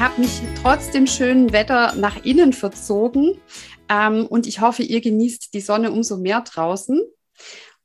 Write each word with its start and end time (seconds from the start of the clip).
habe 0.00 0.22
mich 0.22 0.40
trotz 0.62 0.90
dem 0.90 1.06
schönen 1.06 1.52
Wetter 1.52 1.94
nach 1.94 2.24
innen 2.24 2.54
verzogen 2.54 3.38
ähm, 3.90 4.24
und 4.26 4.46
ich 4.46 4.62
hoffe, 4.62 4.82
ihr 4.82 5.02
genießt 5.02 5.52
die 5.52 5.60
Sonne 5.60 5.92
umso 5.92 6.16
mehr 6.16 6.40
draußen. 6.40 7.02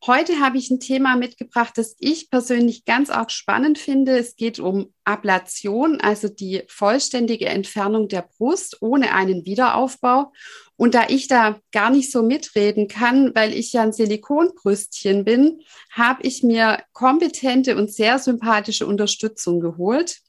Heute 0.06 0.40
habe 0.40 0.58
ich 0.58 0.70
ein 0.70 0.80
Thema 0.80 1.18
mitgebracht, 1.18 1.74
das 1.76 1.98
ich 2.00 2.30
persönlich 2.30 2.86
ganz 2.86 3.10
arg 3.10 3.32
spannend 3.32 3.78
finde. 3.78 4.18
Es 4.18 4.38
geht 4.38 4.60
um 4.60 4.94
Ablation, 5.04 6.00
also 6.00 6.30
die 6.30 6.64
vollständige 6.70 7.48
Entfernung 7.48 8.08
der 8.08 8.30
Brust 8.38 8.78
ohne 8.82 9.14
einen 9.14 9.46
Wiederaufbau. 9.46 10.32
Und 10.78 10.96
da 10.96 11.08
ich 11.10 11.28
da 11.28 11.60
gar 11.74 11.90
nicht 11.90 12.14
so 12.14 12.24
mitreden 12.24 12.88
kann, 12.88 13.36
weil 13.36 13.52
ich 13.52 13.74
ja 13.74 13.82
ein 13.82 13.92
Silikonbrüstchen 13.92 15.26
bin, 15.26 15.60
habe 15.92 16.22
ich 16.24 16.44
mir 16.44 16.82
kompetente 16.94 17.76
und 17.76 17.92
sehr 17.92 18.20
sympathische 18.20 18.88
Unterstützung 18.88 19.60
geholt. 19.60 20.22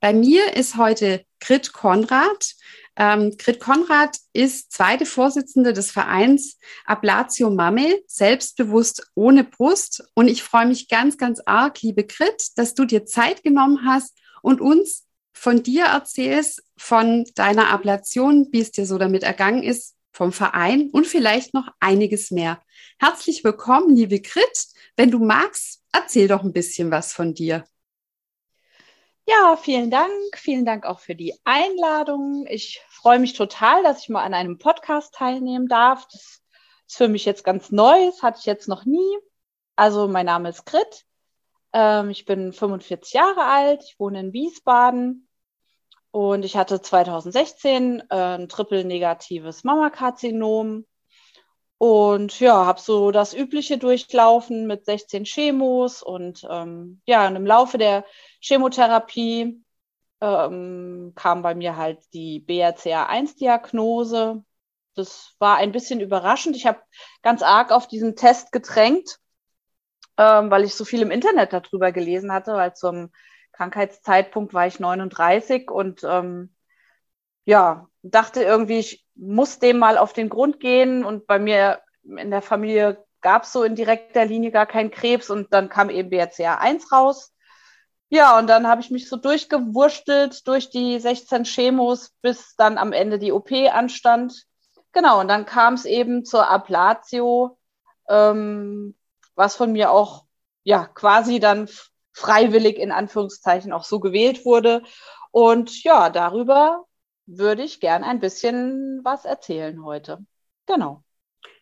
Bei 0.00 0.12
mir 0.12 0.56
ist 0.56 0.76
heute 0.76 1.24
Grit 1.40 1.72
Konrad. 1.72 2.54
Ähm, 2.96 3.36
Grit 3.36 3.60
Konrad 3.60 4.16
ist 4.32 4.72
zweite 4.72 5.06
Vorsitzende 5.06 5.72
des 5.72 5.90
Vereins 5.90 6.58
Ablatio 6.84 7.50
Mame, 7.50 7.98
selbstbewusst 8.06 9.10
ohne 9.14 9.44
Brust. 9.44 10.04
Und 10.14 10.28
ich 10.28 10.42
freue 10.42 10.66
mich 10.66 10.88
ganz, 10.88 11.18
ganz 11.18 11.40
arg, 11.44 11.82
liebe 11.82 12.04
Grit, 12.04 12.56
dass 12.56 12.74
du 12.74 12.84
dir 12.84 13.04
Zeit 13.04 13.42
genommen 13.42 13.86
hast 13.86 14.16
und 14.42 14.60
uns 14.60 15.04
von 15.34 15.62
dir 15.62 15.84
erzählst, 15.84 16.62
von 16.78 17.24
deiner 17.34 17.68
Ablation, 17.68 18.48
wie 18.52 18.60
es 18.60 18.72
dir 18.72 18.86
so 18.86 18.96
damit 18.96 19.22
ergangen 19.22 19.62
ist, 19.62 19.94
vom 20.12 20.32
Verein 20.32 20.88
und 20.92 21.06
vielleicht 21.06 21.52
noch 21.52 21.68
einiges 21.78 22.30
mehr. 22.30 22.62
Herzlich 22.98 23.44
willkommen, 23.44 23.94
liebe 23.94 24.20
Grit. 24.20 24.66
Wenn 24.96 25.10
du 25.10 25.18
magst, 25.18 25.82
erzähl 25.92 26.26
doch 26.26 26.42
ein 26.42 26.54
bisschen 26.54 26.90
was 26.90 27.12
von 27.12 27.34
dir. 27.34 27.64
Ja, 29.28 29.56
vielen 29.56 29.90
Dank. 29.90 30.10
Vielen 30.36 30.64
Dank 30.64 30.86
auch 30.86 31.00
für 31.00 31.16
die 31.16 31.34
Einladung. 31.44 32.46
Ich 32.48 32.80
freue 32.88 33.18
mich 33.18 33.32
total, 33.32 33.82
dass 33.82 34.02
ich 34.02 34.08
mal 34.08 34.22
an 34.22 34.34
einem 34.34 34.58
Podcast 34.58 35.14
teilnehmen 35.14 35.66
darf. 35.66 36.06
Das 36.12 36.42
ist 36.86 36.96
für 36.96 37.08
mich 37.08 37.24
jetzt 37.24 37.42
ganz 37.42 37.72
neu. 37.72 38.06
Das 38.06 38.22
hatte 38.22 38.38
ich 38.38 38.46
jetzt 38.46 38.68
noch 38.68 38.84
nie. 38.84 39.18
Also, 39.74 40.06
mein 40.06 40.26
Name 40.26 40.50
ist 40.50 40.64
Grit. 40.64 41.04
Ähm, 41.72 42.10
ich 42.10 42.24
bin 42.24 42.52
45 42.52 43.14
Jahre 43.14 43.44
alt. 43.44 43.82
Ich 43.82 43.98
wohne 43.98 44.20
in 44.20 44.32
Wiesbaden. 44.32 45.28
Und 46.12 46.44
ich 46.44 46.56
hatte 46.56 46.80
2016 46.80 48.04
äh, 48.08 48.14
ein 48.14 48.48
triple-negatives 48.48 49.64
Mammakarzinom. 49.64 50.86
Und 51.78 52.40
ja, 52.40 52.64
habe 52.64 52.80
so 52.80 53.10
das 53.10 53.34
Übliche 53.34 53.76
durchlaufen 53.78 54.66
mit 54.66 54.86
16 54.86 55.24
Chemos 55.24 56.02
und 56.02 56.46
ähm, 56.48 57.02
ja, 57.04 57.26
und 57.28 57.36
im 57.36 57.44
Laufe 57.44 57.76
der 57.76 58.04
Chemotherapie 58.40 59.62
ähm, 60.20 61.12
kam 61.14 61.42
bei 61.42 61.54
mir 61.54 61.76
halt 61.76 62.00
die 62.14 62.40
BRCA1-Diagnose. 62.40 64.42
Das 64.94 65.34
war 65.38 65.58
ein 65.58 65.72
bisschen 65.72 66.00
überraschend. 66.00 66.56
Ich 66.56 66.66
habe 66.66 66.80
ganz 67.22 67.42
arg 67.42 67.70
auf 67.70 67.86
diesen 67.86 68.16
Test 68.16 68.52
gedrängt, 68.52 69.18
ähm, 70.16 70.50
weil 70.50 70.64
ich 70.64 70.74
so 70.74 70.86
viel 70.86 71.02
im 71.02 71.10
Internet 71.10 71.52
darüber 71.52 71.92
gelesen 71.92 72.32
hatte, 72.32 72.54
weil 72.54 72.74
zum 72.74 73.12
Krankheitszeitpunkt 73.52 74.54
war 74.54 74.66
ich 74.66 74.80
39 74.80 75.70
und 75.70 76.02
ähm, 76.04 76.54
ja, 77.44 77.88
dachte 78.10 78.42
irgendwie, 78.42 78.78
ich 78.78 79.06
muss 79.14 79.58
dem 79.58 79.78
mal 79.78 79.98
auf 79.98 80.12
den 80.12 80.28
Grund 80.28 80.60
gehen. 80.60 81.04
Und 81.04 81.26
bei 81.26 81.38
mir 81.38 81.80
in 82.02 82.30
der 82.30 82.42
Familie 82.42 83.04
gab 83.20 83.44
es 83.44 83.52
so 83.52 83.62
in 83.64 83.74
direkter 83.74 84.24
Linie 84.24 84.50
gar 84.50 84.66
keinen 84.66 84.90
Krebs 84.90 85.30
und 85.30 85.52
dann 85.52 85.68
kam 85.68 85.90
eben 85.90 86.10
BRCA1 86.10 86.92
raus. 86.92 87.32
Ja, 88.08 88.38
und 88.38 88.46
dann 88.46 88.68
habe 88.68 88.80
ich 88.80 88.90
mich 88.90 89.08
so 89.08 89.16
durchgewurstelt 89.16 90.46
durch 90.46 90.70
die 90.70 91.00
16 91.00 91.42
Chemos, 91.42 92.12
bis 92.22 92.54
dann 92.56 92.78
am 92.78 92.92
Ende 92.92 93.18
die 93.18 93.32
OP 93.32 93.50
anstand. 93.52 94.46
Genau, 94.92 95.20
und 95.20 95.28
dann 95.28 95.44
kam 95.44 95.74
es 95.74 95.84
eben 95.84 96.24
zur 96.24 96.48
Ablatio, 96.48 97.58
ähm, 98.08 98.94
was 99.34 99.56
von 99.56 99.72
mir 99.72 99.90
auch 99.90 100.24
ja 100.62 100.86
quasi 100.86 101.40
dann 101.40 101.68
freiwillig 102.12 102.78
in 102.78 102.92
Anführungszeichen 102.92 103.72
auch 103.72 103.84
so 103.84 103.98
gewählt 104.00 104.44
wurde. 104.44 104.82
Und 105.32 105.82
ja, 105.82 106.08
darüber 106.08 106.86
würde 107.26 107.62
ich 107.62 107.80
gern 107.80 108.04
ein 108.04 108.20
bisschen 108.20 109.00
was 109.04 109.24
erzählen 109.24 109.84
heute. 109.84 110.24
Genau. 110.66 111.02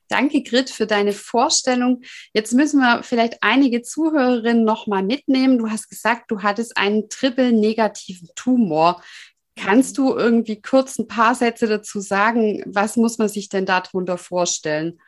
Danke, 0.09 0.43
Grit, 0.43 0.71
für 0.71 0.87
deine 0.87 1.13
Vorstellung. 1.13 2.03
Jetzt 2.35 2.53
müssen 2.53 2.81
wir 2.81 3.03
vielleicht 3.03 3.39
einige 3.41 3.83
Zuhörerinnen 3.83 4.65
noch 4.65 4.87
mal 4.87 5.03
mitnehmen. 5.03 5.59
Du 5.59 5.71
hast 5.71 5.89
gesagt, 5.89 6.31
du 6.31 6.43
hattest 6.43 6.77
einen 6.77 7.09
triple-negativen 7.09 8.29
Tumor. 8.35 9.03
Kannst 9.57 9.97
du 9.99 10.15
irgendwie 10.15 10.61
kurz 10.61 10.99
ein 10.99 11.09
paar 11.09 11.35
Sätze 11.35 11.67
dazu 11.67 12.01
sagen? 12.01 12.63
Was 12.67 12.97
muss 12.97 13.19
man 13.19 13.29
sich 13.29 13.49
denn 13.49 13.67
darunter 13.67 14.19
vorstellen? 14.19 15.01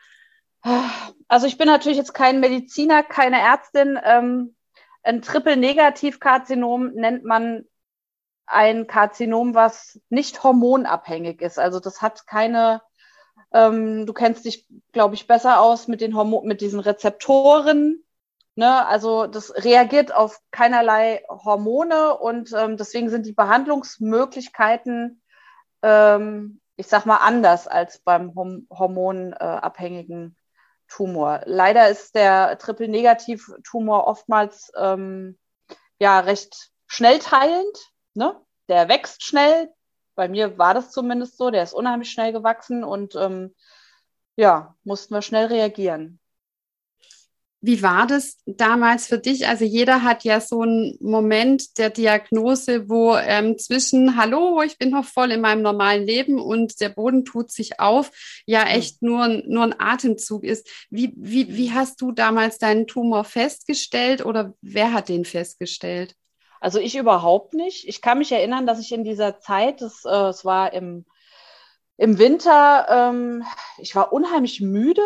Also 1.28 1.46
ich 1.46 1.58
bin 1.58 1.66
natürlich 1.66 1.98
jetzt 1.98 2.14
kein 2.14 2.40
Mediziner, 2.40 3.02
keine 3.02 3.40
Ärztin. 3.40 3.98
Ähm, 4.02 4.56
ein 5.02 5.20
Triple-Negativ-Karzinom 5.20 6.92
nennt 6.94 7.24
man 7.24 7.64
ein 8.46 8.86
Karzinom, 8.86 9.54
was 9.54 10.00
nicht 10.08 10.42
hormonabhängig 10.42 11.40
ist. 11.40 11.58
Also 11.58 11.80
das 11.80 12.02
hat 12.02 12.26
keine 12.26 12.82
ähm, 13.52 14.06
du 14.06 14.12
kennst 14.12 14.44
dich, 14.44 14.66
glaube 14.92 15.14
ich, 15.14 15.26
besser 15.26 15.60
aus 15.60 15.88
mit 15.88 16.00
den 16.00 16.16
Hormo 16.16 16.42
mit 16.42 16.60
diesen 16.60 16.80
Rezeptoren. 16.80 18.02
Ne? 18.54 18.86
Also 18.86 19.26
das 19.26 19.52
reagiert 19.64 20.14
auf 20.14 20.40
keinerlei 20.50 21.22
Hormone 21.28 22.16
und 22.18 22.52
ähm, 22.54 22.76
deswegen 22.76 23.10
sind 23.10 23.26
die 23.26 23.32
Behandlungsmöglichkeiten, 23.32 25.22
ähm, 25.82 26.60
ich 26.76 26.86
sag 26.86 27.06
mal, 27.06 27.18
anders 27.18 27.68
als 27.68 27.98
beim 28.00 28.34
Hom 28.34 28.66
hormonabhängigen 28.70 30.36
Tumor. 30.88 31.40
Leider 31.46 31.88
ist 31.88 32.14
der 32.14 32.58
Triple-Negativ-Tumor 32.58 34.06
oftmals 34.06 34.72
ähm, 34.78 35.38
ja 35.98 36.20
recht 36.20 36.70
schnell 36.86 37.18
teilend. 37.18 37.92
Ne? 38.16 38.34
Der 38.68 38.88
wächst 38.88 39.24
schnell, 39.24 39.70
bei 40.14 40.28
mir 40.28 40.58
war 40.58 40.74
das 40.74 40.90
zumindest 40.90 41.36
so, 41.36 41.50
der 41.50 41.62
ist 41.62 41.74
unheimlich 41.74 42.10
schnell 42.10 42.32
gewachsen 42.32 42.82
und 42.82 43.14
ähm, 43.14 43.54
ja, 44.36 44.74
mussten 44.84 45.14
wir 45.14 45.22
schnell 45.22 45.46
reagieren. 45.46 46.18
Wie 47.62 47.82
war 47.82 48.06
das 48.06 48.38
damals 48.46 49.08
für 49.08 49.18
dich? 49.18 49.48
Also 49.48 49.64
jeder 49.64 50.02
hat 50.02 50.24
ja 50.24 50.40
so 50.40 50.60
einen 50.60 50.96
Moment 51.00 51.78
der 51.78 51.90
Diagnose, 51.90 52.88
wo 52.88 53.16
ähm, 53.16 53.58
zwischen 53.58 54.16
Hallo, 54.16 54.62
ich 54.62 54.78
bin 54.78 54.90
noch 54.90 55.04
voll 55.04 55.32
in 55.32 55.40
meinem 55.40 55.62
normalen 55.62 56.04
Leben 56.04 56.38
und 56.38 56.80
der 56.80 56.90
Boden 56.90 57.24
tut 57.24 57.50
sich 57.50 57.80
auf, 57.80 58.10
ja 58.46 58.64
echt 58.68 59.02
nur, 59.02 59.42
nur 59.46 59.64
ein 59.64 59.80
Atemzug 59.80 60.44
ist. 60.44 60.68
Wie, 60.90 61.12
wie, 61.16 61.56
wie 61.56 61.72
hast 61.72 62.00
du 62.00 62.12
damals 62.12 62.58
deinen 62.58 62.86
Tumor 62.86 63.24
festgestellt 63.24 64.24
oder 64.24 64.54
wer 64.60 64.92
hat 64.92 65.08
den 65.08 65.24
festgestellt? 65.24 66.14
Also 66.60 66.78
ich 66.78 66.96
überhaupt 66.96 67.54
nicht. 67.54 67.88
Ich 67.88 68.02
kann 68.02 68.18
mich 68.18 68.32
erinnern, 68.32 68.66
dass 68.66 68.80
ich 68.80 68.92
in 68.92 69.04
dieser 69.04 69.38
Zeit, 69.40 69.80
das, 69.82 70.04
äh, 70.04 70.28
es 70.28 70.44
war 70.44 70.72
im, 70.72 71.04
im 71.96 72.18
Winter, 72.18 72.86
ähm, 72.88 73.44
ich 73.78 73.94
war 73.94 74.12
unheimlich 74.12 74.60
müde 74.60 75.02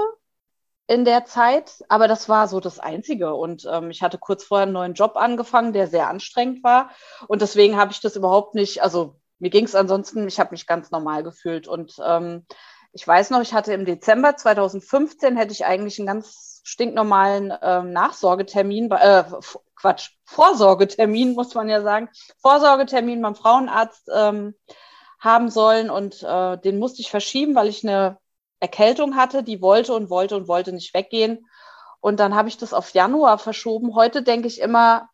in 0.86 1.04
der 1.04 1.24
Zeit, 1.24 1.84
aber 1.88 2.08
das 2.08 2.28
war 2.28 2.48
so 2.48 2.58
das 2.58 2.80
Einzige. 2.80 3.34
Und 3.34 3.66
ähm, 3.70 3.90
ich 3.90 4.02
hatte 4.02 4.18
kurz 4.18 4.44
vorher 4.44 4.64
einen 4.64 4.72
neuen 4.72 4.94
Job 4.94 5.16
angefangen, 5.16 5.72
der 5.72 5.86
sehr 5.86 6.08
anstrengend 6.08 6.64
war. 6.64 6.90
Und 7.28 7.42
deswegen 7.42 7.76
habe 7.76 7.92
ich 7.92 8.00
das 8.00 8.16
überhaupt 8.16 8.54
nicht, 8.54 8.82
also 8.82 9.20
mir 9.38 9.50
ging 9.50 9.64
es 9.64 9.74
ansonsten, 9.74 10.26
ich 10.26 10.40
habe 10.40 10.50
mich 10.50 10.66
ganz 10.66 10.90
normal 10.90 11.22
gefühlt. 11.22 11.68
Und 11.68 11.94
ähm, 12.04 12.44
ich 12.92 13.06
weiß 13.06 13.30
noch, 13.30 13.40
ich 13.40 13.54
hatte 13.54 13.72
im 13.72 13.84
Dezember 13.84 14.36
2015, 14.36 15.36
hätte 15.36 15.52
ich 15.52 15.64
eigentlich 15.64 15.98
einen 15.98 16.08
ganz 16.08 16.59
stinknormalen 16.70 17.52
ähm, 17.62 17.92
Nachsorgetermin, 17.92 18.90
äh, 18.92 19.24
Quatsch, 19.74 20.10
Vorsorgetermin, 20.24 21.34
muss 21.34 21.54
man 21.54 21.68
ja 21.68 21.82
sagen, 21.82 22.08
Vorsorgetermin 22.38 23.20
beim 23.20 23.34
Frauenarzt 23.34 24.08
ähm, 24.14 24.54
haben 25.18 25.50
sollen 25.50 25.90
und 25.90 26.22
äh, 26.22 26.58
den 26.58 26.78
musste 26.78 27.02
ich 27.02 27.10
verschieben, 27.10 27.54
weil 27.56 27.68
ich 27.68 27.86
eine 27.86 28.18
Erkältung 28.60 29.16
hatte, 29.16 29.42
die 29.42 29.60
wollte 29.60 29.94
und 29.94 30.10
wollte 30.10 30.36
und 30.36 30.46
wollte 30.46 30.72
nicht 30.72 30.94
weggehen. 30.94 31.46
Und 32.00 32.20
dann 32.20 32.34
habe 32.34 32.48
ich 32.48 32.56
das 32.56 32.72
auf 32.72 32.90
Januar 32.90 33.38
verschoben. 33.38 33.94
Heute 33.94 34.22
denke 34.22 34.46
ich 34.46 34.60
immer, 34.60 35.10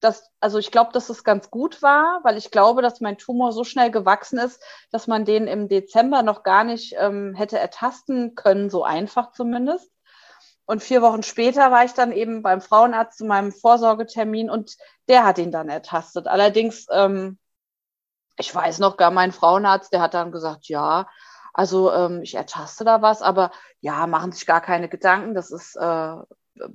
dass, 0.00 0.30
also 0.40 0.58
ich 0.58 0.70
glaube, 0.70 0.92
dass 0.92 1.10
es 1.10 1.24
ganz 1.24 1.50
gut 1.50 1.82
war, 1.82 2.20
weil 2.22 2.36
ich 2.36 2.50
glaube, 2.50 2.80
dass 2.80 3.00
mein 3.00 3.18
Tumor 3.18 3.52
so 3.52 3.64
schnell 3.64 3.90
gewachsen 3.90 4.38
ist, 4.38 4.62
dass 4.90 5.06
man 5.06 5.24
den 5.24 5.46
im 5.48 5.68
Dezember 5.68 6.22
noch 6.22 6.42
gar 6.42 6.64
nicht 6.64 6.94
ähm, 6.98 7.34
hätte 7.34 7.58
ertasten 7.58 8.34
können, 8.34 8.70
so 8.70 8.84
einfach 8.84 9.32
zumindest. 9.32 9.90
Und 10.66 10.82
vier 10.82 11.00
Wochen 11.00 11.22
später 11.22 11.70
war 11.70 11.84
ich 11.84 11.92
dann 11.92 12.12
eben 12.12 12.42
beim 12.42 12.60
Frauenarzt 12.60 13.18
zu 13.18 13.24
meinem 13.24 13.52
Vorsorgetermin 13.52 14.50
und 14.50 14.76
der 15.08 15.24
hat 15.24 15.38
ihn 15.38 15.52
dann 15.52 15.68
ertastet. 15.68 16.26
Allerdings, 16.26 16.86
ähm, 16.90 17.38
ich 18.36 18.54
weiß 18.54 18.80
noch 18.80 18.96
gar, 18.96 19.10
mein 19.10 19.32
Frauenarzt, 19.32 19.92
der 19.92 20.00
hat 20.00 20.14
dann 20.14 20.32
gesagt, 20.32 20.68
ja, 20.68 21.08
also 21.54 21.92
ähm, 21.92 22.22
ich 22.22 22.34
ertaste 22.34 22.84
da 22.84 23.00
was, 23.00 23.22
aber 23.22 23.50
ja, 23.80 24.06
machen 24.06 24.32
sich 24.32 24.44
gar 24.44 24.60
keine 24.60 24.88
Gedanken, 24.88 25.34
das 25.34 25.50
ist 25.50 25.76
äh, 25.76 26.16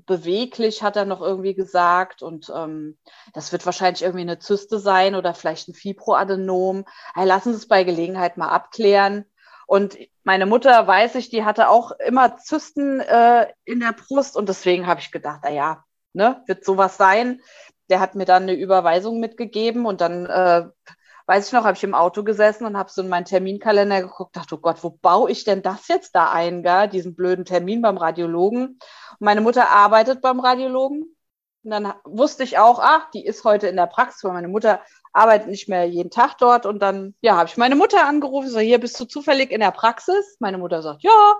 beweglich, 0.05 0.83
hat 0.83 0.95
er 0.95 1.05
noch 1.05 1.21
irgendwie 1.21 1.53
gesagt. 1.53 2.23
Und 2.23 2.51
ähm, 2.55 2.97
das 3.33 3.51
wird 3.51 3.65
wahrscheinlich 3.65 4.01
irgendwie 4.01 4.21
eine 4.21 4.39
Zyste 4.39 4.79
sein 4.79 5.15
oder 5.15 5.33
vielleicht 5.33 5.67
ein 5.67 5.73
Fibroadenom. 5.73 6.85
Hey, 7.13 7.27
lassen 7.27 7.51
Sie 7.51 7.57
es 7.57 7.67
bei 7.67 7.83
Gelegenheit 7.83 8.37
mal 8.37 8.49
abklären. 8.49 9.25
Und 9.71 9.97
meine 10.25 10.47
Mutter, 10.47 10.85
weiß 10.85 11.15
ich, 11.15 11.29
die 11.29 11.45
hatte 11.45 11.69
auch 11.69 11.91
immer 11.91 12.35
Zysten 12.35 12.99
äh, 12.99 13.47
in 13.63 13.79
der 13.79 13.93
Brust. 13.93 14.35
Und 14.35 14.49
deswegen 14.49 14.85
habe 14.85 14.99
ich 14.99 15.13
gedacht, 15.13 15.39
na 15.43 15.49
ja, 15.49 15.85
ne, 16.11 16.43
wird 16.45 16.65
sowas 16.65 16.97
sein. 16.97 17.39
Der 17.89 18.01
hat 18.01 18.13
mir 18.13 18.25
dann 18.25 18.43
eine 18.43 18.53
Überweisung 18.53 19.21
mitgegeben 19.21 19.85
und 19.85 20.01
dann 20.01 20.25
äh, 20.25 20.65
weiß 21.25 21.47
ich 21.47 21.53
noch, 21.53 21.63
habe 21.63 21.77
ich 21.77 21.85
im 21.85 21.93
Auto 21.93 22.25
gesessen 22.25 22.65
und 22.65 22.75
habe 22.75 22.91
so 22.91 23.01
in 23.01 23.07
meinen 23.07 23.23
Terminkalender 23.23 24.01
geguckt, 24.01 24.35
dachte, 24.35 24.55
oh 24.55 24.57
Gott, 24.57 24.83
wo 24.83 24.89
baue 24.89 25.31
ich 25.31 25.45
denn 25.45 25.61
das 25.61 25.87
jetzt 25.87 26.15
da 26.15 26.33
ein, 26.33 26.63
gar, 26.63 26.89
diesen 26.89 27.15
blöden 27.15 27.45
Termin 27.45 27.81
beim 27.81 27.95
Radiologen? 27.95 28.65
Und 28.71 29.21
meine 29.21 29.39
Mutter 29.39 29.69
arbeitet 29.69 30.19
beim 30.19 30.41
Radiologen. 30.41 31.15
Und 31.63 31.71
dann 31.71 31.93
wusste 32.03 32.43
ich 32.43 32.57
auch, 32.57 32.79
ach, 32.81 33.09
die 33.11 33.25
ist 33.25 33.45
heute 33.45 33.69
in 33.69 33.77
der 33.77 33.87
Praxis, 33.87 34.21
weil 34.25 34.33
meine 34.33 34.49
Mutter 34.49 34.81
arbeitet 35.13 35.49
nicht 35.49 35.69
mehr 35.69 35.85
jeden 35.85 36.11
Tag 36.11 36.37
dort. 36.37 36.65
Und 36.65 36.79
dann, 36.79 37.15
ja, 37.21 37.35
habe 37.35 37.49
ich 37.49 37.57
meine 37.57 37.75
Mutter 37.75 38.05
angerufen, 38.05 38.49
so, 38.49 38.59
hier 38.59 38.79
bist 38.79 38.99
du 38.99 39.05
zufällig 39.05 39.51
in 39.51 39.59
der 39.61 39.71
Praxis? 39.71 40.37
Meine 40.39 40.57
Mutter 40.57 40.81
sagt, 40.81 41.03
ja. 41.03 41.35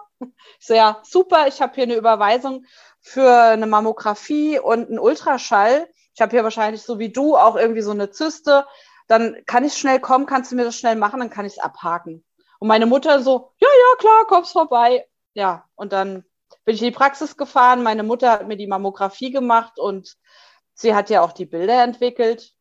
Ich 0.60 0.68
so, 0.68 0.74
ja, 0.74 1.00
super, 1.04 1.48
ich 1.48 1.62
habe 1.62 1.74
hier 1.74 1.86
eine 1.86 1.96
Überweisung 1.96 2.66
für 3.02 3.32
eine 3.32 3.66
Mammographie 3.66 4.60
und 4.60 4.90
einen 4.90 5.00
Ultraschall. 5.00 5.90
Ich 6.14 6.22
habe 6.22 6.32
hier 6.32 6.44
wahrscheinlich 6.44 6.84
so 6.84 7.00
wie 7.00 7.12
du 7.12 7.36
auch 7.36 7.56
irgendwie 7.56 7.82
so 7.82 7.92
eine 7.92 8.12
Zyste 8.12 8.66
dann 9.12 9.44
kann 9.46 9.66
ich 9.66 9.74
schnell 9.74 10.00
kommen, 10.00 10.26
kannst 10.26 10.52
du 10.52 10.56
mir 10.56 10.64
das 10.64 10.78
schnell 10.78 10.96
machen, 10.96 11.20
dann 11.20 11.30
kann 11.30 11.46
ich 11.46 11.54
es 11.54 11.60
abhaken. 11.60 12.24
Und 12.60 12.68
meine 12.70 12.86
Mutter 12.86 13.22
so, 13.22 13.52
ja, 13.60 13.68
ja, 13.68 13.98
klar, 13.98 14.26
kommst 14.26 14.54
vorbei. 14.54 15.06
Ja, 15.34 15.66
und 15.76 15.92
dann 15.92 16.24
bin 16.64 16.76
ich 16.76 16.82
in 16.82 16.88
die 16.88 16.98
Praxis 16.98 17.36
gefahren. 17.36 17.84
Meine 17.84 18.04
Mutter 18.04 18.32
hat 18.32 18.48
mir 18.48 18.56
die 18.56 18.68
Mammographie 18.68 19.32
gemacht 19.32 19.78
und 19.78 20.16
sie 20.76 20.96
hat 20.96 21.10
ja 21.10 21.24
auch 21.24 21.34
die 21.34 21.46
Bilder 21.46 21.84
entwickelt. 21.84 22.54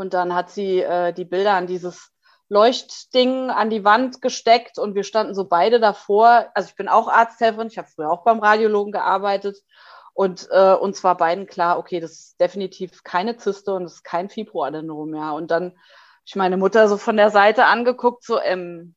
Und 0.00 0.14
dann 0.14 0.34
hat 0.34 0.50
sie 0.50 0.80
äh, 0.80 1.12
die 1.12 1.24
Bilder 1.24 1.54
an 1.54 1.66
dieses 1.66 2.10
Leuchtding 2.48 3.50
an 3.50 3.70
die 3.70 3.84
Wand 3.84 4.20
gesteckt 4.20 4.78
und 4.78 4.96
wir 4.96 5.04
standen 5.04 5.34
so 5.34 5.44
beide 5.44 5.78
davor. 5.78 6.48
Also 6.54 6.68
ich 6.70 6.74
bin 6.74 6.88
auch 6.88 7.06
Arzthelferin, 7.06 7.68
ich 7.68 7.78
habe 7.78 7.86
früher 7.86 8.10
auch 8.10 8.24
beim 8.24 8.40
Radiologen 8.40 8.92
gearbeitet 8.92 9.58
und 10.14 10.48
äh, 10.50 10.72
uns 10.72 11.04
war 11.04 11.16
beiden 11.16 11.46
klar, 11.46 11.78
okay, 11.78 12.00
das 12.00 12.12
ist 12.12 12.40
definitiv 12.40 13.04
keine 13.04 13.36
Zyste 13.36 13.74
und 13.74 13.84
es 13.84 13.94
ist 13.94 14.04
kein 14.04 14.28
Fibroadenom 14.28 15.10
mehr. 15.10 15.34
Und 15.34 15.52
dann 15.52 15.78
ich 16.24 16.36
meine 16.36 16.56
Mutter 16.56 16.88
so 16.88 16.96
von 16.96 17.16
der 17.16 17.30
Seite 17.30 17.64
angeguckt, 17.64 18.24
so 18.24 18.40
ähm, 18.40 18.94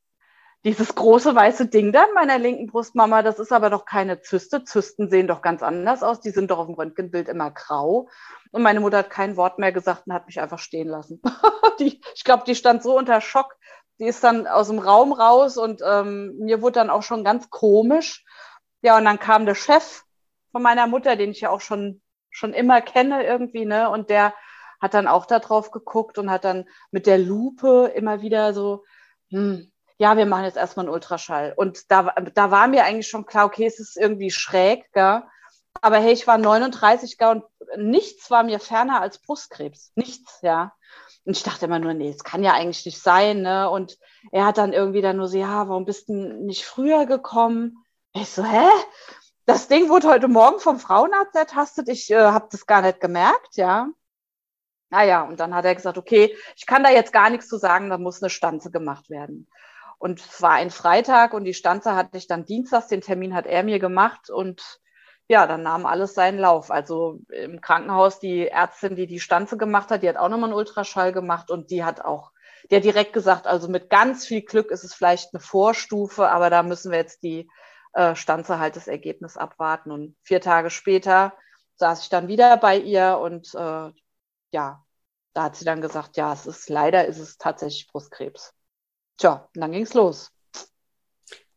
dieses 0.64 0.96
große 0.96 1.36
weiße 1.36 1.68
Ding 1.68 1.92
da 1.92 2.06
in 2.06 2.14
meiner 2.14 2.40
linken 2.40 2.68
Brust, 2.68 2.96
Mama, 2.96 3.22
das 3.22 3.38
ist 3.38 3.52
aber 3.52 3.70
doch 3.70 3.86
keine 3.86 4.22
Zyste. 4.22 4.64
Zysten 4.64 5.10
sehen 5.10 5.28
doch 5.28 5.42
ganz 5.42 5.62
anders 5.62 6.04
aus. 6.04 6.22
Die 6.22 6.30
sind 6.30 6.52
doch 6.52 6.60
auf 6.60 6.68
dem 6.68 6.76
Röntgenbild 6.76 7.28
immer 7.28 7.52
grau. 7.52 8.10
Und 8.52 8.62
meine 8.62 8.80
Mutter 8.80 9.00
hat 9.00 9.10
kein 9.10 9.36
Wort 9.36 9.60
mehr 9.60 9.74
gesagt 9.74 10.08
und 10.08 10.14
hat 10.14 10.28
mich 10.28 10.40
einfach 10.40 10.60
stehen 10.60 10.88
lassen. 10.88 11.22
die, 11.80 12.02
ich 12.16 12.24
glaube, 12.24 12.44
die 12.48 12.56
stand 12.56 12.82
so 12.82 12.98
unter 12.98 13.20
Schock. 13.20 13.56
Die 14.00 14.06
ist 14.06 14.24
dann 14.24 14.48
aus 14.48 14.68
dem 14.68 14.80
Raum 14.80 15.12
raus 15.12 15.58
und 15.58 15.82
ähm, 15.86 16.38
mir 16.40 16.62
wurde 16.62 16.80
dann 16.80 16.90
auch 16.90 17.04
schon 17.04 17.24
ganz 17.24 17.50
komisch. 17.50 18.24
Ja, 18.82 18.98
und 18.98 19.06
dann 19.06 19.20
kam 19.20 19.46
der 19.46 19.56
Chef 19.56 20.04
von 20.52 20.62
meiner 20.62 20.88
Mutter, 20.88 21.16
den 21.16 21.32
ich 21.32 21.42
ja 21.42 21.50
auch 21.50 21.62
schon, 21.62 22.02
schon 22.30 22.54
immer 22.54 22.82
kenne 22.82 23.26
irgendwie, 23.26 23.66
ne? 23.66 23.90
Und 23.90 24.10
der 24.10 24.34
hat 24.82 24.94
dann 24.94 25.08
auch 25.08 25.26
da 25.26 25.40
drauf 25.40 25.72
geguckt 25.72 26.18
und 26.18 26.32
hat 26.32 26.44
dann 26.44 26.66
mit 26.92 27.06
der 27.06 27.18
Lupe 27.18 27.92
immer 27.96 28.22
wieder 28.22 28.54
so, 28.54 28.84
hm, 29.30 29.72
ja, 30.04 30.18
wir 30.18 30.26
machen 30.26 30.44
jetzt 30.44 30.58
erstmal 30.58 30.86
einen 30.86 30.94
Ultraschall. 30.94 31.54
Und 31.56 31.90
da, 31.90 32.14
da 32.34 32.52
war 32.52 32.68
mir 32.68 32.84
eigentlich 32.84 33.08
schon 33.08 33.26
klar, 33.26 33.46
okay, 33.46 33.66
es 33.66 33.80
ist 33.80 33.96
irgendwie 33.96 34.32
schräg, 34.32 34.92
gell? 34.92 35.24
Aber 35.82 35.98
hey, 35.98 36.12
ich 36.12 36.28
war 36.28 36.38
39, 36.38 37.18
gell? 37.18 37.30
Und 37.30 37.46
nichts 37.78 38.30
war 38.30 38.44
mir 38.44 38.60
ferner 38.60 39.00
als 39.00 39.20
Brustkrebs. 39.20 39.94
Nichts, 39.96 40.40
ja. 40.42 40.74
Und 41.24 41.38
ich 41.38 41.44
dachte 41.44 41.68
immer 41.68 41.80
nur, 41.80 41.94
nee, 41.94 42.10
es 42.10 42.26
kann 42.26 42.44
ja 42.44 42.52
eigentlich 42.52 42.86
nicht 42.86 43.02
sein, 43.02 43.44
ne? 43.44 43.70
Und 43.70 43.98
er 44.34 44.46
hat 44.46 44.58
dann 44.58 44.74
irgendwie 44.74 45.02
dann 45.02 45.16
nur 45.16 45.30
so, 45.30 45.38
ja, 45.38 45.70
warum 45.70 45.86
bist 45.86 46.10
du 46.10 46.14
nicht 46.14 46.66
früher 46.66 47.06
gekommen? 47.06 47.78
Ich 48.14 48.30
so, 48.30 48.44
hä? 48.44 48.68
das 49.46 49.70
Ding 49.70 49.88
wurde 49.88 50.10
heute 50.10 50.28
Morgen 50.28 50.60
vom 50.60 50.80
Frauenarzt 50.80 51.36
ertastet. 51.36 51.88
Ich 51.88 52.12
äh, 52.12 52.18
habe 52.18 52.50
das 52.52 52.66
gar 52.66 52.82
nicht 52.82 53.00
gemerkt, 53.00 53.56
ja. 53.56 53.88
Naja, 54.90 55.22
und 55.24 55.40
dann 55.40 55.56
hat 55.56 55.64
er 55.64 55.76
gesagt, 55.76 55.98
okay, 55.98 56.36
ich 56.58 56.66
kann 56.66 56.84
da 56.84 56.90
jetzt 56.90 57.14
gar 57.14 57.30
nichts 57.30 57.48
zu 57.48 57.58
sagen, 57.58 57.90
da 57.90 57.98
muss 57.98 58.22
eine 58.22 58.30
Stanze 58.30 58.70
gemacht 58.70 59.10
werden. 59.10 59.48
Und 60.04 60.20
es 60.20 60.42
war 60.42 60.52
ein 60.52 60.70
Freitag 60.70 61.34
und 61.34 61.46
die 61.46 61.54
Stanze 61.54 61.96
hatte 61.96 62.18
ich 62.18 62.28
dann 62.28 62.44
dienstags, 62.44 62.88
den 62.88 63.00
Termin 63.00 63.34
hat 63.34 63.46
er 63.46 63.64
mir 63.64 63.80
gemacht 63.80 64.30
und 64.30 64.82
ja, 65.30 65.48
dann 65.48 65.64
nahm 65.64 65.86
alles 65.86 66.14
seinen 66.14 66.40
Lauf. 66.40 66.72
Also 66.72 67.22
im 67.30 67.62
Krankenhaus, 67.62 68.20
die 68.20 68.50
Ärztin, 68.50 68.98
die 68.98 69.08
die 69.08 69.22
Stanze 69.22 69.56
gemacht 69.56 69.92
hat, 69.92 70.04
die 70.04 70.10
hat 70.10 70.18
auch 70.18 70.28
nochmal 70.28 70.50
einen 70.50 70.58
Ultraschall 70.58 71.14
gemacht 71.14 71.50
und 71.50 71.72
die 71.72 71.86
hat 71.86 72.02
auch, 72.02 72.34
hat 72.70 72.84
direkt 72.84 73.14
gesagt, 73.14 73.48
also 73.48 73.70
mit 73.70 73.90
ganz 73.90 74.26
viel 74.26 74.42
Glück 74.42 74.72
ist 74.72 74.84
es 74.84 74.94
vielleicht 74.94 75.34
eine 75.34 75.40
Vorstufe, 75.40 76.28
aber 76.28 76.50
da 76.50 76.64
müssen 76.64 76.92
wir 76.92 76.98
jetzt 76.98 77.24
die 77.24 77.48
äh, 77.94 78.14
stand 78.14 78.46
sie 78.46 78.60
halt 78.60 78.76
das 78.76 78.90
Ergebnis 78.90 79.38
abwarten. 79.38 79.90
Und 79.90 80.18
vier 80.22 80.42
Tage 80.42 80.70
später 80.70 81.32
saß 81.78 82.02
ich 82.04 82.10
dann 82.10 82.28
wieder 82.28 82.58
bei 82.58 82.78
ihr 82.78 83.20
und 83.20 83.56
äh, 83.56 83.92
ja, 84.52 84.84
da 85.34 85.44
hat 85.44 85.56
sie 85.56 85.64
dann 85.64 85.80
gesagt, 85.80 86.18
ja, 86.18 86.34
es 86.34 86.46
ist 86.46 86.70
leider 86.70 87.06
ist 87.06 87.20
es 87.20 87.38
tatsächlich 87.38 87.88
Brustkrebs. 87.88 88.54
Tja, 89.18 89.48
und 89.56 89.62
dann 89.62 89.72
ging 89.72 89.84
es 89.84 89.94
los 89.94 90.34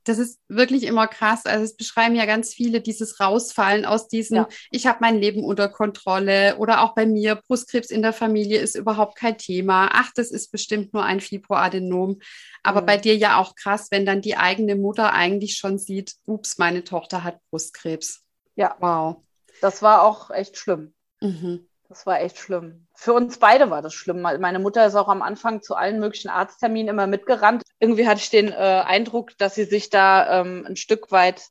das 0.06 0.18
ist 0.18 0.40
wirklich 0.48 0.84
immer 0.84 1.08
krass. 1.08 1.46
Also 1.46 1.64
es 1.64 1.76
beschreiben 1.76 2.14
ja 2.14 2.26
ganz 2.26 2.54
viele 2.54 2.80
dieses 2.80 3.18
Rausfallen 3.20 3.84
aus 3.84 4.08
diesem, 4.08 4.36
ja. 4.36 4.48
ich 4.70 4.86
habe 4.86 4.98
mein 5.00 5.18
Leben 5.18 5.44
unter 5.44 5.68
Kontrolle 5.68 6.56
oder 6.58 6.82
auch 6.82 6.94
bei 6.94 7.06
mir, 7.06 7.34
Brustkrebs 7.34 7.90
in 7.90 8.02
der 8.02 8.12
Familie 8.12 8.60
ist 8.60 8.76
überhaupt 8.76 9.16
kein 9.16 9.36
Thema. 9.36 9.90
Ach, 9.92 10.10
das 10.14 10.30
ist 10.30 10.52
bestimmt 10.52 10.94
nur 10.94 11.02
ein 11.02 11.20
Fibroadenom. 11.20 12.20
Aber 12.62 12.82
mhm. 12.82 12.86
bei 12.86 12.96
dir 12.98 13.16
ja 13.16 13.38
auch 13.38 13.56
krass, 13.56 13.88
wenn 13.90 14.06
dann 14.06 14.20
die 14.20 14.36
eigene 14.36 14.76
Mutter 14.76 15.12
eigentlich 15.12 15.56
schon 15.56 15.78
sieht, 15.78 16.14
ups, 16.25 16.56
meine 16.58 16.84
Tochter 16.84 17.25
hat 17.25 17.40
Brustkrebs. 17.50 18.22
Ja. 18.54 18.76
Wow. 18.78 19.22
Das 19.60 19.82
war 19.82 20.02
auch 20.02 20.30
echt 20.30 20.56
schlimm. 20.56 20.94
Mhm. 21.20 21.68
Das 21.88 22.06
war 22.06 22.20
echt 22.20 22.38
schlimm. 22.38 22.86
Für 22.96 23.12
uns 23.12 23.38
beide 23.38 23.70
war 23.70 23.82
das 23.82 23.92
schlimm. 23.92 24.22
Meine 24.22 24.58
Mutter 24.58 24.86
ist 24.86 24.94
auch 24.94 25.08
am 25.08 25.20
Anfang 25.20 25.60
zu 25.60 25.74
allen 25.74 26.00
möglichen 26.00 26.30
Arztterminen 26.30 26.88
immer 26.88 27.06
mitgerannt. 27.06 27.62
Irgendwie 27.78 28.08
hatte 28.08 28.20
ich 28.20 28.30
den 28.30 28.48
äh, 28.48 28.82
Eindruck, 28.86 29.36
dass 29.36 29.54
sie 29.54 29.64
sich 29.64 29.90
da 29.90 30.40
ähm, 30.40 30.64
ein 30.66 30.76
Stück 30.76 31.12
weit, 31.12 31.48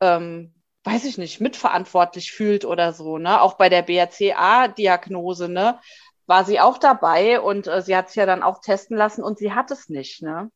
ähm, 0.00 0.54
weiß 0.84 1.04
ich 1.04 1.18
nicht, 1.18 1.40
mitverantwortlich 1.40 2.32
fühlt 2.32 2.64
oder 2.64 2.94
so. 2.94 3.18
Ne? 3.18 3.40
Auch 3.42 3.54
bei 3.54 3.68
der 3.68 3.82
BRCA-Diagnose 3.82 5.50
ne? 5.50 5.78
war 6.26 6.44
sie 6.44 6.60
auch 6.60 6.78
dabei 6.78 7.40
und 7.40 7.66
äh, 7.66 7.82
sie 7.82 7.94
hat 7.94 8.08
sich 8.08 8.16
ja 8.16 8.26
dann 8.26 8.42
auch 8.42 8.60
testen 8.60 8.96
lassen 8.96 9.22
und 9.22 9.38
sie 9.38 9.52
hat 9.52 9.70
es 9.70 9.90
nicht. 9.90 10.22
Ne? 10.22 10.50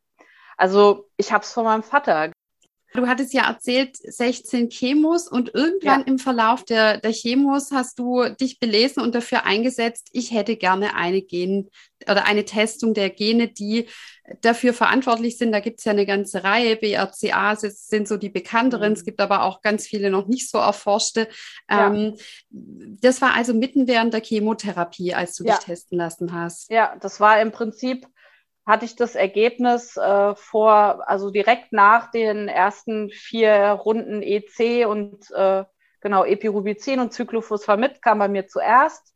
Also 0.56 1.10
ich 1.18 1.32
habe 1.32 1.44
es 1.44 1.52
von 1.52 1.64
meinem 1.64 1.82
Vater. 1.82 2.32
Du 2.94 3.06
hattest 3.06 3.32
ja 3.32 3.48
erzählt, 3.48 3.96
16 3.96 4.68
Chemos 4.68 5.28
und 5.28 5.54
irgendwann 5.54 6.00
ja. 6.00 6.06
im 6.06 6.18
Verlauf 6.18 6.64
der, 6.64 6.98
der 6.98 7.12
Chemos 7.12 7.70
hast 7.72 7.98
du 7.98 8.24
dich 8.40 8.58
belesen 8.58 9.02
und 9.02 9.14
dafür 9.14 9.44
eingesetzt, 9.44 10.08
ich 10.12 10.32
hätte 10.32 10.56
gerne 10.56 10.94
eine 10.94 11.22
Gen 11.22 11.70
oder 12.02 12.26
eine 12.26 12.44
Testung 12.44 12.94
der 12.94 13.10
Gene, 13.10 13.48
die 13.48 13.86
dafür 14.40 14.72
verantwortlich 14.72 15.36
sind. 15.38 15.52
Da 15.52 15.60
gibt 15.60 15.80
es 15.80 15.84
ja 15.84 15.92
eine 15.92 16.06
ganze 16.06 16.44
Reihe. 16.44 16.76
BRCA 16.76 17.56
sind 17.56 18.08
so 18.08 18.16
die 18.16 18.28
bekannteren. 18.28 18.90
Mhm. 18.90 18.96
Es 18.96 19.04
gibt 19.04 19.20
aber 19.20 19.42
auch 19.42 19.62
ganz 19.62 19.86
viele 19.86 20.10
noch 20.10 20.26
nicht 20.26 20.50
so 20.50 20.58
erforschte. 20.58 21.28
Ja. 21.70 21.92
Ähm, 21.92 22.14
das 22.50 23.20
war 23.20 23.34
also 23.34 23.54
mitten 23.54 23.86
während 23.86 24.14
der 24.14 24.22
Chemotherapie, 24.22 25.14
als 25.14 25.36
du 25.36 25.44
ja. 25.44 25.56
dich 25.56 25.64
testen 25.64 25.98
lassen 25.98 26.32
hast. 26.32 26.70
Ja, 26.70 26.96
das 27.00 27.20
war 27.20 27.40
im 27.40 27.52
Prinzip 27.52 28.06
hatte 28.64 28.84
ich 28.84 28.94
das 28.96 29.14
Ergebnis 29.14 29.96
äh, 29.96 30.34
vor, 30.36 31.08
also 31.08 31.30
direkt 31.30 31.72
nach 31.72 32.10
den 32.10 32.48
ersten 32.48 33.10
vier 33.10 33.72
Runden 33.72 34.22
EC 34.22 34.86
und 34.86 35.30
äh, 35.32 35.64
genau 36.00 36.24
Epirubicin 36.24 37.00
und 37.00 37.12
Cyclophosphamid 37.12 38.02
kam 38.02 38.18
bei 38.18 38.28
mir 38.28 38.46
zuerst. 38.46 39.14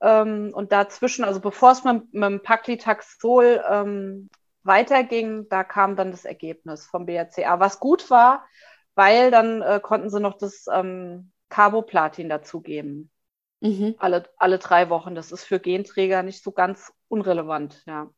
Ähm, 0.00 0.52
und 0.54 0.72
dazwischen, 0.72 1.24
also 1.24 1.40
bevor 1.40 1.72
es 1.72 1.84
mit, 1.84 2.12
mit 2.12 2.24
dem 2.24 2.42
Paclitaxol 2.42 3.64
ähm, 3.68 4.28
weiterging, 4.62 5.48
da 5.48 5.64
kam 5.64 5.96
dann 5.96 6.10
das 6.10 6.24
Ergebnis 6.24 6.86
vom 6.86 7.06
BRCA, 7.06 7.58
was 7.58 7.80
gut 7.80 8.10
war, 8.10 8.46
weil 8.94 9.30
dann 9.30 9.62
äh, 9.62 9.80
konnten 9.82 10.10
sie 10.10 10.20
noch 10.20 10.36
das 10.36 10.66
ähm, 10.72 11.32
Carboplatin 11.48 12.28
dazugeben. 12.28 13.10
Mhm. 13.60 13.94
Alle, 13.98 14.28
alle 14.36 14.58
drei 14.58 14.90
Wochen. 14.90 15.14
Das 15.14 15.32
ist 15.32 15.44
für 15.44 15.60
Genträger 15.60 16.22
nicht 16.22 16.42
so 16.42 16.52
ganz 16.52 16.92
unrelevant, 17.08 17.82
ja. 17.86 18.10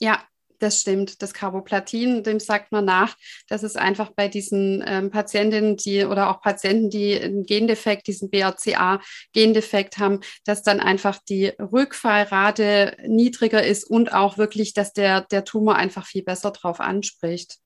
Ja, 0.00 0.22
das 0.58 0.80
stimmt. 0.80 1.22
Das 1.22 1.34
Carboplatin, 1.34 2.22
dem 2.22 2.40
sagt 2.40 2.72
man 2.72 2.84
nach, 2.84 3.16
dass 3.48 3.62
es 3.62 3.76
einfach 3.76 4.10
bei 4.10 4.28
diesen 4.28 4.82
ähm, 4.86 5.10
Patientinnen, 5.10 5.76
die 5.76 6.04
oder 6.04 6.30
auch 6.30 6.40
Patienten, 6.40 6.90
die 6.90 7.18
einen 7.20 7.44
Gendefekt, 7.44 8.06
diesen 8.06 8.30
BRCA-Gendefekt 8.30 9.98
haben, 9.98 10.20
dass 10.44 10.62
dann 10.62 10.80
einfach 10.80 11.18
die 11.28 11.48
Rückfallrate 11.58 12.96
niedriger 13.06 13.64
ist 13.64 13.84
und 13.84 14.12
auch 14.12 14.38
wirklich, 14.38 14.72
dass 14.74 14.92
der, 14.92 15.22
der 15.22 15.44
Tumor 15.44 15.76
einfach 15.76 16.06
viel 16.06 16.22
besser 16.22 16.50
drauf 16.52 16.80
anspricht. 16.80 17.58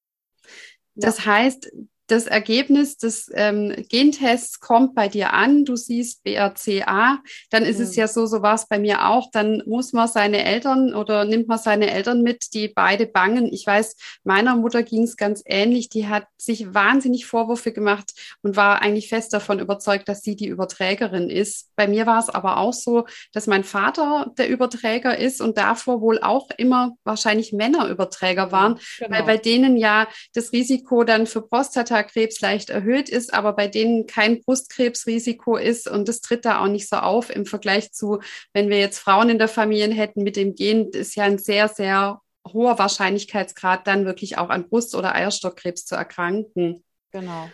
Das 0.97 1.25
heißt, 1.25 1.71
das 2.11 2.26
Ergebnis 2.26 2.97
des 2.97 3.31
ähm, 3.35 3.87
Gentests 3.88 4.61
kommt 4.61 4.95
bei 4.95 5.09
dir 5.09 5.33
an, 5.33 5.64
du 5.64 5.76
siehst 5.76 6.25
BRCA, 6.25 7.21
dann 7.50 7.64
ist 7.64 7.79
mhm. 7.79 7.85
es 7.85 7.97
ja 7.97 8.09
so, 8.09 8.26
so 8.26 8.43
war 8.43 8.55
es 8.55 8.67
bei 8.67 8.79
mir 8.79 9.09
auch, 9.09 9.31
dann 9.31 9.62
muss 9.67 9.93
man 9.93 10.09
seine 10.09 10.45
Eltern 10.45 10.95
oder 10.95 11.25
nimmt 11.25 11.49
man 11.49 11.59
seine 11.59 11.90
Eltern 11.90 12.23
mit, 12.23 12.52
die 12.55 12.69
beide 12.69 13.07
bangen. 13.07 13.52
Ich 13.52 13.67
weiß, 13.67 13.97
meiner 14.25 14.57
Mutter 14.57 14.83
ging 14.83 15.05
es 15.05 15.17
ganz 15.17 15.43
ähnlich, 15.47 15.88
die 15.88 16.09
hat 16.09 16.26
sich 16.37 16.75
wahnsinnig 16.75 17.26
Vorwürfe 17.26 17.73
gemacht 17.73 18.12
und 18.43 18.57
war 18.57 18.83
eigentlich 18.83 19.09
fest 19.09 19.33
davon 19.33 19.61
überzeugt, 19.61 20.09
dass 20.09 20.23
sie 20.23 20.37
die 20.37 20.49
Überträgerin 20.49 21.31
ist. 21.31 21.71
Bei 21.76 21.87
mir 21.87 22.07
war 22.07 22.19
es 22.19 22.29
aber 22.29 22.59
auch 22.59 22.73
so, 22.73 23.07
dass 23.33 23.47
mein 23.47 23.64
Vater 23.64 24.33
der 24.37 24.49
Überträger 24.49 25.17
ist 25.17 25.40
und 25.40 25.57
davor 25.59 26.00
wohl 26.00 26.21
auch 26.21 26.49
immer 26.57 26.97
wahrscheinlich 27.05 27.52
Männerüberträger 27.52 28.52
waren, 28.52 28.79
genau. 28.99 29.11
weil 29.11 29.23
bei 29.25 29.37
denen 29.37 29.76
ja 29.76 30.09
das 30.35 30.52
Risiko 30.52 31.05
dann 31.05 31.26
für 31.26 31.43
Prostata 31.43 32.00
Prostatakrebs 32.00 32.40
leicht 32.40 32.71
erhöht 32.71 33.09
ist, 33.09 33.33
aber 33.33 33.52
bei 33.52 33.69
denen 33.69 34.07
kein 34.07 34.40
Brustkrebsrisiko 34.40 35.57
ist 35.57 35.88
und 35.88 36.09
das 36.09 36.21
tritt 36.21 36.45
da 36.45 36.61
auch 36.61 36.69
nicht 36.69 36.88
so 36.88 36.97
auf 36.97 37.30
im 37.30 37.47
Vergleich 37.47 37.92
zu, 37.92 38.21
wenn 38.52 38.69
wir 38.69 38.78
jetzt 38.78 38.99
Frauen 38.99 39.30
in 39.30 39.38
der 39.38 39.49
Familie 39.49 39.95
hätten 39.95 40.23
mit 40.23 40.37
dem 40.37 40.54
Gen, 40.54 40.90
ist 40.90 41.16
ja 41.16 41.25
ein 41.25 41.38
sehr, 41.38 41.69
sehr 41.69 42.21
hoher 42.47 42.78
Wahrscheinlichkeitsgrad, 42.78 43.87
dann 43.87 44.07
wirklich 44.07 44.38
auch 44.38 44.49
an 44.49 44.69
Brust- 44.69 44.95
oder 44.95 45.14
Eierstockkrebs 45.14 45.85
zu 45.85 45.95
erkranken. 45.95 46.83
Genau. 47.12 47.50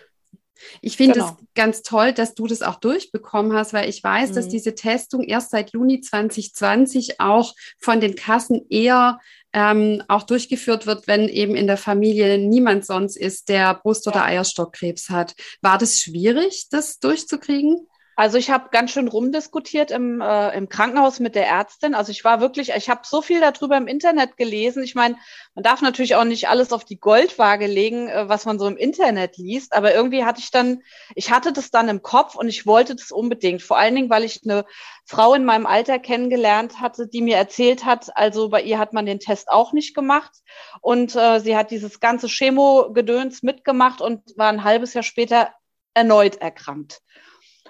Ich 0.80 0.96
finde 0.96 1.20
es 1.20 1.26
genau. 1.26 1.38
ganz 1.54 1.82
toll, 1.82 2.12
dass 2.12 2.34
du 2.34 2.46
das 2.46 2.62
auch 2.62 2.76
durchbekommen 2.76 3.52
hast, 3.52 3.72
weil 3.72 3.88
ich 3.88 4.02
weiß, 4.02 4.30
mhm. 4.30 4.34
dass 4.34 4.48
diese 4.48 4.74
Testung 4.74 5.22
erst 5.22 5.50
seit 5.50 5.72
Juni 5.72 6.00
2020 6.00 7.20
auch 7.20 7.54
von 7.78 8.00
den 8.00 8.16
Kassen 8.16 8.66
eher 8.68 9.18
ähm, 9.52 10.02
auch 10.08 10.24
durchgeführt 10.24 10.86
wird, 10.86 11.06
wenn 11.06 11.28
eben 11.28 11.54
in 11.54 11.66
der 11.66 11.78
Familie 11.78 12.38
niemand 12.38 12.84
sonst 12.84 13.16
ist, 13.16 13.48
der 13.48 13.74
Brust- 13.74 14.06
oder 14.06 14.24
Eierstockkrebs 14.24 15.08
hat. 15.08 15.34
War 15.62 15.78
das 15.78 16.00
schwierig, 16.00 16.66
das 16.70 16.98
durchzukriegen? 16.98 17.86
Also 18.18 18.38
ich 18.38 18.48
habe 18.50 18.70
ganz 18.70 18.92
schön 18.92 19.08
rumdiskutiert 19.08 19.90
im, 19.90 20.22
äh, 20.22 20.56
im 20.56 20.70
Krankenhaus 20.70 21.20
mit 21.20 21.34
der 21.34 21.46
Ärztin. 21.46 21.94
Also 21.94 22.12
ich 22.12 22.24
war 22.24 22.40
wirklich, 22.40 22.70
ich 22.70 22.88
habe 22.88 23.02
so 23.04 23.20
viel 23.20 23.40
darüber 23.40 23.76
im 23.76 23.86
Internet 23.86 24.38
gelesen. 24.38 24.82
Ich 24.82 24.94
meine, 24.94 25.16
man 25.54 25.62
darf 25.62 25.82
natürlich 25.82 26.14
auch 26.16 26.24
nicht 26.24 26.48
alles 26.48 26.72
auf 26.72 26.86
die 26.86 26.98
Goldwaage 26.98 27.66
legen, 27.66 28.08
äh, 28.08 28.26
was 28.26 28.46
man 28.46 28.58
so 28.58 28.66
im 28.66 28.78
Internet 28.78 29.36
liest. 29.36 29.74
Aber 29.74 29.94
irgendwie 29.94 30.24
hatte 30.24 30.40
ich 30.40 30.50
dann, 30.50 30.82
ich 31.14 31.30
hatte 31.30 31.52
das 31.52 31.70
dann 31.70 31.90
im 31.90 32.00
Kopf 32.00 32.36
und 32.36 32.48
ich 32.48 32.64
wollte 32.64 32.96
das 32.96 33.12
unbedingt. 33.12 33.60
Vor 33.60 33.76
allen 33.76 33.94
Dingen, 33.94 34.08
weil 34.08 34.24
ich 34.24 34.40
eine 34.44 34.64
Frau 35.04 35.34
in 35.34 35.44
meinem 35.44 35.66
Alter 35.66 35.98
kennengelernt 35.98 36.80
hatte, 36.80 37.08
die 37.08 37.20
mir 37.20 37.36
erzählt 37.36 37.84
hat, 37.84 38.16
also 38.16 38.48
bei 38.48 38.62
ihr 38.62 38.78
hat 38.78 38.94
man 38.94 39.04
den 39.04 39.20
Test 39.20 39.50
auch 39.50 39.74
nicht 39.74 39.94
gemacht. 39.94 40.32
Und 40.80 41.14
äh, 41.16 41.38
sie 41.40 41.54
hat 41.54 41.70
dieses 41.70 42.00
ganze 42.00 42.28
Chemo-Gedöns 42.28 43.42
mitgemacht 43.42 44.00
und 44.00 44.22
war 44.38 44.48
ein 44.48 44.64
halbes 44.64 44.94
Jahr 44.94 45.04
später 45.04 45.52
erneut 45.92 46.36
erkrankt. 46.36 47.02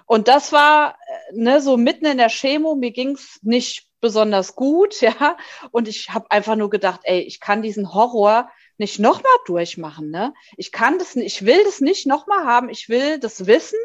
Und 0.07 0.29
das 0.29 0.53
war 0.53 0.97
äh, 1.07 1.37
ne, 1.37 1.61
so 1.61 1.77
mitten 1.77 2.07
in 2.07 2.19
der 2.19 2.31
Chemo, 2.31 2.75
mir 2.77 2.93
ging's 2.93 3.39
nicht 3.43 3.87
besonders 4.01 4.55
gut, 4.55 5.01
ja. 5.01 5.37
Und 5.71 5.89
ich 5.89 6.11
habe 6.11 6.31
einfach 6.31 6.57
nur 6.57 6.71
gedacht, 6.71 7.01
ey, 7.05 7.21
ich 7.21 7.41
kann 7.41 7.63
diesen 7.63 7.93
Horror 7.93 8.51
nicht 8.79 8.99
nochmal 8.99 9.33
durchmachen, 9.47 10.11
ne? 10.11 10.35
Ich 10.57 10.71
kann 10.71 10.99
das 10.99 11.17
ich 11.17 11.45
will 11.45 11.63
das 11.65 11.81
nicht 11.81 12.07
nochmal 12.07 12.45
haben, 12.45 12.69
ich 12.69 12.89
will 12.89 13.19
das 13.19 13.47
wissen 13.47 13.79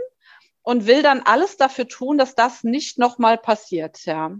und 0.63 0.85
will 0.85 1.01
dann 1.01 1.21
alles 1.21 1.57
dafür 1.57 1.87
tun, 1.87 2.17
dass 2.17 2.35
das 2.35 2.63
nicht 2.63 2.97
nochmal 2.97 3.37
passiert, 3.37 4.05
ja. 4.05 4.31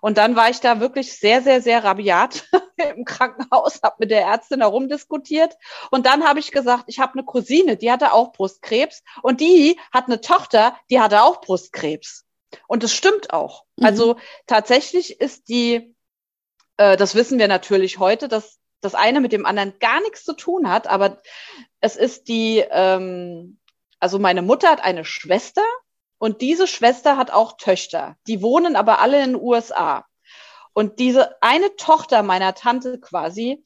Und 0.00 0.18
dann 0.18 0.36
war 0.36 0.50
ich 0.50 0.60
da 0.60 0.80
wirklich 0.80 1.18
sehr, 1.18 1.40
sehr, 1.40 1.62
sehr 1.62 1.82
rabiat 1.82 2.46
im 2.96 3.06
Krankenhaus, 3.06 3.80
habe 3.82 3.96
mit 4.00 4.10
der 4.10 4.22
Ärztin 4.22 4.60
herumdiskutiert. 4.60 5.56
Und 5.90 6.04
dann 6.04 6.28
habe 6.28 6.40
ich 6.40 6.52
gesagt, 6.52 6.84
ich 6.88 6.98
habe 6.98 7.14
eine 7.14 7.24
Cousine, 7.24 7.78
die 7.78 7.90
hatte 7.90 8.12
auch 8.12 8.32
Brustkrebs. 8.32 9.02
Und 9.22 9.40
die 9.40 9.80
hat 9.92 10.04
eine 10.06 10.20
Tochter, 10.20 10.76
die 10.90 11.00
hatte 11.00 11.22
auch 11.22 11.40
Brustkrebs. 11.40 12.26
Und 12.68 12.82
das 12.82 12.92
stimmt 12.92 13.32
auch. 13.32 13.64
Mhm. 13.76 13.86
Also 13.86 14.16
tatsächlich 14.46 15.22
ist 15.22 15.48
die, 15.48 15.96
äh, 16.76 16.98
das 16.98 17.14
wissen 17.14 17.38
wir 17.38 17.48
natürlich 17.48 17.98
heute, 17.98 18.28
dass 18.28 18.58
das 18.82 18.94
eine 18.94 19.22
mit 19.22 19.32
dem 19.32 19.46
anderen 19.46 19.78
gar 19.78 20.02
nichts 20.02 20.24
zu 20.24 20.34
tun 20.34 20.68
hat, 20.68 20.86
aber 20.86 21.22
es 21.80 21.96
ist 21.96 22.28
die, 22.28 22.62
ähm, 22.70 23.58
also 24.04 24.18
meine 24.18 24.42
Mutter 24.42 24.68
hat 24.68 24.84
eine 24.84 25.06
Schwester 25.06 25.64
und 26.18 26.42
diese 26.42 26.66
Schwester 26.66 27.16
hat 27.16 27.30
auch 27.30 27.56
Töchter. 27.56 28.18
Die 28.26 28.42
wohnen 28.42 28.76
aber 28.76 28.98
alle 28.98 29.24
in 29.24 29.32
den 29.32 29.42
USA. 29.42 30.04
Und 30.74 30.98
diese 30.98 31.40
eine 31.40 31.74
Tochter 31.76 32.22
meiner 32.22 32.54
Tante 32.54 33.00
quasi, 33.00 33.64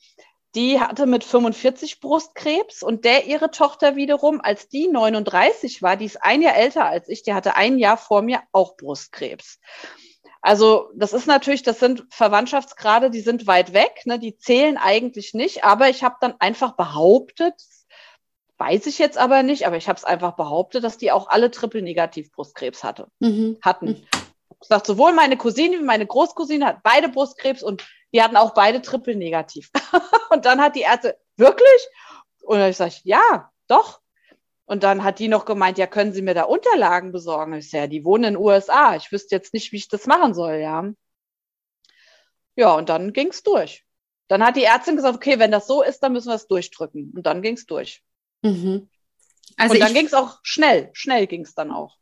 die 0.55 0.79
hatte 0.79 1.07
mit 1.07 1.25
45 1.25 1.99
Brustkrebs 1.99 2.85
und 2.85 3.05
der 3.05 3.27
ihre 3.27 3.51
Tochter 3.51 3.97
wiederum, 3.97 4.41
als 4.41 4.69
die 4.69 4.87
39 4.87 5.83
war, 5.83 5.97
die 5.97 6.05
ist 6.05 6.23
ein 6.23 6.41
Jahr 6.41 6.55
älter 6.55 6.85
als 6.85 7.09
ich, 7.09 7.25
die 7.25 7.35
hatte 7.35 7.57
ein 7.57 7.77
Jahr 7.77 7.97
vor 7.97 8.23
mir 8.23 8.41
auch 8.53 8.77
Brustkrebs. 8.77 9.59
Also 10.41 10.93
das 10.95 11.15
ist 11.15 11.27
natürlich, 11.27 11.65
das 11.65 11.81
sind 11.81 12.07
Verwandtschaftsgrade, 12.11 13.11
die 13.11 13.23
sind 13.23 13.49
weit 13.49 13.73
weg, 13.73 14.03
ne, 14.05 14.21
die 14.21 14.37
zählen 14.37 14.77
eigentlich 14.77 15.35
nicht, 15.35 15.65
aber 15.65 15.89
ich 15.89 16.05
habe 16.05 16.15
dann 16.21 16.35
einfach 16.39 16.77
behauptet, 16.77 17.55
Weiß 18.59 18.87
ich 18.87 18.99
jetzt 18.99 19.17
aber 19.17 19.45
nicht, 19.45 19.67
aber 19.67 19.77
ich 19.77 19.89
habe 19.89 19.97
es 19.97 20.05
einfach 20.05 20.33
behauptet, 20.33 20.83
dass 20.83 20.99
die 20.99 21.13
auch 21.13 21.29
alle 21.29 21.51
triple-negativ 21.51 22.33
Brustkrebs 22.33 22.83
hatte, 22.83 23.09
mhm. 23.21 23.57
hatten. 23.63 23.87
Mhm. 23.87 24.07
Ich 24.61 24.69
sag, 24.69 24.85
sowohl 24.85 25.13
meine 25.13 25.37
Cousine 25.37 25.79
wie 25.79 25.85
meine 25.85 26.07
Großcousine 26.07 26.67
hat 26.67 26.83
beide 26.83 27.09
Brustkrebs 27.09 27.63
und 27.63 27.87
die 28.13 28.21
hatten 28.21 28.37
auch 28.37 28.55
beide 28.55 28.83
triple-negativ. 28.83 29.71
und 30.31 30.45
dann 30.45 30.61
hat 30.61 30.75
die 30.75 30.81
Ärzte, 30.81 31.17
wirklich? 31.37 31.89
Und 32.43 32.61
ich 32.61 32.77
sage, 32.77 32.97
ja, 33.05 33.53
doch. 33.69 34.01
Und 34.65 34.83
dann 34.83 35.05
hat 35.05 35.21
die 35.21 35.29
noch 35.29 35.45
gemeint, 35.45 35.79
ja, 35.79 35.87
können 35.87 36.13
Sie 36.13 36.23
mir 36.23 36.35
da 36.35 36.43
Unterlagen 36.43 37.13
besorgen? 37.13 37.55
Ich 37.55 37.71
sage, 37.71 37.85
ja, 37.85 37.87
die 37.87 38.05
wohnen 38.05 38.25
in 38.25 38.35
den 38.35 38.43
USA. 38.43 38.97
Ich 38.97 39.13
wüsste 39.13 39.37
jetzt 39.37 39.55
nicht, 39.55 39.71
wie 39.71 39.77
ich 39.77 39.89
das 39.89 40.07
machen 40.07 40.35
soll, 40.35 40.57
ja. 40.57 40.91
Ja, 42.57 42.75
und 42.75 42.89
dann 42.89 43.13
ging's 43.13 43.45
durch. 43.45 43.85
Dann 44.27 44.45
hat 44.45 44.57
die 44.57 44.65
Ärztin 44.65 44.97
gesagt, 44.97 45.15
okay, 45.15 45.39
wenn 45.39 45.53
das 45.53 45.69
so 45.69 45.83
ist, 45.83 46.01
dann 46.01 46.13
müssen 46.13 46.29
wir 46.29 46.35
es 46.35 46.49
durchdrücken. 46.49 47.13
Und 47.15 47.25
dann 47.25 47.41
ging's 47.41 47.67
durch. 47.67 48.03
Mhm. 48.43 48.89
Also 49.57 49.75
und 49.75 49.81
dann 49.81 49.95
ging 49.95 50.07
es 50.07 50.15
auch 50.15 50.39
schnell, 50.43 50.91
schnell 50.93 51.27
ging 51.27 51.43
es 51.43 51.55
dann 51.55 51.71
auch 51.71 51.97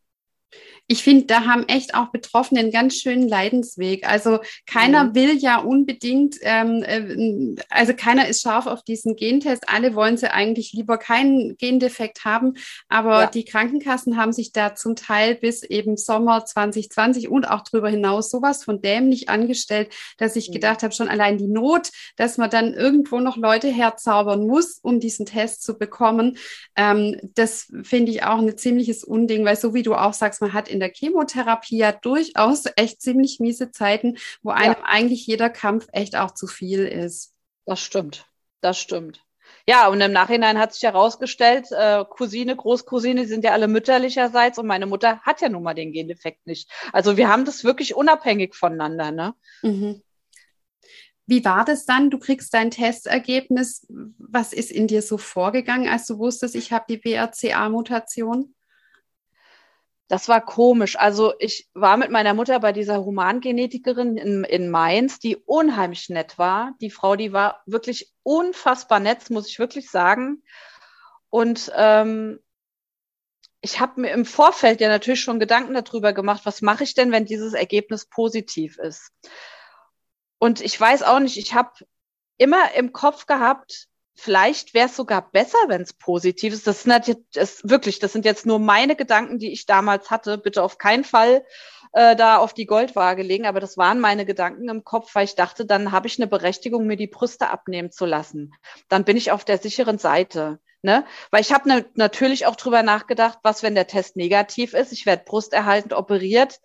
ich 0.88 1.02
finde, 1.02 1.26
da 1.26 1.46
haben 1.46 1.66
echt 1.66 1.94
auch 1.94 2.08
Betroffene 2.08 2.60
einen 2.60 2.70
ganz 2.70 2.94
schönen 2.94 3.28
Leidensweg. 3.28 4.08
Also 4.08 4.38
keiner 4.66 5.04
mhm. 5.04 5.14
will 5.16 5.36
ja 5.36 5.58
unbedingt, 5.58 6.36
ähm, 6.42 6.84
äh, 6.84 7.60
also 7.70 7.92
keiner 7.92 8.28
ist 8.28 8.42
scharf 8.42 8.66
auf 8.66 8.84
diesen 8.84 9.16
Gentest. 9.16 9.68
Alle 9.68 9.96
wollen 9.96 10.16
sie 10.16 10.30
eigentlich 10.30 10.72
lieber 10.72 10.96
keinen 10.96 11.56
Gendefekt 11.56 12.24
haben. 12.24 12.54
Aber 12.88 13.22
ja. 13.22 13.26
die 13.26 13.44
Krankenkassen 13.44 14.16
haben 14.16 14.32
sich 14.32 14.52
da 14.52 14.76
zum 14.76 14.94
Teil 14.94 15.34
bis 15.34 15.64
eben 15.64 15.96
Sommer 15.96 16.44
2020 16.44 17.28
und 17.28 17.46
auch 17.46 17.62
darüber 17.62 17.88
hinaus 17.88 18.30
sowas 18.30 18.62
von 18.62 18.80
dämlich 18.80 19.28
angestellt, 19.28 19.92
dass 20.18 20.36
ich 20.36 20.50
mhm. 20.50 20.54
gedacht 20.54 20.84
habe, 20.84 20.94
schon 20.94 21.08
allein 21.08 21.36
die 21.36 21.48
Not, 21.48 21.90
dass 22.16 22.38
man 22.38 22.48
dann 22.48 22.74
irgendwo 22.74 23.18
noch 23.18 23.36
Leute 23.36 23.68
herzaubern 23.68 24.46
muss, 24.46 24.78
um 24.82 25.00
diesen 25.00 25.26
Test 25.26 25.64
zu 25.64 25.78
bekommen. 25.78 26.38
Ähm, 26.76 27.18
das 27.34 27.72
finde 27.82 28.12
ich 28.12 28.22
auch 28.22 28.38
ein 28.38 28.56
ziemliches 28.56 29.02
Unding, 29.02 29.44
weil 29.44 29.56
so 29.56 29.74
wie 29.74 29.82
du 29.82 29.94
auch 29.94 30.12
sagst, 30.12 30.40
man 30.40 30.52
hat 30.52 30.68
in 30.75 30.75
der 30.80 30.92
Chemotherapie 30.92 31.78
ja 31.78 31.92
durchaus 31.92 32.64
echt 32.76 33.00
ziemlich 33.00 33.40
miese 33.40 33.70
Zeiten, 33.70 34.18
wo 34.42 34.50
einem 34.50 34.76
ja. 34.78 34.84
eigentlich 34.84 35.26
jeder 35.26 35.50
Kampf 35.50 35.86
echt 35.92 36.16
auch 36.16 36.32
zu 36.32 36.46
viel 36.46 36.86
ist. 36.86 37.34
Das 37.64 37.80
stimmt. 37.80 38.26
Das 38.60 38.78
stimmt. 38.78 39.26
Ja, 39.68 39.88
und 39.88 40.00
im 40.00 40.12
Nachhinein 40.12 40.58
hat 40.58 40.72
sich 40.74 40.82
herausgestellt, 40.82 41.68
äh, 41.72 42.04
Cousine, 42.08 42.56
Großcousine 42.56 43.26
sind 43.26 43.44
ja 43.44 43.52
alle 43.52 43.68
mütterlicherseits 43.68 44.58
und 44.58 44.66
meine 44.66 44.86
Mutter 44.86 45.20
hat 45.22 45.40
ja 45.40 45.48
nun 45.48 45.62
mal 45.62 45.74
den 45.74 45.92
Gendefekt 45.92 46.46
nicht. 46.46 46.70
Also 46.92 47.16
wir 47.16 47.28
haben 47.28 47.44
das 47.44 47.64
wirklich 47.64 47.94
unabhängig 47.94 48.54
voneinander, 48.54 49.10
ne? 49.10 49.34
Mhm. 49.62 50.02
wie 51.26 51.44
war 51.44 51.64
das 51.64 51.86
dann? 51.86 52.10
Du 52.10 52.18
kriegst 52.18 52.54
dein 52.54 52.70
Testergebnis. 52.70 53.86
Was 54.18 54.52
ist 54.52 54.70
in 54.70 54.86
dir 54.86 55.02
so 55.02 55.18
vorgegangen, 55.18 55.88
als 55.88 56.06
du 56.06 56.18
wusstest, 56.18 56.54
ich 56.54 56.72
habe 56.72 56.86
die 56.88 56.98
BRCA-Mutation? 56.98 58.54
Das 60.08 60.28
war 60.28 60.40
komisch. 60.40 60.96
Also 60.96 61.34
ich 61.40 61.68
war 61.74 61.96
mit 61.96 62.10
meiner 62.10 62.32
Mutter 62.32 62.60
bei 62.60 62.72
dieser 62.72 63.04
Humangenetikerin 63.04 64.16
in, 64.16 64.44
in 64.44 64.70
Mainz, 64.70 65.18
die 65.18 65.36
unheimlich 65.36 66.08
nett 66.10 66.38
war. 66.38 66.74
Die 66.80 66.90
Frau, 66.90 67.16
die 67.16 67.32
war 67.32 67.62
wirklich 67.66 68.12
unfassbar 68.22 69.00
nett, 69.00 69.30
muss 69.30 69.48
ich 69.48 69.58
wirklich 69.58 69.90
sagen. 69.90 70.42
Und 71.28 71.72
ähm, 71.74 72.38
ich 73.60 73.80
habe 73.80 74.00
mir 74.00 74.10
im 74.10 74.24
Vorfeld 74.24 74.80
ja 74.80 74.88
natürlich 74.88 75.20
schon 75.20 75.40
Gedanken 75.40 75.74
darüber 75.74 76.12
gemacht, 76.12 76.42
was 76.44 76.62
mache 76.62 76.84
ich 76.84 76.94
denn, 76.94 77.10
wenn 77.10 77.24
dieses 77.24 77.52
Ergebnis 77.52 78.06
positiv 78.06 78.78
ist. 78.78 79.10
Und 80.38 80.60
ich 80.60 80.80
weiß 80.80 81.02
auch 81.02 81.18
nicht, 81.18 81.36
ich 81.36 81.54
habe 81.54 81.72
immer 82.36 82.74
im 82.74 82.92
Kopf 82.92 83.26
gehabt, 83.26 83.88
vielleicht 84.16 84.74
wäre 84.74 84.86
es 84.86 84.96
sogar 84.96 85.30
besser, 85.30 85.58
wenn 85.68 85.82
es 85.82 85.92
positiv 85.92 86.52
ist. 86.52 86.66
Das 86.66 86.82
sind 86.82 87.06
jetzt, 87.06 87.22
das, 87.34 87.60
wirklich, 87.64 87.98
das 87.98 88.12
sind 88.12 88.24
jetzt 88.24 88.46
nur 88.46 88.58
meine 88.58 88.96
Gedanken, 88.96 89.38
die 89.38 89.52
ich 89.52 89.66
damals 89.66 90.10
hatte. 90.10 90.38
Bitte 90.38 90.62
auf 90.62 90.78
keinen 90.78 91.04
Fall 91.04 91.44
äh, 91.92 92.16
da 92.16 92.38
auf 92.38 92.54
die 92.54 92.66
Goldwaage 92.66 93.22
legen, 93.22 93.46
aber 93.46 93.60
das 93.60 93.76
waren 93.76 94.00
meine 94.00 94.26
Gedanken 94.26 94.68
im 94.68 94.84
Kopf, 94.84 95.14
weil 95.14 95.24
ich 95.24 95.34
dachte, 95.34 95.66
dann 95.66 95.92
habe 95.92 96.06
ich 96.08 96.18
eine 96.18 96.26
Berechtigung, 96.26 96.86
mir 96.86 96.96
die 96.96 97.06
Brüste 97.06 97.50
abnehmen 97.50 97.90
zu 97.92 98.06
lassen. 98.06 98.54
Dann 98.88 99.04
bin 99.04 99.16
ich 99.16 99.30
auf 99.30 99.44
der 99.44 99.58
sicheren 99.58 99.98
Seite. 99.98 100.58
Ne? 100.82 101.04
Weil 101.30 101.40
ich 101.40 101.52
habe 101.52 101.68
ne, 101.68 101.86
natürlich 101.94 102.46
auch 102.46 102.56
drüber 102.56 102.82
nachgedacht, 102.82 103.38
was, 103.42 103.62
wenn 103.62 103.74
der 103.74 103.86
Test 103.86 104.16
negativ 104.16 104.74
ist, 104.74 104.92
ich 104.92 105.06
werde 105.06 105.24
brusterhaltend 105.24 105.94
operiert, 105.94 106.60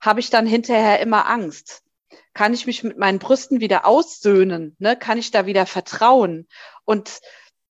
habe 0.00 0.20
ich 0.20 0.30
dann 0.30 0.46
hinterher 0.46 1.00
immer 1.00 1.28
Angst. 1.28 1.82
Kann 2.34 2.52
ich 2.52 2.66
mich 2.66 2.82
mit 2.82 2.98
meinen 2.98 3.18
Brüsten 3.18 3.60
wieder 3.60 3.86
aussöhnen? 3.86 4.76
Ne? 4.78 4.96
Kann 4.96 5.18
ich 5.18 5.30
da 5.30 5.46
wieder 5.46 5.66
vertrauen? 5.66 6.48
Und 6.84 7.20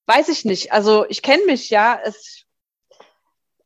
weiß 0.07 0.29
ich 0.29 0.45
nicht. 0.45 0.73
Also 0.73 1.07
ich 1.09 1.23
kenne 1.23 1.45
mich 1.45 1.71
ja. 1.71 1.99
Es, 2.03 2.45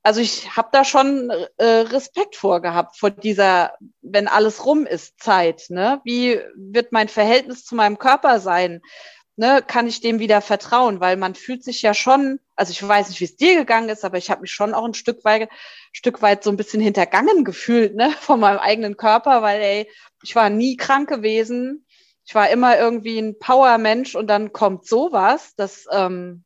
also 0.03 0.21
ich 0.21 0.57
habe 0.57 0.69
da 0.73 0.85
schon 0.85 1.31
äh, 1.59 1.65
Respekt 1.65 2.37
vor 2.37 2.61
gehabt 2.63 2.97
vor 2.97 3.11
dieser, 3.11 3.77
wenn 4.01 4.29
alles 4.29 4.65
rum 4.65 4.87
ist, 4.87 5.21
Zeit. 5.21 5.67
Ne? 5.69 6.01
Wie 6.05 6.41
wird 6.57 6.93
mein 6.93 7.09
Verhältnis 7.09 7.65
zu 7.65 7.75
meinem 7.75 7.99
Körper 7.99 8.41
sein? 8.41 8.81
Ne, 9.41 9.63
kann 9.65 9.87
ich 9.87 10.01
dem 10.01 10.19
wieder 10.19 10.41
vertrauen, 10.41 10.99
weil 10.99 11.17
man 11.17 11.37
fühlt 11.37 11.63
sich 11.63 11.81
ja 11.83 11.95
schon, 11.95 12.41
also 12.57 12.73
ich 12.73 12.83
weiß 12.87 13.09
nicht, 13.09 13.21
wie 13.21 13.25
es 13.25 13.37
dir 13.37 13.55
gegangen 13.55 13.89
ist, 13.89 14.05
aber 14.05 14.19
ich 14.19 14.33
habe 14.33 14.41
mich 14.41 14.51
schon 14.51 14.75
auch 14.75 14.85
ein 14.85 14.95
Stück 14.95 15.25
weit, 15.25 15.49
Stück 15.93 16.23
weit 16.23 16.43
so 16.43 16.51
ein 16.51 16.57
bisschen 16.57 16.81
hintergangen 16.81 17.45
gefühlt, 17.45 17.95
ne, 17.95 18.11
von 18.21 18.41
meinem 18.41 18.59
eigenen 18.59 18.97
Körper, 18.97 19.41
weil 19.41 19.61
ey, 19.61 19.91
ich 20.25 20.35
war 20.35 20.51
nie 20.51 20.77
krank 20.77 21.09
gewesen, 21.09 21.87
ich 22.27 22.35
war 22.35 22.51
immer 22.51 22.79
irgendwie 22.79 23.21
ein 23.21 23.39
Power-Mensch 23.39 24.17
und 24.17 24.27
dann 24.27 24.53
kommt 24.53 24.89
sowas. 24.89 25.55
Das, 25.57 25.87
ähm, 25.93 26.45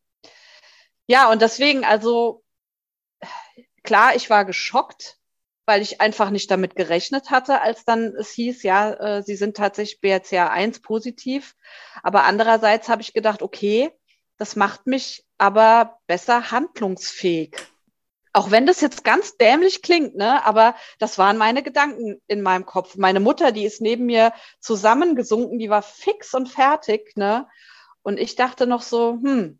ja, 1.06 1.30
und 1.30 1.40
deswegen, 1.40 1.84
also 1.84 2.44
klar, 3.82 4.14
ich 4.14 4.28
war 4.28 4.44
geschockt, 4.44 5.18
weil 5.72 5.80
ich 5.80 6.02
einfach 6.02 6.28
nicht 6.28 6.50
damit 6.50 6.76
gerechnet 6.76 7.30
hatte, 7.30 7.62
als 7.62 7.86
dann 7.86 8.14
es 8.14 8.32
hieß, 8.32 8.62
ja, 8.62 8.92
äh, 8.92 9.22
sie 9.22 9.36
sind 9.36 9.56
tatsächlich 9.56 10.02
BRCA1 10.02 10.82
positiv. 10.82 11.56
Aber 12.02 12.24
andererseits 12.24 12.90
habe 12.90 13.00
ich 13.00 13.14
gedacht, 13.14 13.40
okay, 13.40 13.90
das 14.36 14.54
macht 14.54 14.86
mich 14.86 15.24
aber 15.38 15.98
besser 16.06 16.50
handlungsfähig. 16.50 17.56
Auch 18.34 18.50
wenn 18.50 18.66
das 18.66 18.82
jetzt 18.82 19.02
ganz 19.02 19.38
dämlich 19.38 19.80
klingt, 19.80 20.14
ne? 20.14 20.44
Aber 20.44 20.74
das 20.98 21.16
waren 21.16 21.38
meine 21.38 21.62
Gedanken 21.62 22.20
in 22.26 22.42
meinem 22.42 22.66
Kopf. 22.66 22.98
Meine 22.98 23.20
Mutter, 23.20 23.50
die 23.50 23.64
ist 23.64 23.80
neben 23.80 24.04
mir 24.04 24.34
zusammengesunken, 24.60 25.58
die 25.58 25.70
war 25.70 25.80
fix 25.80 26.34
und 26.34 26.50
fertig, 26.50 27.16
ne? 27.16 27.48
Und 28.02 28.20
ich 28.20 28.36
dachte 28.36 28.66
noch 28.66 28.82
so, 28.82 29.18
hm, 29.22 29.58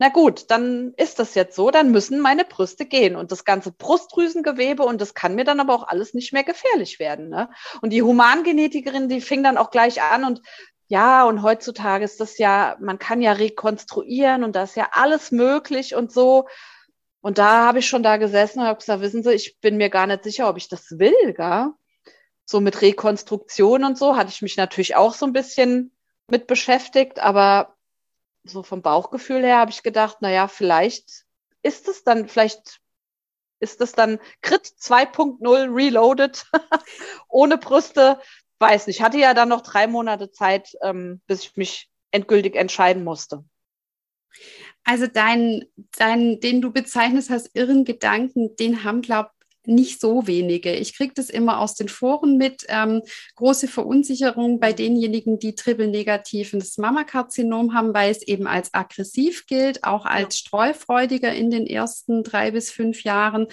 na 0.00 0.08
gut, 0.08 0.50
dann 0.50 0.94
ist 0.96 1.18
das 1.18 1.34
jetzt 1.34 1.54
so, 1.54 1.70
dann 1.70 1.90
müssen 1.90 2.20
meine 2.20 2.46
Brüste 2.46 2.86
gehen 2.86 3.16
und 3.16 3.30
das 3.32 3.44
ganze 3.44 3.70
Brustdrüsengewebe 3.70 4.82
und 4.82 4.98
das 4.98 5.12
kann 5.12 5.34
mir 5.34 5.44
dann 5.44 5.60
aber 5.60 5.74
auch 5.74 5.86
alles 5.86 6.14
nicht 6.14 6.32
mehr 6.32 6.42
gefährlich 6.42 6.98
werden. 6.98 7.28
Ne? 7.28 7.50
Und 7.82 7.90
die 7.90 8.00
Humangenetikerin, 8.00 9.10
die 9.10 9.20
fing 9.20 9.42
dann 9.42 9.58
auch 9.58 9.70
gleich 9.70 10.02
an 10.02 10.24
und 10.24 10.40
ja, 10.88 11.24
und 11.24 11.42
heutzutage 11.42 12.02
ist 12.02 12.18
das 12.18 12.38
ja, 12.38 12.78
man 12.80 12.98
kann 12.98 13.20
ja 13.20 13.32
rekonstruieren 13.32 14.42
und 14.42 14.56
da 14.56 14.62
ist 14.62 14.74
ja 14.74 14.88
alles 14.92 15.32
möglich 15.32 15.94
und 15.94 16.10
so. 16.10 16.48
Und 17.20 17.36
da 17.36 17.66
habe 17.66 17.80
ich 17.80 17.86
schon 17.86 18.02
da 18.02 18.16
gesessen 18.16 18.60
und 18.60 18.66
habe 18.68 18.78
gesagt, 18.78 19.02
wissen 19.02 19.22
Sie, 19.22 19.32
ich 19.34 19.60
bin 19.60 19.76
mir 19.76 19.90
gar 19.90 20.06
nicht 20.06 20.24
sicher, 20.24 20.48
ob 20.48 20.56
ich 20.56 20.68
das 20.70 20.98
will, 20.98 21.34
gar. 21.34 21.76
So 22.46 22.60
mit 22.60 22.80
Rekonstruktion 22.80 23.84
und 23.84 23.98
so 23.98 24.16
hatte 24.16 24.30
ich 24.30 24.40
mich 24.40 24.56
natürlich 24.56 24.96
auch 24.96 25.12
so 25.12 25.26
ein 25.26 25.34
bisschen 25.34 25.92
mit 26.26 26.46
beschäftigt, 26.46 27.20
aber 27.20 27.76
so 28.44 28.62
vom 28.62 28.82
Bauchgefühl 28.82 29.42
her 29.42 29.58
habe 29.58 29.70
ich 29.70 29.82
gedacht, 29.82 30.18
na 30.20 30.30
ja, 30.30 30.48
vielleicht 30.48 31.24
ist 31.62 31.88
es 31.88 32.04
dann, 32.04 32.28
vielleicht 32.28 32.80
ist 33.60 33.80
es 33.80 33.92
dann 33.92 34.18
Crit 34.40 34.66
2.0 34.66 35.74
reloaded 35.74 36.46
ohne 37.28 37.58
Brüste. 37.58 38.20
Weiß 38.58 38.86
nicht. 38.86 38.96
Ich 38.96 39.02
hatte 39.02 39.18
ja 39.18 39.34
dann 39.34 39.50
noch 39.50 39.60
drei 39.62 39.86
Monate 39.86 40.30
Zeit, 40.30 40.76
ähm, 40.82 41.20
bis 41.26 41.42
ich 41.42 41.56
mich 41.56 41.90
endgültig 42.10 42.56
entscheiden 42.56 43.04
musste. 43.04 43.44
Also 44.84 45.06
dein, 45.06 45.66
dein, 45.96 46.40
den 46.40 46.60
du 46.60 46.72
bezeichnest 46.72 47.30
als 47.30 47.50
irren 47.54 47.84
Gedanken, 47.84 48.56
den 48.56 48.84
haben, 48.84 49.02
glaube 49.02 49.30
nicht 49.66 50.00
so 50.00 50.26
wenige. 50.26 50.74
Ich 50.74 50.96
kriege 50.96 51.12
das 51.14 51.30
immer 51.30 51.60
aus 51.60 51.74
den 51.74 51.88
Foren 51.88 52.36
mit. 52.36 52.64
Ähm, 52.68 53.02
große 53.36 53.68
Verunsicherung 53.68 54.60
bei 54.60 54.72
denjenigen, 54.72 55.38
die 55.38 55.54
triple-negatives 55.54 56.78
Mammakarzinom 56.78 57.74
haben, 57.74 57.94
weil 57.94 58.10
es 58.10 58.22
eben 58.22 58.46
als 58.46 58.72
aggressiv 58.72 59.46
gilt, 59.46 59.84
auch 59.84 60.06
als 60.06 60.38
streufreudiger 60.38 61.32
in 61.34 61.50
den 61.50 61.66
ersten 61.66 62.22
drei 62.22 62.50
bis 62.50 62.70
fünf 62.70 63.04
Jahren. 63.04 63.46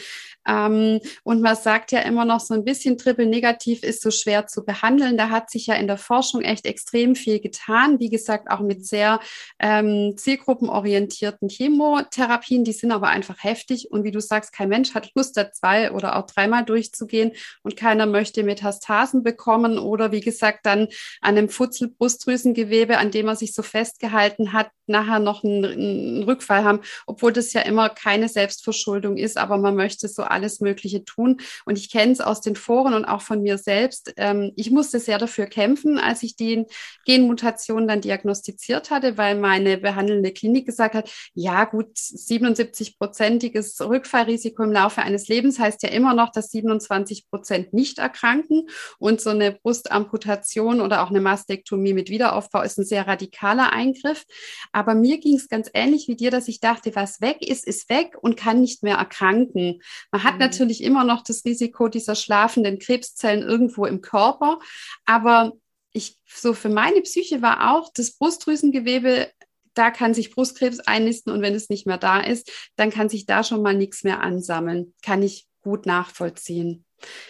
Ähm, 0.47 0.99
und 1.23 1.41
man 1.41 1.55
sagt 1.55 1.91
ja 1.91 1.99
immer 1.99 2.25
noch 2.25 2.39
so 2.39 2.53
ein 2.53 2.63
bisschen, 2.63 2.97
triple-negativ 2.97 3.83
ist 3.83 4.01
so 4.01 4.11
schwer 4.11 4.47
zu 4.47 4.63
behandeln. 4.65 5.17
Da 5.17 5.29
hat 5.29 5.49
sich 5.49 5.67
ja 5.67 5.75
in 5.75 5.87
der 5.87 5.97
Forschung 5.97 6.41
echt 6.41 6.65
extrem 6.65 7.15
viel 7.15 7.39
getan. 7.39 7.99
Wie 7.99 8.09
gesagt, 8.09 8.49
auch 8.49 8.61
mit 8.61 8.85
sehr 8.85 9.19
ähm, 9.59 10.13
zielgruppenorientierten 10.15 11.49
Chemotherapien. 11.49 12.63
Die 12.63 12.71
sind 12.71 12.91
aber 12.91 13.09
einfach 13.09 13.43
heftig. 13.43 13.91
Und 13.91 14.03
wie 14.03 14.11
du 14.11 14.21
sagst, 14.21 14.53
kein 14.53 14.69
Mensch 14.69 14.93
hat 14.93 15.11
Lust, 15.15 15.35
da 15.35 15.51
zwei 15.51 15.91
oder 15.97 16.15
auch 16.15 16.27
dreimal 16.27 16.63
durchzugehen 16.63 17.33
und 17.63 17.75
keiner 17.75 18.05
möchte 18.05 18.43
Metastasen 18.43 19.23
bekommen 19.23 19.77
oder 19.77 20.12
wie 20.12 20.21
gesagt 20.21 20.65
dann 20.65 20.88
an 21.21 21.38
einem 21.38 21.49
Futzelbrustdrüsengewebe, 21.49 22.97
an 22.97 23.12
dem 23.12 23.27
er 23.27 23.36
sich 23.36 23.53
so 23.53 23.63
festgehalten 23.63 24.53
hat, 24.53 24.69
nachher 24.88 25.19
noch 25.19 25.43
einen, 25.43 25.65
einen 25.65 26.23
Rückfall 26.23 26.63
haben, 26.63 26.79
obwohl 27.05 27.33
das 27.33 27.53
ja 27.53 27.62
immer 27.62 27.89
keine 27.89 28.29
Selbstverschuldung 28.29 29.17
ist, 29.17 29.38
aber 29.38 29.57
man 29.57 29.75
möchte 29.75 30.07
so 30.07 30.23
alles 30.23 30.62
Mögliche 30.62 31.03
tun. 31.03 31.38
Und 31.65 31.77
ich 31.77 31.91
kenne 31.91 32.12
es 32.13 32.21
aus 32.21 32.41
den 32.41 32.55
Foren 32.55 32.93
und 32.93 33.05
auch 33.05 33.21
von 33.21 33.41
mir 33.41 33.57
selbst. 33.57 34.13
Ähm, 34.17 34.53
ich 34.55 34.71
musste 34.71 34.99
sehr 34.99 35.17
dafür 35.17 35.45
kämpfen, 35.47 35.99
als 35.99 36.23
ich 36.23 36.36
die 36.36 36.65
Genmutation 37.05 37.88
dann 37.88 38.01
diagnostiziert 38.01 38.91
hatte, 38.91 39.17
weil 39.17 39.36
meine 39.36 39.77
behandelnde 39.77 40.31
Klinik 40.31 40.65
gesagt 40.65 40.95
hat, 40.95 41.12
ja 41.33 41.65
gut, 41.65 41.95
77-prozentiges 41.97 43.81
Rückfallrisiko 43.88 44.63
im 44.63 44.71
Laufe 44.71 45.01
eines 45.01 45.27
Lebens 45.27 45.60
heißt 45.60 45.83
ja 45.83 45.87
immer 45.88 46.13
noch, 46.13 46.32
dass 46.32 46.50
27 46.52 47.30
Prozent 47.30 47.73
nicht 47.73 48.00
erkranken. 48.00 48.67
Und 49.00 49.21
so 49.21 49.30
eine 49.30 49.52
Brustamputation 49.52 50.82
oder 50.82 51.04
auch 51.04 51.10
eine 51.10 51.21
Mastektomie 51.21 51.93
mit 51.93 52.10
Wiederaufbau 52.10 52.62
ist 52.62 52.78
ein 52.78 52.86
sehr 52.86 53.08
radikaler 53.08 53.71
Eingriff. 53.71 54.26
Aber 54.71 54.95
mir 54.95 55.19
ging 55.19 55.36
es 55.36 55.50
ganz 55.50 55.69
ähnlich 55.73 56.08
wie 56.08 56.15
dir, 56.15 56.32
dass 56.32 56.47
ich 56.47 56.60
dachte, 56.60 56.95
was 56.95 57.21
weg 57.21 57.41
ist, 57.41 57.65
ist 57.65 57.89
weg 57.89 58.17
und 58.21 58.38
kann 58.38 58.62
nicht 58.62 58.84
mehr 58.84 58.97
erkranken. 58.97 59.82
Man 60.12 60.23
hat 60.23 60.34
mhm. 60.36 60.39
natürlich 60.39 60.84
immer 60.84 61.04
noch 61.04 61.23
das 61.23 61.45
Risiko 61.45 61.88
dieser 61.88 62.15
schlafenden 62.15 62.80
Krebszellen 62.80 63.43
irgendwo 63.43 63.86
im 63.86 64.02
Körper. 64.02 64.60
Aber 65.06 65.54
ich, 65.93 66.17
so 66.26 66.54
für 66.54 66.69
meine 66.69 67.02
Psyche 67.02 67.41
war 67.41 67.76
auch 67.76 67.91
das 67.93 68.17
Brustdrüsengewebe 68.17 69.32
da 69.78 69.91
kann 69.91 70.13
sich 70.13 70.34
Brustkrebs 70.34 70.80
einnisten 70.80 71.32
und 71.32 71.41
wenn 71.41 71.54
es 71.54 71.69
nicht 71.69 71.86
mehr 71.86 71.97
da 71.97 72.19
ist, 72.19 72.52
dann 72.76 72.89
kann 72.89 73.10
sich 73.10 73.26
da 73.26 73.43
schon 73.43 73.62
mal 73.62 73.76
nichts 73.76 74.04
mehr 74.04 74.21
ansammeln. 74.21 74.93
Kann 75.04 75.21
ich 75.21 75.45
gut 75.67 75.86
nachvollziehen. 75.86 76.86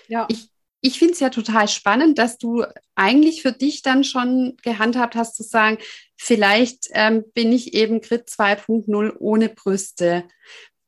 Ja. 0.08 0.28
Ich, 0.30 0.50
ich 0.82 1.00
finde 1.00 1.14
es 1.16 1.20
ja 1.20 1.30
total 1.30 1.68
spannend, 1.68 2.20
dass 2.20 2.38
du 2.38 2.64
eigentlich 2.94 3.42
für 3.42 3.52
dich 3.52 3.82
dann 3.82 4.04
schon 4.04 4.58
gehandhabt 4.62 5.16
hast 5.16 5.36
zu 5.36 5.42
sagen, 5.42 5.80
vielleicht 6.16 6.90
ähm, 6.92 7.24
bin 7.34 7.52
ich 7.52 7.74
eben 7.74 8.00
Grit 8.00 8.30
2.0 8.30 9.16
ohne 9.18 9.50
Brüste. 9.50 10.26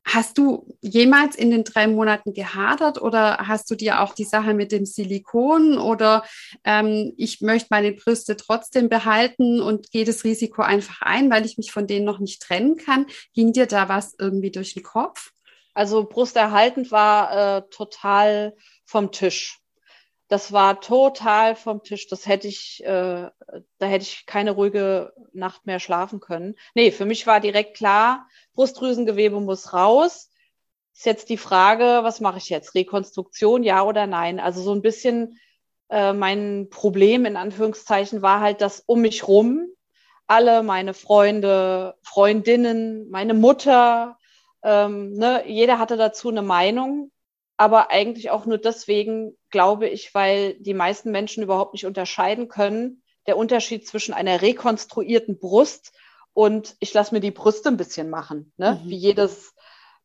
Hast 0.06 0.38
du 0.38 0.76
jemals 0.82 1.36
in 1.36 1.50
den 1.50 1.64
drei 1.64 1.88
Monaten 1.88 2.34
gehadert 2.34 3.02
oder 3.02 3.48
hast 3.48 3.70
du 3.72 3.76
dir 3.76 4.02
auch 4.02 4.14
die 4.14 4.26
Sache 4.26 4.54
mit 4.54 4.72
dem 4.72 4.86
Silikon 4.86 5.80
oder 5.80 6.24
ähm, 6.64 7.14
ich 7.18 7.42
möchte 7.42 7.70
meine 7.72 7.92
Brüste 7.94 8.38
trotzdem 8.38 8.90
behalten 8.90 9.60
und 9.60 9.92
gehe 9.92 10.06
das 10.06 10.24
Risiko 10.24 10.62
einfach 10.62 11.02
ein, 11.02 11.32
weil 11.32 11.46
ich 11.46 11.58
mich 11.58 11.72
von 11.72 11.88
denen 11.88 12.06
noch 12.06 12.20
nicht 12.20 12.44
trennen 12.44 12.78
kann? 12.78 13.08
Ging 13.34 13.54
dir 13.54 13.66
da 13.66 13.90
was 13.90 14.16
irgendwie 14.20 14.52
durch 14.52 14.76
den 14.76 14.84
Kopf? 14.84 15.32
Also 15.80 16.04
brusterhaltend 16.04 16.92
war 16.92 17.58
äh, 17.58 17.62
total 17.70 18.54
vom 18.84 19.14
Tisch. 19.14 19.62
das 20.28 20.52
war 20.52 20.82
total 20.82 21.56
vom 21.56 21.84
Tisch. 21.84 22.08
Das 22.10 22.28
hätte 22.28 22.50
ich, 22.50 22.84
äh, 22.84 23.30
da 23.78 23.86
hätte 23.86 24.04
ich 24.04 24.26
keine 24.26 24.52
ruhige 24.52 25.14
Nacht 25.32 25.66
mehr 25.66 25.80
schlafen 25.80 26.20
können. 26.20 26.56
Nee, 26.76 26.92
für 26.92 27.06
mich 27.06 27.26
war 27.28 27.40
direkt 27.40 27.78
klar, 27.78 28.28
Brustdrüsengewebe 28.56 29.40
muss 29.40 29.72
raus. 29.72 30.30
Ist 30.94 31.06
jetzt 31.06 31.30
die 31.30 31.38
Frage, 31.38 32.02
was 32.04 32.20
mache 32.20 32.40
ich 32.40 32.50
jetzt? 32.50 32.76
Rekonstruktion, 32.76 33.64
ja 33.64 33.84
oder 33.84 34.06
nein? 34.06 34.42
Also 34.42 34.62
so 34.62 34.74
ein 34.74 34.82
bisschen 34.82 35.40
äh, 35.90 36.12
mein 36.12 36.68
Problem 36.70 37.26
in 37.26 37.38
Anführungszeichen 37.38 38.22
war 38.22 38.42
halt, 38.42 38.60
dass 38.60 38.82
um 38.82 39.00
mich 39.00 39.30
rum 39.30 39.66
alle 40.28 40.62
meine 40.62 40.94
Freunde, 40.94 41.96
Freundinnen, 42.04 43.10
meine 43.10 43.34
Mutter, 43.34 44.19
ähm, 44.64 45.14
ne, 45.14 45.44
jeder 45.48 45.80
hatte 45.80 45.98
dazu 45.98 46.30
eine 46.30 46.42
Meinung 46.42 47.12
aber 47.60 47.92
eigentlich 47.92 48.30
auch 48.30 48.46
nur 48.46 48.58
deswegen, 48.58 49.38
glaube 49.50 49.90
ich, 49.90 50.16
weil 50.16 50.54
die 50.62 50.74
meisten 50.74 51.12
Menschen 51.12 51.44
überhaupt 51.44 51.74
nicht 51.74 51.86
unterscheiden 51.86 52.48
können, 52.48 53.04
der 53.28 53.36
Unterschied 53.36 53.86
zwischen 53.86 54.14
einer 54.14 54.42
rekonstruierten 54.42 55.40
Brust 55.40 55.92
und 56.32 56.78
ich 56.80 56.94
lasse 56.94 57.14
mir 57.14 57.20
die 57.20 57.32
Brüste 57.32 57.68
ein 57.68 57.76
bisschen 57.76 58.10
machen, 58.10 58.54
ne? 58.56 58.80
Mhm. 58.82 58.90
wie 58.90 58.96
jedes 58.96 59.54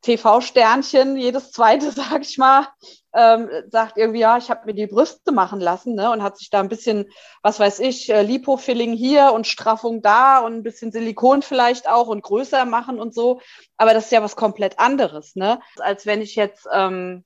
TV-Sternchen, 0.05 1.17
jedes 1.17 1.51
zweite, 1.51 1.91
sag 1.93 2.21
ich 2.23 2.39
mal, 2.39 2.69
ähm, 3.15 3.49
sagt 3.71 3.97
irgendwie, 3.97 4.21
ja, 4.21 4.37
ich 4.37 4.51
habe 4.51 4.67
mir 4.67 4.75
die 4.75 4.87
Brüste 4.87 5.33
machen 5.33 5.61
lassen 5.61 5.95
ne? 5.95 6.11
und 6.11 6.23
hat 6.23 6.37
sich 6.37 6.51
da 6.51 6.61
ein 6.61 6.69
bisschen, 6.69 7.07
was 7.43 7.59
weiß 7.59 7.81
ich, 7.81 8.11
äh, 8.11 8.23
Lipofilling 8.23 8.93
hier 8.93 9.33
und 9.33 9.47
Straffung 9.47 10.03
da 10.03 10.39
und 10.41 10.55
ein 10.55 10.63
bisschen 10.63 10.93
Silikon 10.93 11.43
vielleicht 11.43 11.89
auch 11.89 12.09
und 12.09 12.23
größer 12.23 12.65
machen 12.65 13.01
und 13.01 13.15
so. 13.15 13.41
Aber 13.77 13.95
das 13.95 14.07
ist 14.07 14.13
ja 14.13 14.23
was 14.23 14.37
komplett 14.37 14.79
anderes, 14.79 15.37
ne? 15.37 15.61
Als 15.79 16.07
wenn 16.07 16.23
ich 16.23 16.35
jetzt 16.37 16.67
ähm, 16.73 17.25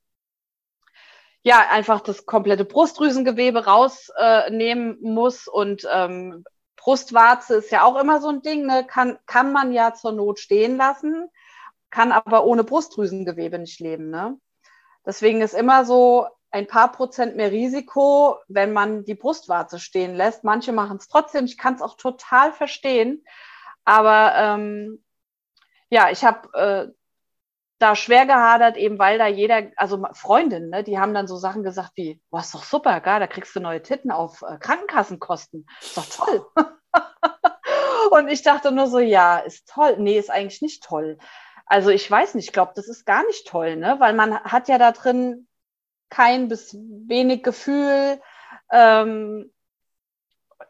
ja 1.42 1.64
einfach 1.70 2.00
das 2.00 2.26
komplette 2.26 2.64
Brustdrüsengewebe 2.64 3.64
rausnehmen 3.64 4.98
äh, 5.02 5.08
muss 5.08 5.48
und 5.48 5.88
ähm, 5.92 6.44
Brustwarze 6.76 7.56
ist 7.56 7.70
ja 7.70 7.82
auch 7.84 8.00
immer 8.00 8.20
so 8.20 8.28
ein 8.28 8.42
Ding, 8.42 8.66
ne? 8.66 8.86
kann, 8.86 9.18
kann 9.26 9.52
man 9.52 9.72
ja 9.72 9.94
zur 9.94 10.12
Not 10.12 10.38
stehen 10.38 10.76
lassen, 10.76 11.28
kann 11.90 12.12
aber 12.12 12.44
ohne 12.44 12.64
Brustdrüsengewebe 12.64 13.59
nicht 13.59 13.81
leben. 13.81 14.11
Ne? 14.11 14.38
Deswegen 15.07 15.40
ist 15.40 15.55
immer 15.55 15.85
so 15.85 16.27
ein 16.51 16.66
paar 16.66 16.92
Prozent 16.92 17.37
mehr 17.37 17.51
Risiko, 17.51 18.37
wenn 18.48 18.72
man 18.72 19.05
die 19.05 19.14
Brustwarze 19.14 19.79
stehen 19.79 20.14
lässt. 20.14 20.44
Manche 20.44 20.72
machen 20.72 20.96
es 20.98 21.09
trotzdem, 21.09 21.44
ich 21.44 21.59
kann 21.59 21.74
es 21.74 21.83
auch 21.83 21.96
total 21.96 22.53
verstehen. 22.53 23.24
Aber 23.85 24.35
ähm, 24.35 25.05
ja, 25.90 26.11
ich 26.11 26.24
habe 26.24 26.48
äh, 26.55 26.92
da 27.79 27.94
schwer 27.94 28.27
gehadert, 28.27 28.77
eben 28.77 28.98
weil 28.98 29.18
da 29.18 29.27
jeder, 29.27 29.70
also 29.77 30.05
Freundinnen, 30.12 30.70
ne, 30.70 30.83
die 30.83 30.98
haben 30.98 31.14
dann 31.14 31.29
so 31.29 31.37
Sachen 31.37 31.62
gesagt 31.62 31.92
wie, 31.94 32.20
was 32.31 32.46
ist 32.46 32.55
doch 32.55 32.64
super, 32.64 33.01
gar, 33.01 33.20
da 33.20 33.27
kriegst 33.27 33.55
du 33.55 33.61
neue 33.61 33.83
Titten 33.83 34.11
auf 34.11 34.42
äh, 34.42 34.59
Krankenkassenkosten. 34.59 35.66
Ist 35.81 35.96
doch 35.96 36.07
toll. 36.07 36.46
und 38.11 38.29
ich 38.29 38.42
dachte 38.42 38.72
nur 38.72 38.88
so, 38.88 38.98
ja, 38.98 39.38
ist 39.38 39.68
toll. 39.68 39.96
Nee, 39.98 40.18
ist 40.18 40.31
eigentlich 40.31 40.62
nicht 40.62 40.83
toll. 40.83 41.18
Also 41.68 41.90
ich 41.90 42.11
weiß 42.11 42.35
nicht, 42.35 42.46
ich 42.46 42.52
glaube, 42.52 42.72
das 42.74 42.88
ist 42.88 43.04
gar 43.04 43.24
nicht 43.26 43.46
toll, 43.46 43.76
ne? 43.76 43.96
Weil 43.98 44.14
man 44.14 44.40
hat 44.40 44.68
ja 44.68 44.78
da 44.78 44.92
drin 44.92 45.46
kein 46.09 46.48
bis 46.48 46.74
wenig 46.74 47.42
Gefühl. 47.42 48.20
Ähm, 48.72 49.52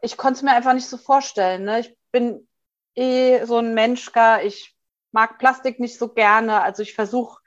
ich 0.03 0.17
konnte 0.17 0.39
es 0.39 0.43
mir 0.43 0.53
einfach 0.53 0.75
nicht 0.75 0.89
so 0.89 0.97
vorstellen. 0.97 1.65
Ne? 1.65 1.81
Ich 1.81 1.97
bin 2.13 2.49
eh 2.95 3.45
so 3.45 3.59
ein 3.59 3.75
Mensch, 3.75 4.13
gar, 4.13 4.43
ich 4.43 4.77
mag 5.13 5.39
Plastik 5.39 5.79
nicht 5.81 5.99
so 5.99 6.09
gerne. 6.09 6.61
Also 6.63 6.83
ich 6.83 6.95
versuche 6.95 7.41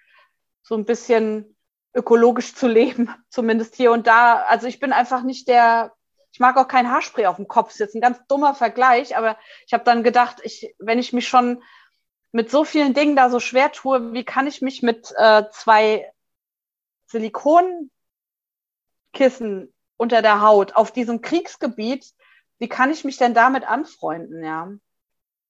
so 0.63 0.75
ein 0.75 0.85
bisschen 0.85 1.57
ökologisch 1.93 2.55
zu 2.55 2.67
leben, 2.67 3.09
zumindest 3.29 3.75
hier 3.75 3.91
und 3.91 4.07
da. 4.07 4.43
Also 4.43 4.67
ich 4.67 4.79
bin 4.79 4.93
einfach 4.93 5.23
nicht 5.23 5.47
der, 5.47 5.93
ich 6.31 6.39
mag 6.39 6.55
auch 6.57 6.67
kein 6.67 6.89
Haarspray 6.89 7.25
auf 7.25 7.35
dem 7.35 7.47
Kopf. 7.47 7.67
Das 7.67 7.75
ist 7.75 7.79
jetzt 7.79 7.95
ein 7.95 8.01
ganz 8.01 8.19
dummer 8.27 8.55
Vergleich, 8.55 9.17
aber 9.17 9.37
ich 9.67 9.73
habe 9.73 9.83
dann 9.83 10.03
gedacht, 10.03 10.37
ich, 10.43 10.73
wenn 10.79 10.99
ich 10.99 11.11
mich 11.11 11.27
schon 11.27 11.61
mit 12.31 12.49
so 12.49 12.63
vielen 12.63 12.93
Dingen 12.93 13.15
da 13.15 13.29
so 13.29 13.39
schwer 13.39 13.71
tue, 13.71 14.13
wie 14.13 14.23
kann 14.23 14.47
ich 14.47 14.61
mich 14.61 14.81
mit 14.81 15.13
äh, 15.17 15.43
zwei 15.51 16.11
Silikonkissen 17.07 17.89
unter 19.97 20.21
der 20.21 20.41
Haut 20.41 20.75
auf 20.75 20.91
diesem 20.91 21.21
Kriegsgebiet, 21.21 22.13
wie 22.59 22.69
kann 22.69 22.91
ich 22.91 23.03
mich 23.03 23.17
denn 23.17 23.33
damit 23.33 23.67
anfreunden, 23.67 24.43
ja? 24.43 24.71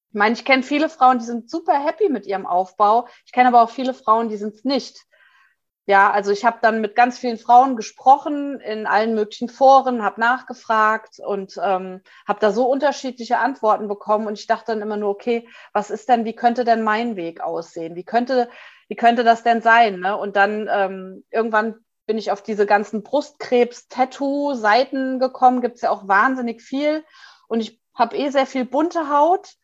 Ich 0.09 0.15
meine, 0.15 0.33
ich 0.33 0.43
kenne 0.43 0.63
viele 0.63 0.89
Frauen, 0.89 1.19
die 1.19 1.25
sind 1.25 1.49
super 1.49 1.85
happy 1.85 2.09
mit 2.09 2.25
ihrem 2.25 2.45
Aufbau. 2.45 3.07
Ich 3.25 3.31
kenne 3.31 3.47
aber 3.47 3.61
auch 3.61 3.69
viele 3.69 3.93
Frauen, 3.93 4.27
die 4.27 4.35
sind 4.35 4.55
es 4.55 4.65
nicht. 4.65 5.05
Ja, 5.91 6.09
also 6.09 6.31
ich 6.31 6.45
habe 6.45 6.59
dann 6.61 6.79
mit 6.79 6.95
ganz 6.95 7.19
vielen 7.19 7.37
Frauen 7.37 7.75
gesprochen 7.75 8.61
in 8.61 8.87
allen 8.87 9.13
möglichen 9.13 9.49
Foren, 9.49 10.03
habe 10.03 10.21
nachgefragt 10.21 11.19
und 11.19 11.59
ähm, 11.61 11.99
habe 12.25 12.39
da 12.39 12.53
so 12.53 12.65
unterschiedliche 12.65 13.39
Antworten 13.39 13.89
bekommen. 13.89 14.25
Und 14.25 14.39
ich 14.39 14.47
dachte 14.47 14.71
dann 14.71 14.81
immer 14.81 14.95
nur, 14.95 15.09
okay, 15.09 15.49
was 15.73 15.89
ist 15.89 16.07
denn, 16.07 16.23
wie 16.23 16.31
könnte 16.31 16.63
denn 16.63 16.81
mein 16.81 17.17
Weg 17.17 17.41
aussehen? 17.41 17.95
Wie 17.95 18.05
könnte, 18.05 18.47
wie 18.87 18.95
könnte 18.95 19.25
das 19.25 19.43
denn 19.43 19.61
sein? 19.61 19.99
Ne? 19.99 20.15
Und 20.15 20.37
dann 20.37 20.69
ähm, 20.71 21.25
irgendwann 21.29 21.75
bin 22.05 22.17
ich 22.17 22.31
auf 22.31 22.41
diese 22.41 22.65
ganzen 22.65 23.03
Brustkrebs-Tattoo-Seiten 23.03 25.19
gekommen. 25.19 25.59
Gibt 25.59 25.75
es 25.75 25.81
ja 25.81 25.89
auch 25.89 26.07
wahnsinnig 26.07 26.61
viel. 26.61 27.03
Und 27.49 27.59
ich 27.59 27.81
habe 27.93 28.15
eh 28.15 28.29
sehr 28.29 28.45
viel 28.45 28.63
bunte 28.63 29.09
Haut 29.09 29.55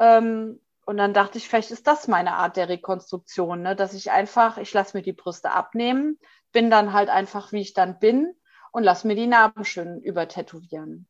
ähm, 0.00 0.60
und 0.90 0.96
dann 0.96 1.14
dachte 1.14 1.38
ich, 1.38 1.48
vielleicht 1.48 1.70
ist 1.70 1.86
das 1.86 2.08
meine 2.08 2.34
Art 2.34 2.56
der 2.56 2.68
Rekonstruktion, 2.68 3.62
ne? 3.62 3.76
dass 3.76 3.94
ich 3.94 4.10
einfach, 4.10 4.58
ich 4.58 4.72
lasse 4.72 4.96
mir 4.96 5.04
die 5.04 5.12
Brüste 5.12 5.52
abnehmen, 5.52 6.18
bin 6.50 6.68
dann 6.68 6.92
halt 6.92 7.08
einfach, 7.10 7.52
wie 7.52 7.60
ich 7.60 7.74
dann 7.74 8.00
bin 8.00 8.34
und 8.72 8.82
lasse 8.82 9.06
mir 9.06 9.14
die 9.14 9.28
Narben 9.28 9.64
schön 9.64 10.02
übertätowieren. 10.02 11.06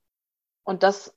Und 0.64 0.82
das, 0.82 1.16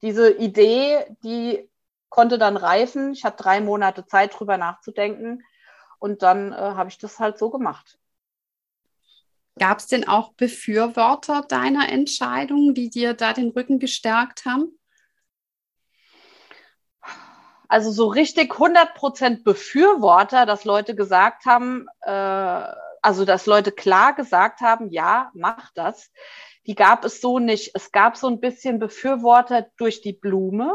diese 0.00 0.30
Idee, 0.30 1.04
die 1.24 1.68
konnte 2.08 2.38
dann 2.38 2.56
reifen. 2.56 3.14
Ich 3.14 3.24
hatte 3.24 3.42
drei 3.42 3.60
Monate 3.60 4.06
Zeit, 4.06 4.38
drüber 4.38 4.58
nachzudenken. 4.58 5.42
Und 5.98 6.22
dann 6.22 6.52
äh, 6.52 6.54
habe 6.54 6.90
ich 6.90 6.98
das 6.98 7.18
halt 7.18 7.36
so 7.36 7.50
gemacht. 7.50 7.98
Gab 9.58 9.80
es 9.80 9.88
denn 9.88 10.06
auch 10.06 10.34
Befürworter 10.34 11.42
deiner 11.48 11.88
Entscheidung, 11.88 12.74
die 12.74 12.90
dir 12.90 13.14
da 13.14 13.32
den 13.32 13.48
Rücken 13.48 13.80
gestärkt 13.80 14.44
haben? 14.44 14.78
Also 17.68 17.90
so 17.90 18.06
richtig 18.06 18.52
100% 18.52 19.42
Befürworter, 19.42 20.46
dass 20.46 20.64
Leute 20.64 20.94
gesagt 20.94 21.46
haben, 21.46 21.86
äh, 22.02 22.64
also 23.02 23.24
dass 23.24 23.46
Leute 23.46 23.72
klar 23.72 24.14
gesagt 24.14 24.60
haben, 24.60 24.90
ja, 24.90 25.30
mach 25.34 25.70
das. 25.74 26.10
Die 26.66 26.74
gab 26.74 27.04
es 27.04 27.20
so 27.20 27.38
nicht. 27.38 27.72
Es 27.74 27.92
gab 27.92 28.16
so 28.16 28.28
ein 28.28 28.40
bisschen 28.40 28.78
Befürworter 28.78 29.66
durch 29.76 30.00
die 30.00 30.14
Blume. 30.14 30.74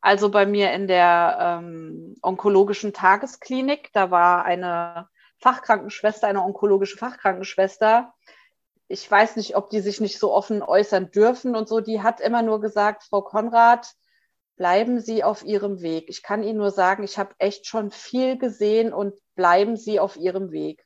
Also 0.00 0.30
bei 0.30 0.46
mir 0.46 0.72
in 0.72 0.88
der 0.88 1.60
ähm, 1.62 2.16
onkologischen 2.22 2.92
Tagesklinik, 2.92 3.90
da 3.92 4.10
war 4.10 4.44
eine 4.44 5.08
Fachkrankenschwester, 5.38 6.26
eine 6.26 6.42
onkologische 6.42 6.96
Fachkrankenschwester. 6.96 8.14
Ich 8.88 9.08
weiß 9.08 9.36
nicht, 9.36 9.56
ob 9.56 9.70
die 9.70 9.80
sich 9.80 10.00
nicht 10.00 10.18
so 10.18 10.32
offen 10.32 10.62
äußern 10.62 11.10
dürfen 11.10 11.54
und 11.54 11.68
so. 11.68 11.80
Die 11.80 12.02
hat 12.02 12.20
immer 12.20 12.42
nur 12.42 12.60
gesagt, 12.60 13.04
Frau 13.04 13.22
Konrad, 13.22 13.94
bleiben 14.60 15.00
Sie 15.00 15.24
auf 15.24 15.42
Ihrem 15.42 15.80
Weg. 15.80 16.10
Ich 16.10 16.22
kann 16.22 16.42
Ihnen 16.42 16.58
nur 16.58 16.70
sagen, 16.70 17.02
ich 17.02 17.18
habe 17.18 17.34
echt 17.38 17.66
schon 17.66 17.90
viel 17.90 18.36
gesehen 18.36 18.92
und 18.92 19.14
bleiben 19.34 19.78
Sie 19.78 19.98
auf 19.98 20.18
Ihrem 20.18 20.52
Weg. 20.52 20.84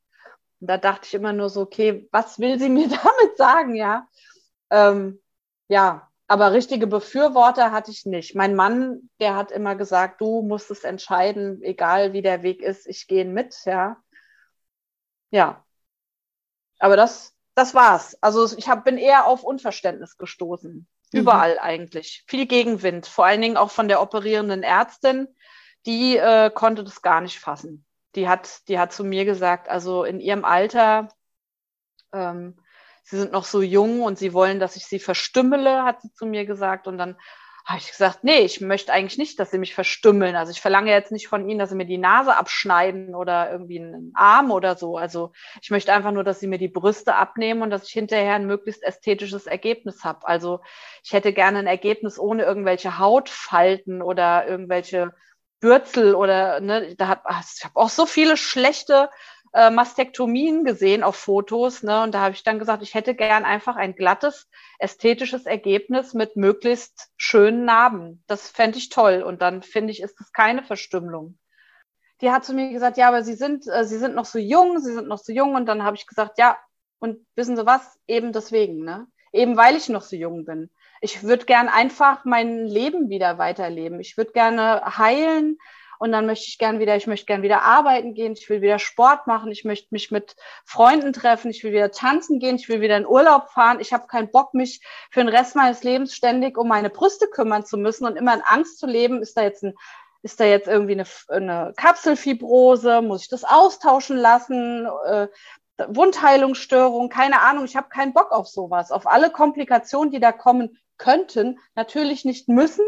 Und 0.61 0.69
da 0.69 0.79
dachte 0.79 1.09
ich 1.09 1.15
immer 1.15 1.33
nur 1.33 1.49
so, 1.49 1.63
okay, 1.63 2.09
was 2.13 2.39
will 2.39 2.57
sie 2.61 2.69
mir 2.69 2.89
damit 2.89 3.37
sagen, 3.37 3.75
ja? 3.75 4.07
Ähm, 4.71 5.21
ja, 5.67 6.09
aber 6.29 6.53
richtige 6.53 6.87
Befürworter 6.87 7.73
hatte 7.73 7.91
ich 7.91 8.07
nicht. 8.07 8.37
Mein 8.37 8.55
Mann, 8.55 9.11
der 9.19 9.35
hat 9.35 9.51
immer 9.51 9.75
gesagt, 9.75 10.21
du 10.21 10.43
musst 10.43 10.71
es 10.71 10.85
entscheiden, 10.85 11.61
egal 11.61 12.13
wie 12.13 12.23
der 12.23 12.45
Weg 12.45 12.63
ist, 12.63 12.87
ich 12.87 13.09
gehe 13.09 13.25
mit, 13.25 13.57
ja. 13.65 13.97
Ja. 15.33 15.65
Aber 16.79 16.95
das, 16.95 17.35
das 17.57 17.75
war's. 17.75 18.17
Also 18.21 18.57
ich 18.57 18.69
hab, 18.69 18.85
bin 18.85 18.99
eher 18.99 19.27
auf 19.27 19.43
Unverständnis 19.43 20.17
gestoßen. 20.17 20.87
Mhm. 21.15 21.21
Überall 21.21 21.59
eigentlich. 21.61 22.25
Viel 22.27 22.47
Gegenwind, 22.47 23.07
vor 23.07 23.25
allen 23.25 23.41
Dingen 23.41 23.57
auch 23.57 23.71
von 23.71 23.87
der 23.87 24.03
operierenden 24.03 24.63
Ärztin. 24.63 25.29
Die 25.87 26.17
äh, 26.17 26.51
konnte 26.51 26.83
das 26.83 27.03
gar 27.03 27.21
nicht 27.21 27.39
fassen. 27.39 27.85
Die 28.17 28.29
hat, 28.29 28.69
die 28.69 28.79
hat 28.79 28.93
zu 28.93 29.05
mir 29.05 29.25
gesagt, 29.25 29.69
also 29.69 30.05
in 30.05 30.19
ihrem 30.21 30.45
Alter, 30.45 31.09
ähm, 32.13 32.57
sie 33.05 33.19
sind 33.19 33.33
noch 33.33 33.45
so 33.45 33.63
jung 33.63 34.03
und 34.03 34.19
sie 34.19 34.33
wollen, 34.33 34.59
dass 34.59 34.77
ich 34.77 34.87
sie 34.87 34.99
verstümmele, 34.99 35.85
hat 35.85 36.03
sie 36.03 36.13
zu 36.13 36.27
mir 36.27 36.47
gesagt. 36.47 36.89
Und 36.89 36.99
dann 36.99 37.17
habe 37.65 37.79
ich 37.79 37.91
gesagt, 37.91 38.25
nee, 38.25 38.41
ich 38.41 38.61
möchte 38.61 38.93
eigentlich 38.93 39.17
nicht, 39.17 39.41
dass 39.41 39.51
sie 39.51 39.59
mich 39.59 39.75
verstümmeln. 39.75 40.37
Also 40.37 40.53
ich 40.53 40.61
verlange 40.61 40.91
jetzt 40.91 41.11
nicht 41.11 41.29
von 41.29 41.49
ihnen, 41.49 41.59
dass 41.59 41.71
sie 41.71 41.77
mir 41.77 41.87
die 41.87 41.97
Nase 41.97 42.37
abschneiden 42.37 43.15
oder 43.15 43.51
irgendwie 43.51 43.81
einen 43.81 44.13
Arm 44.15 44.51
oder 44.51 44.77
so. 44.77 44.99
Also 44.99 45.33
ich 45.63 45.71
möchte 45.71 45.93
einfach 45.93 46.13
nur, 46.13 46.25
dass 46.25 46.41
sie 46.41 46.47
mir 46.47 46.59
die 46.59 46.69
Brüste 46.69 47.15
abnehmen 47.15 47.63
und 47.63 47.71
dass 47.71 47.85
ich 47.85 47.93
hinterher 47.93 48.35
ein 48.35 48.47
möglichst 48.47 48.83
ästhetisches 48.83 49.47
Ergebnis 49.47 50.05
habe. 50.05 50.27
Also 50.29 50.61
ich 51.03 51.15
hätte 51.15 51.33
gerne 51.33 51.61
ein 51.61 51.67
Ergebnis 51.67 52.19
ohne 52.19 52.43
irgendwelche 52.43 52.99
Hautfalten 52.99 54.03
oder 54.03 54.47
irgendwelche 54.47 55.15
Bürzel 55.61 56.15
oder 56.15 56.61
ne, 56.61 56.95
da 56.97 57.09
hab, 57.09 57.25
ich 57.57 57.65
habe 57.65 57.77
auch 57.77 57.89
so 57.89 58.05
viele 58.05 58.37
schlechte 58.37 59.09
äh, 59.55 59.71
Mastektomien 59.71 60.65
gesehen 60.65 61.05
auf 61.05 61.15
Fotos. 61.15 61.85
Ne? 61.85 62.03
Und 62.03 62.13
da 62.13 62.21
habe 62.21 62.35
ich 62.35 62.43
dann 62.43 62.59
gesagt, 62.59 62.83
ich 62.83 62.95
hätte 62.95 63.15
gern 63.15 63.45
einfach 63.45 63.77
ein 63.77 63.95
glattes, 63.95 64.49
ästhetisches 64.81 65.47
Ergebnis 65.47 66.13
mit 66.13 66.37
möglichst 66.37 67.13
schönen 67.17 67.65
Narben. 67.65 68.25
Das 68.27 68.51
fände 68.51 68.79
ich 68.79 68.89
toll. 68.89 69.23
Und 69.23 69.43
dann 69.43 69.63
finde 69.63 69.93
ich, 69.93 70.03
ist 70.03 70.19
das 70.19 70.33
keine 70.33 70.65
Verstümmelung. 70.65 71.39
Die 72.21 72.31
hat 72.31 72.45
zu 72.45 72.53
mir 72.53 72.73
gesagt, 72.73 72.97
ja, 72.97 73.07
aber 73.07 73.23
Sie 73.23 73.35
sind, 73.35 73.67
äh, 73.69 73.85
Sie 73.85 73.99
sind 73.99 74.17
noch 74.17 74.25
so 74.25 74.41
jung, 74.41 74.81
Sie 74.81 74.93
sind 74.93 75.07
noch 75.07 75.19
so 75.19 75.33
jung. 75.33 75.55
Und 75.55 75.67
dann 75.67 75.85
habe 75.85 75.97
ich 75.97 76.09
gesagt, 76.09 76.39
ja, 76.39 76.59
und 76.99 77.25
wissen 77.37 77.57
Sie 77.57 77.65
was? 77.65 77.99
Eben 78.09 78.33
deswegen, 78.33 78.85
ne? 78.85 79.07
Eben 79.33 79.57
weil 79.57 79.77
ich 79.77 79.89
noch 79.89 80.03
so 80.03 80.17
jung 80.17 80.45
bin. 80.45 80.71
Ich 81.01 81.23
würde 81.23 81.45
gern 81.45 81.69
einfach 81.69 82.25
mein 82.25 82.67
Leben 82.67 83.09
wieder 83.09 83.39
weiterleben. 83.39 84.01
Ich 84.01 84.17
würde 84.17 84.33
gerne 84.33 84.99
heilen 84.99 85.59
und 85.99 86.13
dann 86.13 86.27
möchte 86.27 86.47
ich 86.49 86.59
gern 86.59 86.79
wieder, 86.79 86.97
ich 86.97 87.07
möchte 87.07 87.27
gern 87.27 87.43
wieder 87.43 87.63
arbeiten 87.63 88.15
gehen, 88.15 88.33
ich 88.33 88.49
will 88.49 88.63
wieder 88.63 88.79
Sport 88.79 89.27
machen, 89.27 89.51
ich 89.51 89.65
möchte 89.65 89.89
mich 89.91 90.11
mit 90.11 90.37
Freunden 90.65 91.13
treffen, 91.13 91.51
ich 91.51 91.65
will 91.65 91.73
wieder 91.73 91.91
tanzen 91.91 92.39
gehen, 92.39 92.57
ich 92.57 92.69
will 92.69 92.81
wieder 92.81 92.97
in 92.97 93.07
Urlaub 93.07 93.51
fahren. 93.51 93.81
Ich 93.81 93.93
habe 93.93 94.07
keinen 94.07 94.31
Bock, 94.31 94.55
mich 94.55 94.81
für 95.11 95.21
den 95.21 95.29
Rest 95.29 95.57
meines 95.57 95.83
Lebens 95.83 96.15
ständig 96.15 96.59
um 96.59 96.69
meine 96.69 96.91
Brüste 96.91 97.27
kümmern 97.29 97.65
zu 97.65 97.77
müssen 97.77 98.07
und 98.07 98.17
immer 98.17 98.35
in 98.35 98.43
Angst 98.43 98.79
zu 98.79 98.87
leben, 98.87 99.23
ist 99.23 99.37
da 99.37 99.43
jetzt 99.43 99.63
ein 99.63 99.75
ist 100.23 100.41
da 100.41 100.45
jetzt 100.45 100.69
irgendwie 100.69 100.93
eine, 100.93 101.05
eine 101.29 101.75
Kapselfibrose? 101.77 103.03
Muss 103.03 103.23
ich 103.23 103.29
das 103.29 103.45
austauschen 103.45 104.17
lassen? 104.17 104.89
Äh, 105.05 105.29
Wundheilungsstörung, 105.89 107.11
keine 107.11 107.43
Ahnung. 107.43 107.67
Ich 107.67 107.77
habe 107.77 107.89
keinen 107.89 108.15
Bock 108.15 108.33
auf 108.33 108.49
sowas, 108.49 108.91
auf 108.91 109.07
alle 109.07 109.31
Komplikationen, 109.31 110.11
die 110.11 110.21
da 110.21 110.33
kommen 110.33 110.79
könnten. 110.97 111.59
Natürlich 111.75 112.25
nicht 112.25 112.49
müssen, 112.49 112.87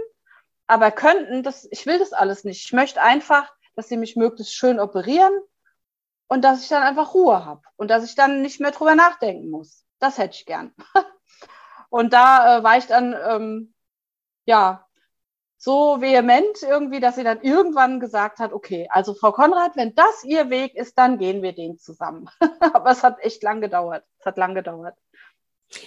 aber 0.67 0.91
könnten, 0.91 1.43
das, 1.43 1.67
ich 1.71 1.87
will 1.87 1.99
das 1.99 2.13
alles 2.13 2.45
nicht. 2.45 2.65
Ich 2.65 2.73
möchte 2.73 3.01
einfach, 3.03 3.53
dass 3.75 3.89
sie 3.89 3.97
mich 3.97 4.17
möglichst 4.17 4.55
schön 4.55 4.81
operieren 4.81 5.33
und 6.29 6.43
dass 6.43 6.63
ich 6.63 6.69
dann 6.69 6.83
einfach 6.83 7.15
Ruhe 7.15 7.45
habe 7.45 7.63
und 7.77 7.89
dass 7.91 8.05
ich 8.05 8.15
dann 8.15 8.43
nicht 8.43 8.61
mehr 8.61 8.73
drüber 8.73 8.95
nachdenken 8.95 9.51
muss. 9.51 9.85
Das 9.99 10.19
hätte 10.19 10.35
ich 10.35 10.47
gern. 10.47 10.75
und 11.91 12.13
da 12.13 12.59
äh, 12.59 12.65
war 12.65 12.79
ich 12.79 12.87
dann, 12.87 13.15
ähm, 13.29 13.75
ja, 14.47 14.87
so 15.59 16.01
vehement 16.01 16.63
irgendwie, 16.63 17.01
dass 17.01 17.17
sie 17.17 17.25
dann 17.25 17.41
irgendwann 17.41 17.99
gesagt 17.99 18.39
hat, 18.39 18.53
okay, 18.53 18.89
also 18.91 19.15
Frau 19.15 19.33
Konrad, 19.33 19.75
wenn 19.77 19.95
das 19.95 20.23
Ihr 20.25 20.51
Weg 20.51 20.75
ist, 20.75 20.99
dann 20.99 21.19
gehen 21.19 21.43
wir 21.43 21.55
den 21.55 21.79
zusammen. 21.79 22.29
Aber 22.75 22.91
es 22.91 23.03
hat 23.03 23.21
echt 23.21 23.43
lang 23.43 23.61
gedauert. 23.61 24.05
Es 24.19 24.27
hat 24.27 24.37
lang 24.37 24.55
gedauert. 24.55 24.97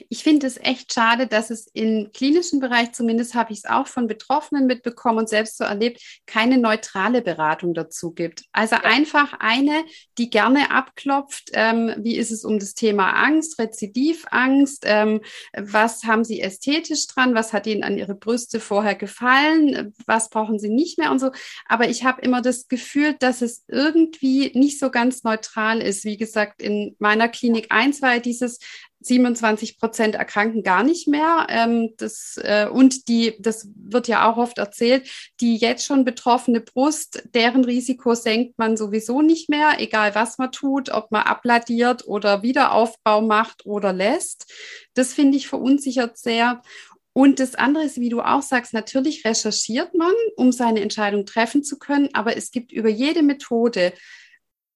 Ich 0.10 0.24
finde 0.24 0.46
es 0.48 0.58
echt 0.58 0.94
schade, 0.94 1.28
dass 1.28 1.50
es 1.50 1.68
im 1.74 2.12
klinischen 2.14 2.60
Bereich, 2.60 2.92
zumindest 2.92 3.34
habe 3.34 3.54
ich 3.54 3.60
es 3.60 3.66
auch 3.66 3.88
von 3.88 4.08
Betroffenen 4.08 4.68
mitbekommen 4.68 5.20
und 5.20 5.30
selbst 5.30 5.58
so 5.58 5.64
erlebt, 5.64 6.02
keine 6.26 6.58
neutrale 6.58 7.22
Beratung 7.22 7.74
dazu 7.74 8.12
gibt. 8.12 8.44
Also 8.52 8.76
ja. 8.76 8.84
einfach 8.84 9.34
eine, 9.40 9.86
die 10.18 10.30
gerne 10.30 10.72
abklopft, 10.72 11.52
ähm, 11.54 11.96
wie 11.98 12.18
ist 12.18 12.32
es 12.32 12.44
um 12.44 12.60
das 12.60 12.74
Thema 12.74 13.12
Angst, 13.12 13.58
Rezidivangst, 13.60 14.84
ähm, 14.86 15.22
was 15.58 16.04
haben 16.04 16.24
Sie 16.24 16.42
ästhetisch 16.42 17.08
dran, 17.08 17.34
was 17.34 17.54
hat 17.54 17.66
Ihnen 17.66 17.84
an 17.84 17.98
Ihre 17.98 18.16
Brüste 18.16 18.60
vorher 18.60 18.96
gefallen, 18.96 19.94
was 20.06 20.30
brauchen 20.30 20.60
Sie 20.60 20.70
nicht 20.70 20.98
mehr 20.98 21.12
und 21.12 21.20
so. 21.20 21.32
Aber 21.66 21.90
ich 21.90 22.04
habe 22.04 22.22
immer 22.22 22.42
das 22.42 22.68
Gefühl, 22.68 23.16
dass 23.18 23.42
es 23.42 23.64
irgendwie 23.68 24.52
nicht 24.54 24.78
so 24.78 24.92
ganz 24.92 25.24
neutral 25.24 25.82
ist. 25.82 26.04
Wie 26.04 26.18
gesagt, 26.18 26.62
in 26.62 26.96
meiner 27.00 27.30
Klinik 27.30 27.68
1 27.70 28.02
war 28.02 28.20
dieses 28.20 28.60
27 29.02 29.80
Prozent 29.80 30.16
erkranken 30.16 30.64
gar 30.64 30.84
nicht 30.84 31.08
mehr. 31.08 31.48
Ähm, 31.50 31.94
das, 31.98 32.40
äh, 32.42 32.68
und 32.70 33.08
die, 33.08 33.36
das 33.40 33.70
wird 33.76 34.08
ja 34.08 34.30
auch 34.30 34.38
oft 34.38 34.58
erzählt, 34.58 35.10
die 35.40 35.58
jetzt 35.58 35.86
schon 35.86 36.06
betroffene 36.06 36.60
Brust, 36.60 37.24
deren 37.34 37.64
Risiko 37.64 38.14
senkt 38.14 38.58
man 38.58 38.78
sowieso 38.78 39.22
nicht 39.22 39.50
mehr, 39.50 39.80
egal 39.80 40.16
was 40.16 40.38
man 40.38 40.52
tut, 40.52 40.90
ob 40.90 41.12
man 41.12 41.24
abladiert 41.24 42.08
oder 42.08 42.44
Wiederaufbau 42.44 43.22
macht 43.22 43.66
oder 43.66 43.94
lässt. 43.94 44.52
Das 44.94 45.14
finde 45.14 45.38
ich 45.38 45.48
verunsichert 45.48 46.18
sehr. 46.18 46.62
Und 47.14 47.40
das 47.40 47.56
andere 47.56 47.84
ist, 47.84 48.00
wie 48.00 48.10
du 48.10 48.22
auch 48.22 48.42
sagst, 48.42 48.74
natürlich 48.74 49.26
recherchiert 49.26 49.94
man, 49.94 50.14
um 50.36 50.52
seine 50.52 50.82
Entscheidung 50.82 51.26
treffen 51.26 51.64
zu 51.64 51.80
können, 51.80 52.10
aber 52.14 52.38
es 52.38 52.52
gibt 52.52 52.72
über 52.72 52.90
jede 52.90 53.24
Methode 53.24 53.94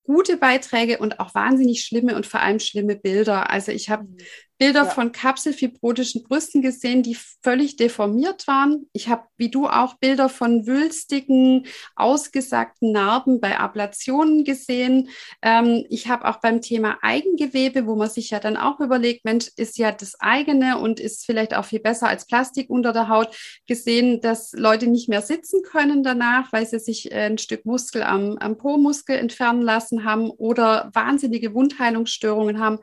gute 0.03 0.37
Beiträge 0.37 0.97
und 0.99 1.19
auch 1.19 1.33
wahnsinnig 1.33 1.83
schlimme 1.83 2.15
und 2.15 2.25
vor 2.25 2.41
allem 2.41 2.59
schlimme 2.59 2.95
Bilder. 2.95 3.49
Also 3.49 3.71
ich 3.71 3.89
habe 3.89 4.03
mhm. 4.03 4.17
Bilder 4.59 4.83
ja. 4.83 4.89
von 4.89 5.11
kapselfibrotischen 5.11 6.23
Brüsten 6.23 6.61
gesehen, 6.61 7.03
die 7.03 7.17
völlig 7.41 7.75
deformiert 7.75 8.47
waren. 8.47 8.87
Ich 8.93 9.09
habe, 9.09 9.23
wie 9.37 9.49
du 9.49 9.67
auch, 9.67 9.95
Bilder 9.95 10.29
von 10.29 10.67
wülstigen, 10.67 11.65
ausgesagten 11.95 12.91
Narben 12.91 13.41
bei 13.41 13.59
Ablationen 13.59 14.43
gesehen. 14.43 15.09
Ähm, 15.41 15.85
ich 15.89 16.07
habe 16.07 16.25
auch 16.25 16.37
beim 16.37 16.61
Thema 16.61 16.97
Eigengewebe, 17.01 17.87
wo 17.87 17.95
man 17.95 18.09
sich 18.09 18.29
ja 18.29 18.39
dann 18.39 18.57
auch 18.57 18.79
überlegt, 18.79 19.25
Mensch, 19.25 19.49
ist 19.57 19.77
ja 19.77 19.91
das 19.91 20.19
eigene 20.19 20.77
und 20.77 20.99
ist 20.99 21.25
vielleicht 21.25 21.55
auch 21.55 21.65
viel 21.65 21.79
besser 21.79 22.07
als 22.07 22.25
Plastik 22.27 22.69
unter 22.69 22.93
der 22.93 23.09
Haut, 23.09 23.35
gesehen, 23.67 24.21
dass 24.21 24.53
Leute 24.53 24.87
nicht 24.87 25.09
mehr 25.09 25.21
sitzen 25.21 25.61
können 25.63 26.03
danach, 26.03 26.51
weil 26.53 26.65
sie 26.65 26.79
sich 26.79 27.11
äh, 27.11 27.25
ein 27.25 27.37
Stück 27.37 27.65
Muskel 27.65 28.03
am, 28.03 28.37
am 28.37 28.57
Po-Muskel 28.57 29.17
entfernen 29.17 29.61
lassen 29.61 30.03
haben 30.05 30.29
oder 30.29 30.89
wahnsinnige 30.93 31.53
Wundheilungsstörungen 31.53 32.59
haben. 32.59 32.79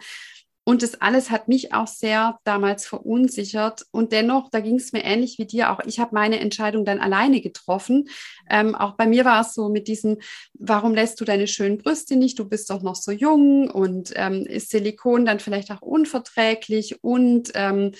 Und 0.71 0.85
das 0.85 1.01
alles 1.01 1.31
hat 1.31 1.49
mich 1.49 1.75
auch 1.75 1.89
sehr 1.89 2.39
damals 2.45 2.87
verunsichert. 2.87 3.87
Und 3.91 4.13
dennoch, 4.13 4.51
da 4.51 4.61
ging 4.61 4.77
es 4.77 4.93
mir 4.93 5.03
ähnlich 5.03 5.37
wie 5.37 5.45
dir 5.45 5.73
auch. 5.73 5.81
Ich 5.85 5.99
habe 5.99 6.15
meine 6.15 6.39
Entscheidung 6.39 6.85
dann 6.85 7.01
alleine 7.01 7.41
getroffen. 7.41 8.09
Ähm, 8.49 8.77
auch 8.77 8.93
bei 8.93 9.09
mir 9.09 9.25
war 9.25 9.41
es 9.41 9.53
so 9.53 9.69
mit 9.69 9.89
diesem, 9.89 10.19
warum 10.55 10.95
lässt 10.95 11.21
du 11.21 11.25
deine 11.25 11.49
schönen 11.49 11.77
Brüste 11.77 12.15
nicht? 12.15 12.39
Du 12.39 12.49
bist 12.49 12.71
doch 12.71 12.83
noch 12.83 12.95
so 12.95 13.11
jung 13.11 13.69
und 13.69 14.13
ähm, 14.15 14.47
ist 14.47 14.71
Silikon 14.71 15.27
dann 15.27 15.41
vielleicht 15.41 15.73
auch 15.73 15.83
unverträglich 15.83 17.03
und 17.03 17.51
ähm, 17.55 17.91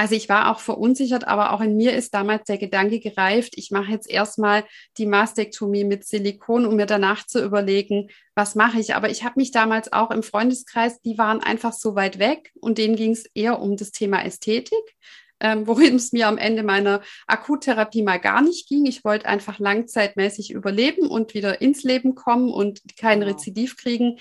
also 0.00 0.14
ich 0.14 0.30
war 0.30 0.50
auch 0.50 0.60
verunsichert, 0.60 1.28
aber 1.28 1.52
auch 1.52 1.60
in 1.60 1.76
mir 1.76 1.94
ist 1.94 2.14
damals 2.14 2.44
der 2.44 2.56
Gedanke 2.56 3.00
gereift, 3.00 3.52
ich 3.56 3.70
mache 3.70 3.90
jetzt 3.90 4.08
erstmal 4.08 4.64
die 4.96 5.04
Mastektomie 5.04 5.84
mit 5.84 6.06
Silikon, 6.06 6.64
um 6.64 6.76
mir 6.76 6.86
danach 6.86 7.26
zu 7.26 7.44
überlegen, 7.44 8.08
was 8.34 8.54
mache 8.54 8.80
ich. 8.80 8.94
Aber 8.94 9.10
ich 9.10 9.24
habe 9.24 9.34
mich 9.36 9.50
damals 9.50 9.92
auch 9.92 10.10
im 10.10 10.22
Freundeskreis, 10.22 11.02
die 11.02 11.18
waren 11.18 11.42
einfach 11.42 11.74
so 11.74 11.96
weit 11.96 12.18
weg 12.18 12.50
und 12.62 12.78
denen 12.78 12.96
ging 12.96 13.12
es 13.12 13.26
eher 13.34 13.60
um 13.60 13.76
das 13.76 13.90
Thema 13.90 14.24
Ästhetik. 14.24 14.96
Ähm, 15.38 15.66
worin 15.66 15.96
es 15.96 16.12
mir 16.12 16.28
am 16.28 16.38
Ende 16.38 16.62
meiner 16.62 17.02
Akuttherapie 17.26 18.02
mal 18.02 18.20
gar 18.20 18.40
nicht 18.40 18.70
ging. 18.70 18.86
Ich 18.86 19.04
wollte 19.04 19.26
einfach 19.26 19.58
langzeitmäßig 19.58 20.50
überleben 20.50 21.08
und 21.08 21.34
wieder 21.34 21.60
ins 21.60 21.82
Leben 21.82 22.14
kommen 22.14 22.48
und 22.48 22.80
kein 22.96 23.20
wow. 23.20 23.28
Rezidiv 23.28 23.76
kriegen. 23.76 24.18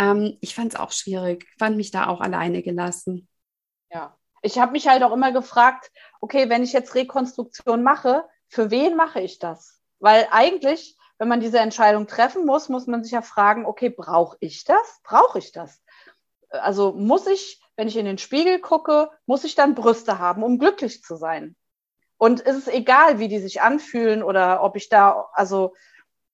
Ähm, 0.00 0.36
ich 0.40 0.56
fand 0.56 0.74
es 0.74 0.80
auch 0.80 0.90
schwierig, 0.90 1.46
fand 1.60 1.76
mich 1.76 1.92
da 1.92 2.08
auch 2.08 2.20
alleine 2.20 2.64
gelassen. 2.64 3.28
Ja, 3.92 4.18
ich 4.42 4.58
habe 4.58 4.72
mich 4.72 4.88
halt 4.88 5.02
auch 5.02 5.12
immer 5.12 5.32
gefragt, 5.32 5.90
okay, 6.20 6.48
wenn 6.48 6.62
ich 6.62 6.72
jetzt 6.72 6.94
Rekonstruktion 6.94 7.82
mache, 7.82 8.24
für 8.48 8.70
wen 8.70 8.96
mache 8.96 9.20
ich 9.20 9.38
das? 9.38 9.80
Weil 10.00 10.26
eigentlich, 10.30 10.96
wenn 11.18 11.28
man 11.28 11.40
diese 11.40 11.60
Entscheidung 11.60 12.06
treffen 12.06 12.44
muss, 12.44 12.68
muss 12.68 12.86
man 12.86 13.04
sich 13.04 13.12
ja 13.12 13.22
fragen, 13.22 13.64
okay, 13.64 13.88
brauche 13.88 14.36
ich 14.40 14.64
das? 14.64 15.00
Brauche 15.04 15.38
ich 15.38 15.52
das? 15.52 15.80
Also 16.50 16.92
muss 16.92 17.26
ich, 17.26 17.62
wenn 17.76 17.88
ich 17.88 17.96
in 17.96 18.04
den 18.04 18.18
Spiegel 18.18 18.60
gucke, 18.60 19.10
muss 19.26 19.44
ich 19.44 19.54
dann 19.54 19.74
Brüste 19.74 20.18
haben, 20.18 20.42
um 20.42 20.58
glücklich 20.58 21.02
zu 21.02 21.16
sein? 21.16 21.56
Und 22.18 22.40
ist 22.40 22.56
es 22.56 22.68
egal, 22.68 23.18
wie 23.20 23.28
die 23.28 23.40
sich 23.40 23.62
anfühlen 23.62 24.22
oder 24.22 24.62
ob 24.62 24.76
ich 24.76 24.88
da, 24.88 25.28
also, 25.32 25.74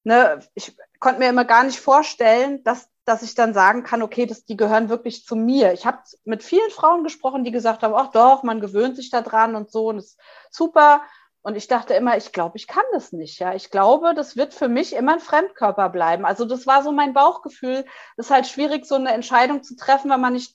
ne, 0.03 0.41
ich 0.55 0.77
konnte 0.99 1.19
mir 1.19 1.29
immer 1.29 1.45
gar 1.45 1.65
nicht 1.65 1.81
vorstellen, 1.81 2.65
dass 2.65 2.91
dass 3.09 3.23
ich 3.23 3.35
dann 3.35 3.55
sagen 3.55 3.85
kann, 3.85 4.03
okay, 4.03 4.27
das, 4.27 4.45
die 4.45 4.57
gehören 4.57 4.91
wirklich 4.91 5.25
zu 5.25 5.35
mir. 5.35 5.73
Ich 5.73 5.87
habe 5.87 5.99
mit 6.25 6.43
vielen 6.43 6.71
Frauen 6.71 7.05
gesprochen, 7.05 7.43
die 7.43 7.51
gesagt 7.51 7.83
haben, 7.83 7.95
ach 7.95 8.11
doch, 8.11 8.43
man 8.43 8.61
gewöhnt 8.61 8.97
sich 8.97 9.09
da 9.09 9.23
dran 9.23 9.57
und 9.57 9.71
so 9.71 9.87
und 9.87 9.99
ist 9.99 10.21
super. 10.51 11.03
Und 11.41 11.57
ich 11.57 11.69
dachte 11.69 11.95
immer, 11.95 12.19
ich 12.19 12.33
glaube, 12.33 12.59
ich 12.59 12.67
kann 12.67 12.85
das 12.93 13.13
nicht. 13.13 13.39
Ja, 13.39 13.55
ich 13.55 13.71
glaube, 13.71 14.13
das 14.15 14.37
wird 14.37 14.53
für 14.53 14.69
mich 14.69 14.95
immer 14.95 15.15
ein 15.15 15.21
Fremdkörper 15.21 15.89
bleiben. 15.89 16.27
Also 16.27 16.45
das 16.45 16.67
war 16.67 16.83
so 16.83 16.93
mein 16.93 17.15
Bauchgefühl. 17.15 17.87
Das 18.19 18.27
ist 18.27 18.31
halt 18.31 18.47
schwierig, 18.47 18.85
so 18.85 18.97
eine 18.97 19.13
Entscheidung 19.13 19.63
zu 19.63 19.75
treffen, 19.75 20.11
wenn 20.11 20.21
man 20.21 20.35
nicht, 20.35 20.55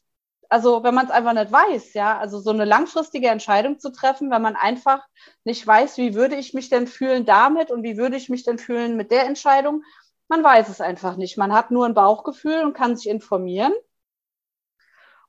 also 0.50 0.84
wenn 0.84 0.94
man 0.94 1.06
es 1.06 1.12
einfach 1.12 1.34
nicht 1.34 1.52
weiß. 1.52 1.96
Ja, 1.96 2.20
also 2.20 2.40
so 2.40 2.52
eine 2.52 2.66
langfristige 2.66 3.30
Entscheidung 3.30 3.80
zu 3.80 3.92
treffen, 3.92 4.30
wenn 4.30 4.44
man 4.44 4.56
einfach 4.56 5.04
nicht 5.44 5.66
weiß, 5.66 5.98
wie 5.98 6.14
würde 6.14 6.36
ich 6.36 6.54
mich 6.54 6.70
denn 6.70 6.86
fühlen 6.86 7.26
damit 7.26 7.72
und 7.72 7.82
wie 7.82 7.98
würde 7.98 8.16
ich 8.16 8.30
mich 8.30 8.44
denn 8.44 8.60
fühlen 8.60 8.96
mit 8.96 9.10
der 9.10 9.26
Entscheidung. 9.26 9.84
Man 10.28 10.44
weiß 10.44 10.70
es 10.70 10.82
einfach 10.82 11.18
nicht. 11.18 11.38
Man 11.38 11.54
hat 11.54 11.72
nur 11.72 11.86
ein 11.86 11.94
Bauchgefühl 11.94 12.64
und 12.64 12.74
kann 12.74 12.96
sich 12.96 13.10
informieren. 13.10 13.74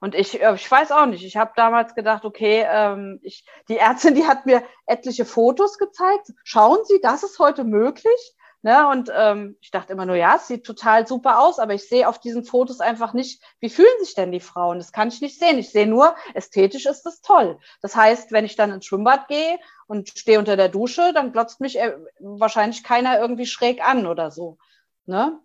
Und 0.00 0.14
ich, 0.14 0.42
äh, 0.42 0.54
ich 0.54 0.70
weiß 0.70 0.92
auch 0.92 1.07
nicht. 1.07 1.24
Ich 1.24 1.37
habe 1.37 1.52
damals 1.57 1.94
gedacht, 1.94 2.24
okay, 2.24 2.66
ähm, 2.68 3.20
ich, 3.22 3.46
die 3.68 3.78
Ärztin, 3.78 4.14
die 4.14 4.26
hat 4.26 4.44
mir 4.46 4.62
etliche 4.87 5.24
Fotos 5.24 5.78
gezeigt. 5.78 6.33
Schauen 6.44 6.78
Sie, 6.85 7.00
das 7.02 7.22
ist 7.22 7.38
heute 7.38 7.64
möglich. 7.64 8.35
Ne? 8.64 8.88
Und 8.88 9.11
ähm, 9.14 9.59
ich 9.61 9.70
dachte 9.70 9.92
immer 9.92 10.07
nur, 10.07 10.16
ja, 10.16 10.37
es 10.37 10.46
sieht 10.46 10.64
total 10.64 11.07
super 11.07 11.38
aus, 11.38 11.59
aber 11.59 11.74
ich 11.74 11.87
sehe 11.87 12.09
auf 12.09 12.18
diesen 12.18 12.44
Fotos 12.44 12.80
einfach 12.80 13.12
nicht, 13.12 13.42
wie 13.61 13.68
fühlen 13.68 13.87
sich 14.00 14.14
denn 14.14 14.33
die 14.33 14.40
Frauen? 14.40 14.78
Das 14.78 14.90
kann 14.90 15.09
ich 15.09 15.20
nicht 15.20 15.38
sehen. 15.38 15.59
Ich 15.59 15.70
sehe 15.70 15.87
nur, 15.87 16.14
ästhetisch 16.33 16.87
ist 16.87 17.02
das 17.02 17.20
toll. 17.20 17.59
Das 17.83 17.94
heißt, 17.94 18.33
wenn 18.33 18.46
ich 18.46 18.57
dann 18.57 18.72
ins 18.72 18.87
Schwimmbad 18.87 19.28
gehe 19.28 19.59
und 19.87 20.09
stehe 20.09 20.38
unter 20.38 20.57
der 20.57 20.70
Dusche, 20.70 21.12
dann 21.12 21.33
glotzt 21.33 21.61
mich 21.61 21.78
äh, 21.78 21.94
wahrscheinlich 22.20 22.83
keiner 22.85 23.18
irgendwie 23.20 23.44
schräg 23.44 23.87
an 23.87 24.07
oder 24.07 24.30
so. 24.30 24.57
Ne? 25.06 25.38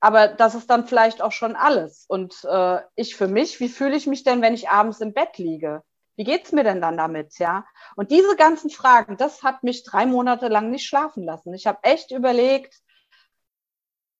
Aber 0.00 0.28
das 0.28 0.54
ist 0.54 0.68
dann 0.70 0.86
vielleicht 0.86 1.22
auch 1.22 1.32
schon 1.32 1.56
alles. 1.56 2.04
Und 2.08 2.44
äh, 2.44 2.80
ich 2.94 3.16
für 3.16 3.28
mich, 3.28 3.60
wie 3.60 3.68
fühle 3.68 3.96
ich 3.96 4.06
mich 4.06 4.24
denn, 4.24 4.42
wenn 4.42 4.54
ich 4.54 4.68
abends 4.68 5.00
im 5.00 5.14
Bett 5.14 5.38
liege? 5.38 5.82
Wie 6.16 6.24
geht's 6.24 6.52
mir 6.52 6.64
denn 6.64 6.80
dann 6.80 6.96
damit, 6.96 7.38
ja? 7.38 7.66
Und 7.94 8.10
diese 8.10 8.36
ganzen 8.36 8.70
Fragen, 8.70 9.16
das 9.16 9.42
hat 9.42 9.62
mich 9.62 9.84
drei 9.84 10.06
Monate 10.06 10.48
lang 10.48 10.70
nicht 10.70 10.86
schlafen 10.86 11.24
lassen. 11.24 11.52
Ich 11.54 11.66
habe 11.66 11.78
echt 11.82 12.10
überlegt, 12.10 12.74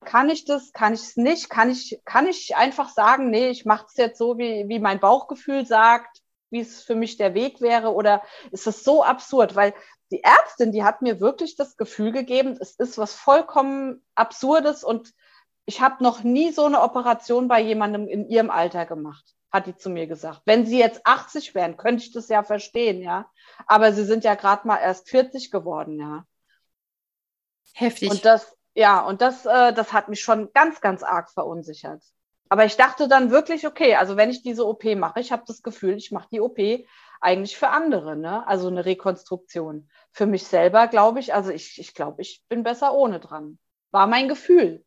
kann 0.05 0.29
ich 0.29 0.45
das, 0.45 0.73
kann 0.73 0.95
ich 0.95 1.01
es 1.01 1.17
nicht, 1.17 1.51
kann 1.51 1.71
ich, 1.71 2.01
kann 2.05 2.27
ich 2.27 2.55
einfach 2.57 2.91
sagen, 2.91 3.31
nee, 3.31 3.49
ich 3.49 3.65
mache 3.65 3.87
es 3.89 3.97
jetzt 3.97 4.19
so, 4.19 4.39
wie, 4.39 4.69
wie 4.69 4.79
mein 4.79 5.01
Bauchgefühl 5.01 5.67
sagt, 5.67 6.23
wie 6.51 6.61
es 6.61 6.83
für 6.83 6.95
mich 6.95 7.17
der 7.17 7.35
Weg 7.35 7.61
wäre, 7.61 7.93
oder 7.93 8.23
ist 8.51 8.67
es 8.67 8.85
so 8.85 9.03
absurd? 9.03 9.57
Weil 9.57 9.75
die 10.11 10.23
Ärztin, 10.23 10.73
die 10.73 10.85
hat 10.85 11.03
mir 11.03 11.21
wirklich 11.21 11.57
das 11.57 11.77
Gefühl 11.77 12.13
gegeben, 12.13 12.57
es 12.61 12.73
ist 12.73 12.99
was 12.99 13.15
vollkommen 13.15 14.05
Absurdes 14.15 14.85
und 14.85 15.13
ich 15.65 15.81
habe 15.81 16.03
noch 16.03 16.23
nie 16.23 16.53
so 16.53 16.65
eine 16.65 16.81
Operation 16.81 17.49
bei 17.49 17.61
jemandem 17.61 18.07
in 18.07 18.29
ihrem 18.29 18.51
Alter 18.51 18.87
gemacht, 18.87 19.35
hat 19.51 19.67
die 19.67 19.77
zu 19.77 19.91
mir 19.91 20.07
gesagt. 20.07 20.43
Wenn 20.45 20.65
sie 20.65 20.79
jetzt 20.79 21.01
80 21.05 21.55
wären, 21.57 21.77
könnte 21.77 22.05
ich 22.05 22.13
das 22.13 22.29
ja 22.29 22.45
verstehen, 22.45 23.03
ja. 23.03 23.29
Aber 23.67 23.93
sie 23.93 24.05
sind 24.05 24.23
ja 24.23 24.37
gerade 24.37 24.67
mal 24.67 24.79
erst 24.79 25.09
40 25.09 25.51
geworden, 25.51 25.99
ja. 25.99 26.25
Heftig. 27.75 28.11
Und 28.11 28.25
das, 28.25 28.57
ja, 28.75 29.01
und 29.01 29.21
das, 29.21 29.45
äh, 29.45 29.73
das 29.73 29.93
hat 29.93 30.09
mich 30.09 30.21
schon 30.21 30.53
ganz, 30.53 30.81
ganz 30.81 31.03
arg 31.03 31.31
verunsichert. 31.31 32.03
Aber 32.49 32.65
ich 32.65 32.77
dachte 32.77 33.09
dann 33.09 33.31
wirklich, 33.31 33.67
okay, 33.67 33.97
also 33.97 34.17
wenn 34.17 34.31
ich 34.31 34.43
diese 34.43 34.67
OP 34.67 34.85
mache, 34.97 35.21
ich 35.21 35.33
habe 35.33 35.43
das 35.47 35.63
Gefühl, 35.63 35.97
ich 35.97 36.13
mache 36.13 36.29
die 36.31 36.41
OP 36.41 36.59
eigentlich 37.21 37.57
für 37.57 37.69
andere, 37.69 38.17
ne? 38.17 38.47
Also 38.47 38.69
eine 38.69 38.85
Rekonstruktion. 38.85 39.89
Für 40.13 40.27
mich 40.27 40.45
selber 40.45 40.87
glaube 40.87 41.21
ich, 41.21 41.35
also 41.35 41.51
ich, 41.51 41.79
ich 41.79 41.95
glaube, 41.95 42.23
ich 42.23 42.43
bin 42.49 42.63
besser 42.63 42.95
ohne 42.95 43.21
dran. 43.21 43.59
War 43.91 44.07
mein 44.07 44.29
Gefühl. 44.29 44.85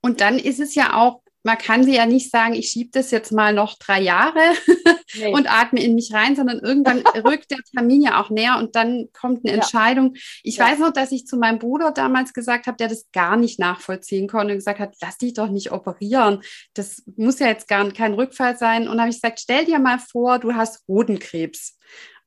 Und 0.00 0.20
dann 0.20 0.38
ist 0.38 0.60
es 0.60 0.74
ja 0.74 0.94
auch, 0.94 1.22
man 1.46 1.58
kann 1.58 1.84
sie 1.84 1.94
ja 1.94 2.06
nicht 2.06 2.32
sagen, 2.32 2.54
ich 2.54 2.70
schiebe 2.70 2.90
das 2.92 3.12
jetzt 3.12 3.30
mal 3.30 3.54
noch 3.54 3.78
drei 3.78 4.00
Jahre 4.00 4.40
nee. 5.14 5.32
und 5.32 5.48
atme 5.48 5.80
in 5.80 5.94
mich 5.94 6.12
rein, 6.12 6.34
sondern 6.34 6.58
irgendwann 6.58 6.98
rückt 7.24 7.52
der 7.52 7.60
Termin 7.72 8.02
ja 8.02 8.20
auch 8.20 8.30
näher 8.30 8.58
und 8.58 8.74
dann 8.74 9.06
kommt 9.12 9.44
eine 9.44 9.52
ja. 9.52 9.62
Entscheidung. 9.62 10.14
Ich 10.42 10.56
ja. 10.56 10.66
weiß 10.66 10.80
noch, 10.80 10.92
dass 10.92 11.12
ich 11.12 11.24
zu 11.24 11.36
meinem 11.36 11.60
Bruder 11.60 11.92
damals 11.92 12.32
gesagt 12.32 12.66
habe, 12.66 12.76
der 12.76 12.88
das 12.88 13.06
gar 13.12 13.36
nicht 13.36 13.60
nachvollziehen 13.60 14.26
konnte 14.26 14.54
und 14.54 14.58
gesagt 14.58 14.80
hat, 14.80 14.96
lass 15.00 15.18
dich 15.18 15.34
doch 15.34 15.48
nicht 15.48 15.70
operieren. 15.70 16.42
Das 16.74 17.04
muss 17.16 17.38
ja 17.38 17.46
jetzt 17.46 17.68
gar 17.68 17.88
kein 17.92 18.14
Rückfall 18.14 18.58
sein. 18.58 18.88
Und 18.88 18.98
habe 18.98 19.10
ich 19.10 19.16
gesagt, 19.16 19.38
stell 19.38 19.66
dir 19.66 19.78
mal 19.78 20.00
vor, 20.00 20.40
du 20.40 20.54
hast 20.54 20.82
Hodenkrebs 20.88 21.78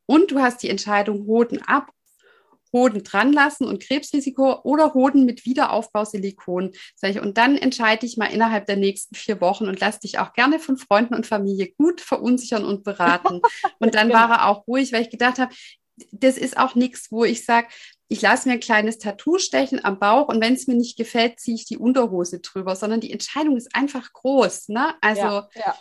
und 0.05 0.31
du 0.31 0.39
hast 0.39 0.63
die 0.63 0.69
Entscheidung 0.69 1.27
Hoden 1.27 1.61
ab 1.61 1.91
Hoden 2.73 3.03
dran 3.03 3.33
lassen 3.33 3.65
und 3.65 3.81
Krebsrisiko 3.81 4.61
oder 4.63 4.93
Hoden 4.93 5.25
mit 5.25 5.45
Wiederaufbausilikon. 5.45 6.71
Und 7.21 7.37
dann 7.37 7.57
entscheide 7.57 8.05
ich 8.05 8.17
mal 8.17 8.27
innerhalb 8.27 8.65
der 8.65 8.77
nächsten 8.77 9.15
vier 9.15 9.41
Wochen 9.41 9.67
und 9.67 9.79
lass 9.79 9.99
dich 9.99 10.19
auch 10.19 10.33
gerne 10.33 10.59
von 10.59 10.77
Freunden 10.77 11.15
und 11.15 11.27
Familie 11.27 11.71
gut 11.77 12.01
verunsichern 12.01 12.65
und 12.65 12.83
beraten. 12.83 13.41
Und 13.79 13.95
dann 13.95 14.07
genau. 14.07 14.19
war 14.19 14.29
er 14.29 14.47
auch 14.47 14.67
ruhig, 14.67 14.91
weil 14.91 15.01
ich 15.01 15.09
gedacht 15.09 15.39
habe, 15.39 15.53
das 16.11 16.37
ist 16.37 16.57
auch 16.57 16.75
nichts, 16.75 17.11
wo 17.11 17.23
ich 17.23 17.45
sage, 17.45 17.67
ich 18.07 18.21
lasse 18.21 18.47
mir 18.47 18.55
ein 18.55 18.59
kleines 18.59 18.97
Tattoo 18.97 19.37
stechen 19.37 19.83
am 19.83 19.99
Bauch 19.99 20.27
und 20.27 20.41
wenn 20.41 20.55
es 20.55 20.67
mir 20.67 20.75
nicht 20.75 20.97
gefällt, 20.97 21.39
ziehe 21.39 21.55
ich 21.55 21.65
die 21.65 21.77
Unterhose 21.77 22.39
drüber, 22.39 22.75
sondern 22.75 23.01
die 23.01 23.11
Entscheidung 23.11 23.55
ist 23.55 23.75
einfach 23.75 24.11
groß. 24.13 24.69
Ne? 24.69 24.95
Also 25.01 25.21
ja, 25.21 25.49
ja. 25.55 25.75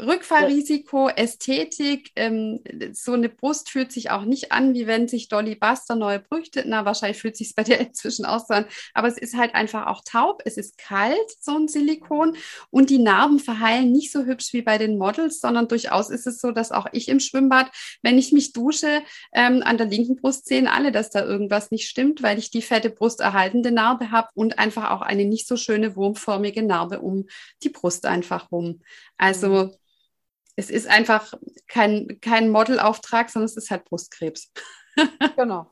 Rückfallrisiko, 0.00 1.10
Ästhetik, 1.10 2.12
ähm, 2.16 2.60
so 2.92 3.12
eine 3.12 3.28
Brust 3.28 3.68
fühlt 3.68 3.92
sich 3.92 4.10
auch 4.10 4.24
nicht 4.24 4.50
an, 4.50 4.72
wie 4.72 4.86
wenn 4.86 5.06
sich 5.06 5.28
Dolly 5.28 5.54
Buster 5.54 5.96
neu 5.96 6.18
brüchte. 6.18 6.64
Na, 6.66 6.86
wahrscheinlich 6.86 7.20
fühlt 7.20 7.36
sich 7.36 7.54
bei 7.54 7.62
dir 7.62 7.78
inzwischen 7.78 8.24
auch 8.24 8.40
so 8.46 8.54
an. 8.54 8.64
Aber 8.94 9.08
es 9.08 9.18
ist 9.18 9.36
halt 9.36 9.54
einfach 9.54 9.86
auch 9.86 10.02
taub, 10.02 10.40
es 10.46 10.56
ist 10.56 10.78
kalt, 10.78 11.18
so 11.40 11.56
ein 11.56 11.68
Silikon. 11.68 12.36
Und 12.70 12.88
die 12.88 12.98
Narben 12.98 13.38
verheilen 13.38 13.92
nicht 13.92 14.12
so 14.12 14.24
hübsch 14.24 14.54
wie 14.54 14.62
bei 14.62 14.78
den 14.78 14.96
Models, 14.96 15.40
sondern 15.40 15.68
durchaus 15.68 16.08
ist 16.08 16.26
es 16.26 16.40
so, 16.40 16.52
dass 16.52 16.72
auch 16.72 16.86
ich 16.92 17.08
im 17.08 17.20
Schwimmbad, 17.20 17.70
wenn 18.00 18.16
ich 18.16 18.32
mich 18.32 18.54
dusche, 18.54 19.02
ähm, 19.34 19.62
an 19.62 19.76
der 19.76 19.86
linken 19.86 20.16
Brust 20.16 20.46
sehen 20.46 20.68
alle, 20.68 20.92
dass 20.92 21.10
da 21.10 21.22
irgendwas 21.22 21.70
nicht 21.70 21.86
stimmt, 21.86 22.22
weil 22.22 22.38
ich 22.38 22.50
die 22.50 22.62
fette 22.62 22.88
Brust 22.88 23.20
erhaltende 23.20 23.70
Narbe 23.70 24.10
habe 24.10 24.28
und 24.34 24.58
einfach 24.58 24.90
auch 24.90 25.02
eine 25.02 25.26
nicht 25.26 25.46
so 25.46 25.58
schöne 25.58 25.96
wurmförmige 25.96 26.62
Narbe 26.62 27.00
um 27.00 27.26
die 27.62 27.68
Brust 27.68 28.06
einfach 28.06 28.50
rum. 28.50 28.80
Also 29.18 29.48
mhm 29.48 29.81
es 30.56 30.70
ist 30.70 30.88
einfach 30.88 31.32
kein, 31.66 32.18
kein 32.20 32.50
Modelauftrag, 32.50 33.30
sondern 33.30 33.46
es 33.46 33.56
ist 33.56 33.70
halt 33.70 33.84
Brustkrebs. 33.84 34.52
genau. 35.36 35.70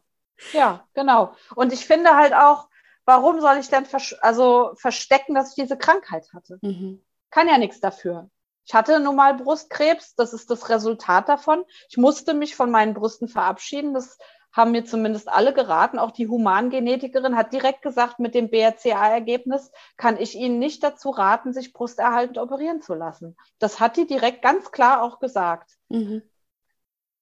Ja, 0.52 0.86
genau. 0.94 1.34
Und 1.54 1.72
ich 1.72 1.86
finde 1.86 2.16
halt 2.16 2.32
auch, 2.32 2.68
warum 3.04 3.40
soll 3.40 3.58
ich 3.58 3.68
denn 3.68 3.84
vers 3.84 4.14
also 4.20 4.72
verstecken, 4.76 5.34
dass 5.34 5.50
ich 5.50 5.62
diese 5.62 5.76
Krankheit 5.76 6.26
hatte? 6.32 6.58
Mhm. 6.62 7.04
Kann 7.30 7.48
ja 7.48 7.58
nichts 7.58 7.80
dafür. 7.80 8.30
Ich 8.66 8.74
hatte 8.74 9.00
nun 9.00 9.16
mal 9.16 9.34
Brustkrebs, 9.34 10.14
das 10.14 10.32
ist 10.32 10.50
das 10.50 10.68
Resultat 10.68 11.28
davon. 11.28 11.64
Ich 11.88 11.96
musste 11.96 12.34
mich 12.34 12.54
von 12.54 12.70
meinen 12.70 12.94
Brüsten 12.94 13.28
verabschieden. 13.28 13.94
Das 13.94 14.18
haben 14.52 14.72
mir 14.72 14.84
zumindest 14.84 15.28
alle 15.28 15.52
geraten. 15.52 15.98
Auch 15.98 16.10
die 16.10 16.28
Humangenetikerin 16.28 17.36
hat 17.36 17.52
direkt 17.52 17.82
gesagt, 17.82 18.18
mit 18.18 18.34
dem 18.34 18.50
BRCA-Ergebnis 18.50 19.70
kann 19.96 20.18
ich 20.18 20.34
Ihnen 20.34 20.58
nicht 20.58 20.82
dazu 20.82 21.10
raten, 21.10 21.52
sich 21.52 21.72
brusterhaltend 21.72 22.38
operieren 22.38 22.82
zu 22.82 22.94
lassen. 22.94 23.36
Das 23.58 23.80
hat 23.80 23.96
die 23.96 24.06
direkt 24.06 24.42
ganz 24.42 24.70
klar 24.72 25.02
auch 25.02 25.20
gesagt. 25.20 25.72
Mhm. 25.88 26.22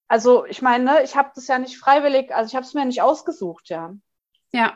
Also 0.08 0.46
ich 0.46 0.62
meine, 0.62 1.02
ich 1.02 1.16
habe 1.16 1.30
das 1.34 1.46
ja 1.48 1.58
nicht 1.58 1.76
freiwillig, 1.76 2.34
also 2.34 2.48
ich 2.48 2.56
habe 2.56 2.64
es 2.64 2.72
mir 2.72 2.84
nicht 2.86 3.02
ausgesucht, 3.02 3.68
ja. 3.68 3.94
Ja. 4.52 4.74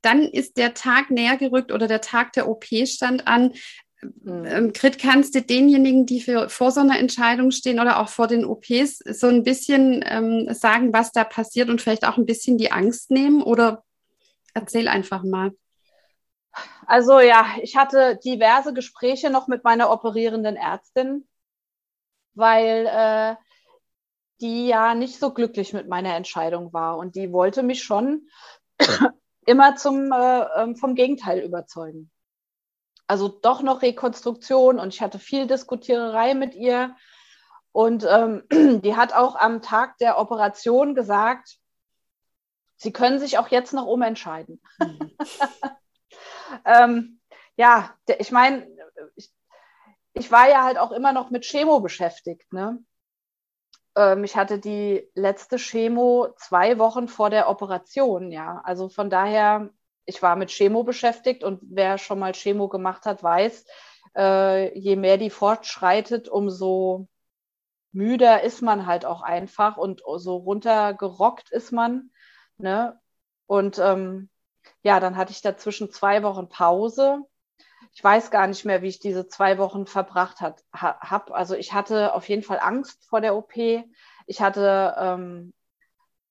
Dann 0.00 0.22
ist 0.22 0.56
der 0.56 0.74
Tag 0.74 1.10
näher 1.10 1.36
gerückt 1.36 1.72
oder 1.72 1.88
der 1.88 2.00
Tag 2.00 2.32
der 2.32 2.48
OP 2.48 2.64
stand 2.86 3.26
an. 3.26 3.52
Mhm. 4.00 4.72
Grit, 4.72 4.98
kannst 4.98 5.34
du 5.34 5.42
denjenigen, 5.42 6.06
die 6.06 6.20
für, 6.20 6.48
vor 6.48 6.70
so 6.70 6.80
einer 6.80 6.98
Entscheidung 6.98 7.50
stehen 7.50 7.80
oder 7.80 8.00
auch 8.00 8.08
vor 8.08 8.28
den 8.28 8.44
OPs, 8.44 8.98
so 8.98 9.26
ein 9.26 9.42
bisschen 9.42 10.04
ähm, 10.06 10.52
sagen, 10.54 10.92
was 10.92 11.12
da 11.12 11.24
passiert 11.24 11.68
und 11.68 11.80
vielleicht 11.80 12.06
auch 12.06 12.16
ein 12.16 12.26
bisschen 12.26 12.58
die 12.58 12.70
Angst 12.70 13.10
nehmen? 13.10 13.42
Oder 13.42 13.84
erzähl 14.54 14.88
einfach 14.88 15.24
mal. 15.24 15.52
Also 16.86 17.20
ja, 17.20 17.46
ich 17.60 17.76
hatte 17.76 18.18
diverse 18.24 18.72
Gespräche 18.72 19.30
noch 19.30 19.48
mit 19.48 19.64
meiner 19.64 19.90
operierenden 19.90 20.56
Ärztin, 20.56 21.28
weil 22.34 22.86
äh, 22.86 23.36
die 24.40 24.68
ja 24.68 24.94
nicht 24.94 25.18
so 25.18 25.32
glücklich 25.32 25.72
mit 25.72 25.88
meiner 25.88 26.14
Entscheidung 26.14 26.72
war 26.72 26.96
und 26.98 27.16
die 27.16 27.32
wollte 27.32 27.62
mich 27.62 27.82
schon 27.82 28.28
immer 29.46 29.76
zum, 29.76 30.10
äh, 30.12 30.44
ähm, 30.56 30.76
vom 30.76 30.94
Gegenteil 30.94 31.40
überzeugen 31.40 32.10
also 33.08 33.28
doch 33.28 33.62
noch 33.62 33.82
Rekonstruktion 33.82 34.78
und 34.78 34.94
ich 34.94 35.00
hatte 35.00 35.18
viel 35.18 35.46
Diskutiererei 35.46 36.34
mit 36.34 36.54
ihr. 36.54 36.94
Und 37.72 38.06
ähm, 38.08 38.44
die 38.82 38.96
hat 38.96 39.14
auch 39.14 39.34
am 39.34 39.62
Tag 39.62 39.98
der 39.98 40.18
Operation 40.18 40.94
gesagt, 40.94 41.58
sie 42.76 42.92
können 42.92 43.18
sich 43.18 43.38
auch 43.38 43.48
jetzt 43.48 43.72
noch 43.72 43.86
umentscheiden. 43.86 44.60
Mhm. 44.78 45.16
ähm, 46.64 47.20
ja, 47.56 47.94
ich 48.18 48.30
meine, 48.30 48.68
ich, 49.16 49.32
ich, 50.12 50.30
war 50.30 50.48
ja 50.48 50.62
halt 50.62 50.78
auch 50.78 50.92
immer 50.92 51.12
noch 51.12 51.30
mit 51.30 51.44
Chemo 51.44 51.80
beschäftigt. 51.80 52.52
Ne? 52.52 52.78
Ähm, 53.96 54.22
ich 54.22 54.36
hatte 54.36 54.58
die 54.58 55.08
letzte 55.14 55.56
Chemo 55.56 56.28
zwei 56.36 56.78
Wochen 56.78 57.08
vor 57.08 57.30
der 57.30 57.48
Operation, 57.48 58.30
ja. 58.30 58.60
Also 58.64 58.88
von 58.88 59.08
daher 59.08 59.70
ich 60.08 60.22
war 60.22 60.36
mit 60.36 60.50
Chemo 60.50 60.84
beschäftigt 60.84 61.44
und 61.44 61.60
wer 61.62 61.98
schon 61.98 62.18
mal 62.18 62.32
Chemo 62.32 62.68
gemacht 62.68 63.04
hat, 63.04 63.22
weiß, 63.22 63.66
äh, 64.16 64.76
je 64.78 64.96
mehr 64.96 65.18
die 65.18 65.28
fortschreitet, 65.28 66.30
umso 66.30 67.08
müder 67.92 68.42
ist 68.42 68.62
man 68.62 68.86
halt 68.86 69.04
auch 69.04 69.20
einfach 69.20 69.76
und 69.76 70.02
so 70.16 70.36
runtergerockt 70.36 71.50
ist 71.50 71.72
man. 71.72 72.10
Ne? 72.56 72.98
Und 73.46 73.78
ähm, 73.78 74.30
ja, 74.82 74.98
dann 74.98 75.18
hatte 75.18 75.32
ich 75.32 75.42
dazwischen 75.42 75.90
zwei 75.90 76.22
Wochen 76.22 76.48
Pause. 76.48 77.20
Ich 77.92 78.02
weiß 78.02 78.30
gar 78.30 78.46
nicht 78.46 78.64
mehr, 78.64 78.80
wie 78.80 78.88
ich 78.88 79.00
diese 79.00 79.28
zwei 79.28 79.58
Wochen 79.58 79.86
verbracht 79.86 80.40
habe. 80.40 81.34
Also 81.34 81.54
ich 81.54 81.74
hatte 81.74 82.14
auf 82.14 82.26
jeden 82.30 82.42
Fall 82.42 82.60
Angst 82.60 83.04
vor 83.06 83.20
der 83.20 83.36
OP. 83.36 83.56
Ich 84.26 84.40
hatte 84.40 84.94
ähm, 84.98 85.52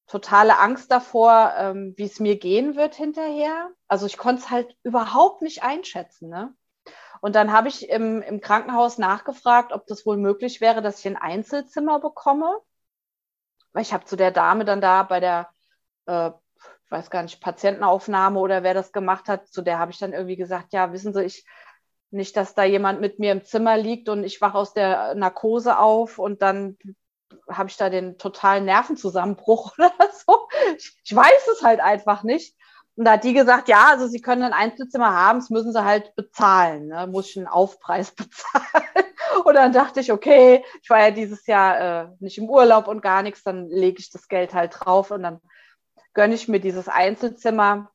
totale 0.08 0.58
Angst 0.58 0.92
davor, 0.92 1.54
ähm, 1.58 1.94
wie 1.98 2.06
es 2.06 2.20
mir 2.20 2.38
gehen 2.38 2.76
wird 2.76 2.96
hinterher. 2.96 3.70
Also 3.88 4.06
ich 4.06 4.18
konnte 4.18 4.42
es 4.42 4.50
halt 4.50 4.76
überhaupt 4.84 5.42
nicht 5.42 5.64
einschätzen. 5.64 6.30
Ne? 6.30 6.54
Und 7.22 7.36
dann 7.36 7.52
habe 7.52 7.68
ich 7.68 7.90
im, 7.90 8.22
im 8.22 8.42
Krankenhaus 8.42 8.98
nachgefragt, 8.98 9.74
ob 9.74 9.86
das 9.88 10.06
wohl 10.06 10.18
möglich 10.18 10.62
wäre, 10.62 10.82
dass 10.82 11.00
ich 11.00 11.08
ein 11.08 11.18
Einzelzimmer 11.18 12.00
bekomme. 12.00 12.58
Weil 13.74 13.82
ich 13.82 13.94
habe 13.94 14.06
zu 14.06 14.16
der 14.16 14.32
Dame 14.32 14.66
dann 14.66 14.82
da 14.82 15.04
bei 15.04 15.20
der, 15.20 15.50
äh, 16.06 16.30
ich 16.30 16.92
weiß 16.92 17.10
gar 17.10 17.24
nicht, 17.24 17.42
Patientenaufnahme 17.42 18.40
oder 18.40 18.64
wer 18.64 18.74
das 18.74 18.94
gemacht 18.94 19.28
hat, 19.28 19.48
zu 19.48 19.62
der 19.62 19.78
habe 19.78 19.92
ich 19.92 20.00
dann 20.00 20.14
irgendwie 20.14 20.38
gesagt, 20.38 20.72
ja, 20.72 20.94
wissen 20.94 21.14
Sie, 21.14 21.24
ich 21.24 21.46
nicht, 22.10 22.38
dass 22.38 22.56
da 22.56 22.64
jemand 22.64 23.02
mit 23.02 23.20
mir 23.20 23.34
im 23.34 23.44
Zimmer 23.44 23.76
liegt 23.78 24.08
und 24.08 24.24
ich 24.24 24.40
wache 24.40 24.58
aus 24.58 24.74
der 24.74 25.14
Narkose 25.16 25.78
auf 25.78 26.20
und 26.20 26.42
dann 26.42 26.78
habe 27.50 27.70
ich 27.70 27.78
da 27.78 27.90
den 27.90 28.18
totalen 28.18 28.66
Nervenzusammenbruch 28.66 29.74
oder 29.78 29.94
so? 30.12 30.48
Ich, 31.04 31.16
weiß 31.16 31.48
es 31.54 31.64
halt 31.64 31.80
einfach 31.80 32.24
nicht. 32.24 32.56
Und 32.96 33.06
da 33.06 33.12
hat 33.12 33.24
die 33.24 33.34
gesagt, 33.34 33.68
ja, 33.68 33.90
also 33.92 34.08
sie 34.08 34.22
können 34.22 34.42
ein 34.42 34.54
Einzelzimmer 34.54 35.14
haben, 35.14 35.40
das 35.40 35.52
müssen 35.52 35.72
sie 35.72 35.84
halt 35.84 36.16
bezahlen. 36.16 36.88
Ne? 36.88 37.06
Muss 37.08 37.30
ich 37.30 37.38
einen 37.38 37.48
Aufpreis 37.48 38.12
bezahlen. 38.16 39.06
Und 39.44 39.54
dann 39.54 39.72
dachte 39.72 40.00
ich, 40.00 40.12
okay, 40.12 40.66
ich 40.82 40.90
war 40.90 41.00
ja 41.00 41.12
dieses 41.12 41.46
Jahr 41.46 41.80
äh, 41.80 42.08
nicht 42.20 42.40
im 42.40 42.50
Urlaub 42.50 42.88
und 42.88 43.02
gar 43.02 43.22
nichts, 43.22 43.44
dann 43.44 43.70
lege 43.70 44.00
ich 44.00 44.10
das 44.10 44.28
Geld 44.28 44.54
halt 44.54 44.76
drauf 44.80 45.12
und 45.12 45.22
dann 45.22 45.42
gönne 46.16 46.34
ich 46.34 46.48
mir 46.48 46.60
dieses 46.60 46.88
Einzelzimmer. 46.90 47.92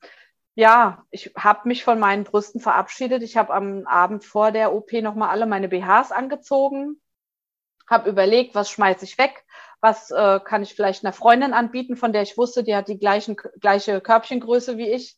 Ja, 0.54 1.04
ich 1.10 1.32
habe 1.36 1.66
mich 1.66 1.82
von 1.82 1.98
meinen 1.98 2.22
Brüsten 2.22 2.60
verabschiedet. 2.60 3.22
Ich 3.22 3.36
habe 3.36 3.52
am 3.52 3.86
Abend 3.86 4.24
vor 4.24 4.52
der 4.52 4.72
OP 4.72 4.92
nochmal 4.92 5.30
alle 5.30 5.46
meine 5.46 5.68
BHs 5.68 6.12
angezogen, 6.12 7.01
habe 7.92 8.10
überlegt, 8.10 8.56
was 8.56 8.70
schmeiße 8.70 9.04
ich 9.04 9.18
weg, 9.18 9.44
was 9.80 10.10
äh, 10.10 10.40
kann 10.40 10.62
ich 10.62 10.74
vielleicht 10.74 11.04
einer 11.04 11.12
Freundin 11.12 11.52
anbieten, 11.52 11.96
von 11.96 12.12
der 12.12 12.22
ich 12.22 12.36
wusste, 12.36 12.64
die 12.64 12.74
hat 12.74 12.88
die 12.88 12.98
gleichen, 12.98 13.36
gleiche 13.60 14.00
Körbchengröße 14.00 14.76
wie 14.76 14.90
ich. 14.90 15.16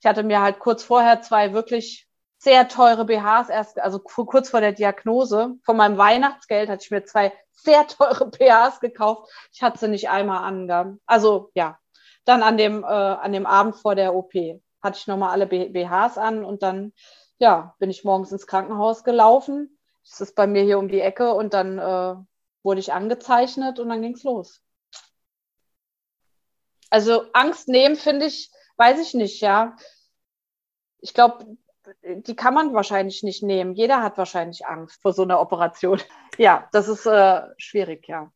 Ich 0.00 0.06
hatte 0.06 0.22
mir 0.22 0.42
halt 0.42 0.58
kurz 0.58 0.84
vorher 0.84 1.22
zwei 1.22 1.54
wirklich 1.54 2.06
sehr 2.38 2.68
teure 2.68 3.04
BHs 3.06 3.48
erst, 3.48 3.80
also 3.80 3.98
kurz 3.98 4.50
vor 4.50 4.60
der 4.60 4.72
Diagnose. 4.72 5.54
Von 5.64 5.76
meinem 5.76 5.98
Weihnachtsgeld 5.98 6.68
hatte 6.68 6.84
ich 6.84 6.90
mir 6.90 7.04
zwei 7.04 7.32
sehr 7.52 7.86
teure 7.86 8.26
BHs 8.30 8.80
gekauft. 8.80 9.30
Ich 9.52 9.62
hatte 9.62 9.78
sie 9.78 9.88
nicht 9.88 10.10
einmal 10.10 10.44
angegangen. 10.44 11.00
Also 11.06 11.50
ja, 11.54 11.78
dann 12.24 12.42
an 12.42 12.56
dem, 12.56 12.84
äh, 12.84 12.86
an 12.86 13.32
dem 13.32 13.46
Abend 13.46 13.76
vor 13.76 13.94
der 13.94 14.14
OP 14.14 14.34
hatte 14.82 14.98
ich 14.98 15.06
nochmal 15.06 15.30
alle 15.30 15.46
BHs 15.46 16.18
an 16.18 16.44
und 16.44 16.62
dann, 16.62 16.92
ja, 17.38 17.74
bin 17.78 17.90
ich 17.90 18.04
morgens 18.04 18.32
ins 18.32 18.46
Krankenhaus 18.46 19.04
gelaufen. 19.04 19.75
Das 20.08 20.20
ist 20.20 20.34
bei 20.34 20.46
mir 20.46 20.62
hier 20.62 20.78
um 20.78 20.88
die 20.88 21.00
Ecke 21.00 21.32
und 21.32 21.52
dann 21.52 21.78
äh, 21.78 22.14
wurde 22.62 22.80
ich 22.80 22.92
angezeichnet 22.92 23.78
und 23.78 23.88
dann 23.88 24.02
ging's 24.02 24.22
los. 24.22 24.62
Also 26.90 27.26
Angst 27.32 27.68
nehmen, 27.68 27.96
finde 27.96 28.26
ich, 28.26 28.50
weiß 28.76 29.00
ich 29.00 29.14
nicht, 29.14 29.40
ja. 29.40 29.76
Ich 31.00 31.12
glaube, 31.14 31.56
die 32.02 32.36
kann 32.36 32.54
man 32.54 32.74
wahrscheinlich 32.74 33.22
nicht 33.22 33.42
nehmen. 33.42 33.74
Jeder 33.74 34.02
hat 34.02 34.18
wahrscheinlich 34.18 34.66
Angst 34.66 35.00
vor 35.02 35.12
so 35.12 35.22
einer 35.22 35.40
Operation. 35.40 36.00
Ja, 36.38 36.68
das 36.72 36.86
ist 36.86 37.06
äh, 37.06 37.42
schwierig, 37.56 38.08
ja. 38.08 38.30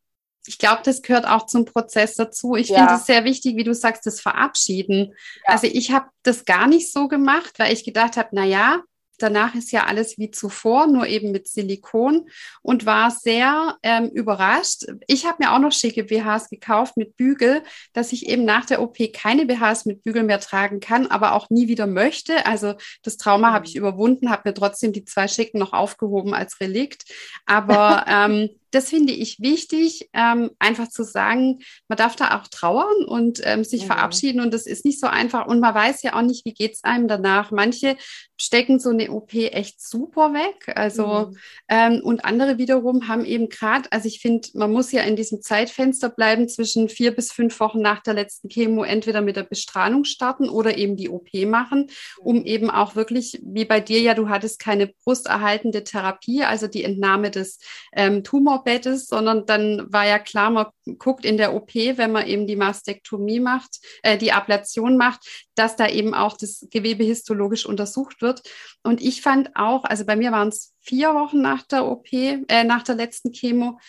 Ich 0.47 0.57
glaube, 0.57 0.81
das 0.83 1.03
gehört 1.03 1.27
auch 1.27 1.45
zum 1.45 1.65
Prozess 1.65 2.15
dazu. 2.15 2.55
Ich 2.55 2.69
ja. 2.69 2.79
finde 2.79 2.93
es 2.95 3.05
sehr 3.05 3.25
wichtig, 3.25 3.57
wie 3.57 3.63
du 3.63 3.75
sagst, 3.75 4.07
das 4.07 4.19
Verabschieden. 4.19 5.13
Ja. 5.47 5.53
Also 5.53 5.67
ich 5.67 5.91
habe 5.91 6.07
das 6.23 6.45
gar 6.45 6.65
nicht 6.65 6.91
so 6.91 7.07
gemacht, 7.07 7.59
weil 7.59 7.71
ich 7.71 7.83
gedacht 7.83 8.17
habe, 8.17 8.29
na 8.31 8.43
ja, 8.43 8.81
Danach 9.21 9.55
ist 9.55 9.71
ja 9.71 9.85
alles 9.85 10.17
wie 10.17 10.31
zuvor, 10.31 10.87
nur 10.87 11.07
eben 11.07 11.31
mit 11.31 11.47
Silikon 11.47 12.29
und 12.61 12.85
war 12.85 13.11
sehr 13.11 13.77
ähm, 13.83 14.09
überrascht. 14.09 14.85
Ich 15.07 15.25
habe 15.25 15.37
mir 15.39 15.53
auch 15.53 15.59
noch 15.59 15.71
schicke 15.71 16.03
BHs 16.03 16.49
gekauft 16.49 16.97
mit 16.97 17.15
Bügel, 17.17 17.63
dass 17.93 18.11
ich 18.13 18.27
eben 18.27 18.45
nach 18.45 18.65
der 18.65 18.81
OP 18.81 18.97
keine 19.13 19.45
BHs 19.45 19.85
mit 19.85 20.03
Bügel 20.03 20.23
mehr 20.23 20.39
tragen 20.39 20.79
kann, 20.79 21.07
aber 21.07 21.33
auch 21.33 21.49
nie 21.49 21.67
wieder 21.67 21.87
möchte. 21.87 22.45
Also 22.45 22.75
das 23.03 23.17
Trauma 23.17 23.51
habe 23.53 23.65
ich 23.65 23.75
mhm. 23.75 23.79
überwunden, 23.79 24.29
habe 24.29 24.49
mir 24.49 24.53
trotzdem 24.53 24.93
die 24.93 25.05
zwei 25.05 25.27
schicken 25.27 25.59
noch 25.59 25.73
aufgehoben 25.73 26.33
als 26.33 26.59
Relikt. 26.59 27.05
Aber 27.45 28.05
ähm, 28.07 28.49
das 28.71 28.89
finde 28.89 29.13
ich 29.13 29.39
wichtig, 29.39 30.09
ähm, 30.13 30.51
einfach 30.57 30.87
zu 30.87 31.03
sagen, 31.03 31.59
man 31.87 31.97
darf 31.97 32.15
da 32.15 32.39
auch 32.39 32.47
trauern 32.47 33.05
und 33.05 33.41
ähm, 33.43 33.63
sich 33.63 33.83
mhm. 33.83 33.87
verabschieden 33.87 34.41
und 34.41 34.53
das 34.53 34.65
ist 34.65 34.85
nicht 34.85 34.99
so 34.99 35.07
einfach 35.07 35.45
und 35.45 35.59
man 35.59 35.75
weiß 35.75 36.01
ja 36.03 36.15
auch 36.15 36.21
nicht, 36.21 36.45
wie 36.45 36.53
geht 36.53 36.73
es 36.73 36.83
einem 36.83 37.07
danach. 37.07 37.51
Manche 37.51 37.97
stecken 38.39 38.79
so 38.79 38.89
eine 38.89 39.11
OP 39.11 39.33
echt 39.33 39.81
super 39.81 40.33
weg, 40.33 40.71
also 40.75 41.31
mhm. 41.31 41.37
ähm, 41.67 42.01
und 42.03 42.25
andere 42.25 42.57
wiederum 42.57 43.07
haben 43.07 43.25
eben 43.25 43.49
gerade, 43.49 43.91
also 43.91 44.07
ich 44.07 44.19
finde, 44.21 44.47
man 44.53 44.71
muss 44.71 44.91
ja 44.91 45.03
in 45.03 45.15
diesem 45.15 45.41
Zeitfenster 45.41 46.09
bleiben 46.09 46.47
zwischen 46.47 46.89
vier 46.89 47.11
bis 47.11 47.31
fünf 47.31 47.59
Wochen 47.59 47.81
nach 47.81 48.01
der 48.01 48.13
letzten 48.13 48.49
Chemo 48.49 48.83
entweder 48.83 49.21
mit 49.21 49.35
der 49.35 49.43
Bestrahlung 49.43 50.05
starten 50.05 50.49
oder 50.49 50.77
eben 50.77 50.95
die 50.95 51.09
OP 51.09 51.33
machen, 51.45 51.87
um 52.19 52.39
mhm. 52.39 52.45
eben 52.45 52.69
auch 52.71 52.95
wirklich, 52.95 53.39
wie 53.43 53.65
bei 53.65 53.81
dir 53.81 53.99
ja, 53.99 54.13
du 54.13 54.29
hattest 54.29 54.59
keine 54.59 54.87
brusterhaltende 54.87 55.83
Therapie, 55.83 56.43
also 56.43 56.67
die 56.67 56.83
Entnahme 56.83 57.31
des 57.31 57.59
ähm, 57.93 58.23
Tumor 58.23 58.60
Bett 58.63 58.85
ist, 58.85 59.09
sondern 59.09 59.45
dann 59.45 59.91
war 59.91 60.05
ja 60.05 60.19
klar, 60.19 60.49
man 60.49 60.67
guckt 60.97 61.25
in 61.25 61.37
der 61.37 61.53
OP, 61.53 61.73
wenn 61.73 62.11
man 62.11 62.27
eben 62.27 62.47
die 62.47 62.55
Mastektomie 62.55 63.39
macht, 63.39 63.79
äh, 64.03 64.17
die 64.17 64.31
Ablation 64.31 64.97
macht, 64.97 65.27
dass 65.55 65.75
da 65.75 65.87
eben 65.87 66.13
auch 66.13 66.37
das 66.37 66.67
Gewebe 66.71 67.03
histologisch 67.03 67.65
untersucht 67.65 68.21
wird. 68.21 68.43
Und 68.83 69.01
ich 69.01 69.21
fand 69.21 69.55
auch, 69.55 69.83
also 69.83 70.05
bei 70.05 70.15
mir 70.15 70.31
waren 70.31 70.49
es 70.49 70.73
vier 70.79 71.13
Wochen 71.13 71.41
nach 71.41 71.63
der 71.63 71.85
OP, 71.85 72.11
äh, 72.11 72.63
nach 72.63 72.83
der 72.83 72.95
letzten 72.95 73.31
Chemo, 73.31 73.79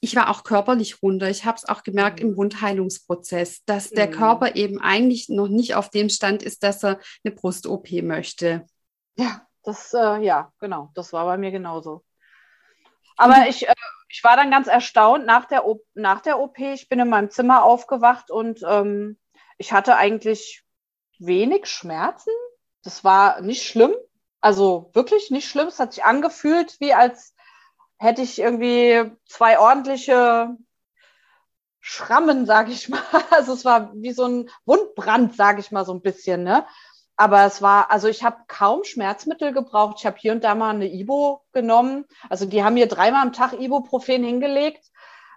ich 0.00 0.14
war 0.14 0.30
auch 0.30 0.44
körperlich 0.44 1.02
runter. 1.02 1.28
Ich 1.28 1.44
habe 1.44 1.56
es 1.56 1.68
auch 1.68 1.82
gemerkt 1.82 2.20
im 2.20 2.36
Wundheilungsprozess, 2.36 3.64
dass 3.64 3.90
der 3.90 4.06
mhm. 4.06 4.12
Körper 4.12 4.54
eben 4.54 4.80
eigentlich 4.80 5.28
noch 5.28 5.48
nicht 5.48 5.74
auf 5.74 5.90
dem 5.90 6.08
Stand 6.08 6.42
ist, 6.42 6.62
dass 6.62 6.84
er 6.84 7.00
eine 7.24 7.34
Brust-OP 7.34 7.90
möchte. 8.02 8.66
Ja, 9.16 9.42
das, 9.64 9.92
äh, 9.94 10.22
ja, 10.24 10.52
genau. 10.60 10.90
Das 10.94 11.12
war 11.12 11.24
bei 11.24 11.36
mir 11.36 11.50
genauso. 11.50 12.04
Aber 13.16 13.48
ich, 13.48 13.68
äh, 13.68 13.74
ich 14.08 14.24
war 14.24 14.36
dann 14.36 14.50
ganz 14.50 14.68
erstaunt 14.68 15.26
nach 15.26 15.44
der, 15.44 15.66
o 15.66 15.84
nach 15.94 16.20
der 16.20 16.38
OP. 16.38 16.58
Ich 16.58 16.88
bin 16.88 17.00
in 17.00 17.08
meinem 17.08 17.30
Zimmer 17.30 17.64
aufgewacht 17.64 18.30
und 18.30 18.62
ähm, 18.66 19.18
ich 19.58 19.72
hatte 19.72 19.96
eigentlich 19.96 20.64
wenig 21.18 21.66
Schmerzen. 21.66 22.30
Das 22.82 23.04
war 23.04 23.40
nicht 23.40 23.64
schlimm. 23.64 23.94
Also 24.40 24.90
wirklich 24.94 25.30
nicht 25.30 25.48
schlimm. 25.48 25.68
Es 25.68 25.78
hat 25.78 25.92
sich 25.92 26.04
angefühlt, 26.04 26.80
wie 26.80 26.94
als 26.94 27.34
hätte 27.98 28.22
ich 28.22 28.38
irgendwie 28.38 29.10
zwei 29.26 29.58
ordentliche 29.58 30.56
Schrammen, 31.80 32.46
sag 32.46 32.68
ich 32.68 32.88
mal. 32.88 33.02
Also 33.30 33.52
es 33.52 33.64
war 33.64 33.92
wie 33.94 34.12
so 34.12 34.24
ein 34.24 34.50
Wundbrand, 34.64 35.36
sag 35.36 35.58
ich 35.58 35.70
mal 35.70 35.84
so 35.84 35.92
ein 35.92 36.02
bisschen. 36.02 36.44
Ne? 36.44 36.66
Aber 37.18 37.44
es 37.44 37.60
war, 37.60 37.90
also 37.90 38.06
ich 38.06 38.22
habe 38.22 38.36
kaum 38.46 38.84
Schmerzmittel 38.84 39.52
gebraucht. 39.52 39.96
Ich 39.98 40.06
habe 40.06 40.16
hier 40.18 40.32
und 40.32 40.44
da 40.44 40.54
mal 40.54 40.70
eine 40.70 40.86
Ibo 40.86 41.42
genommen. 41.52 42.04
Also 42.30 42.46
die 42.46 42.62
haben 42.62 42.74
mir 42.74 42.86
dreimal 42.86 43.22
am 43.22 43.32
Tag 43.32 43.54
Ibuprofen 43.54 44.22
hingelegt. 44.22 44.88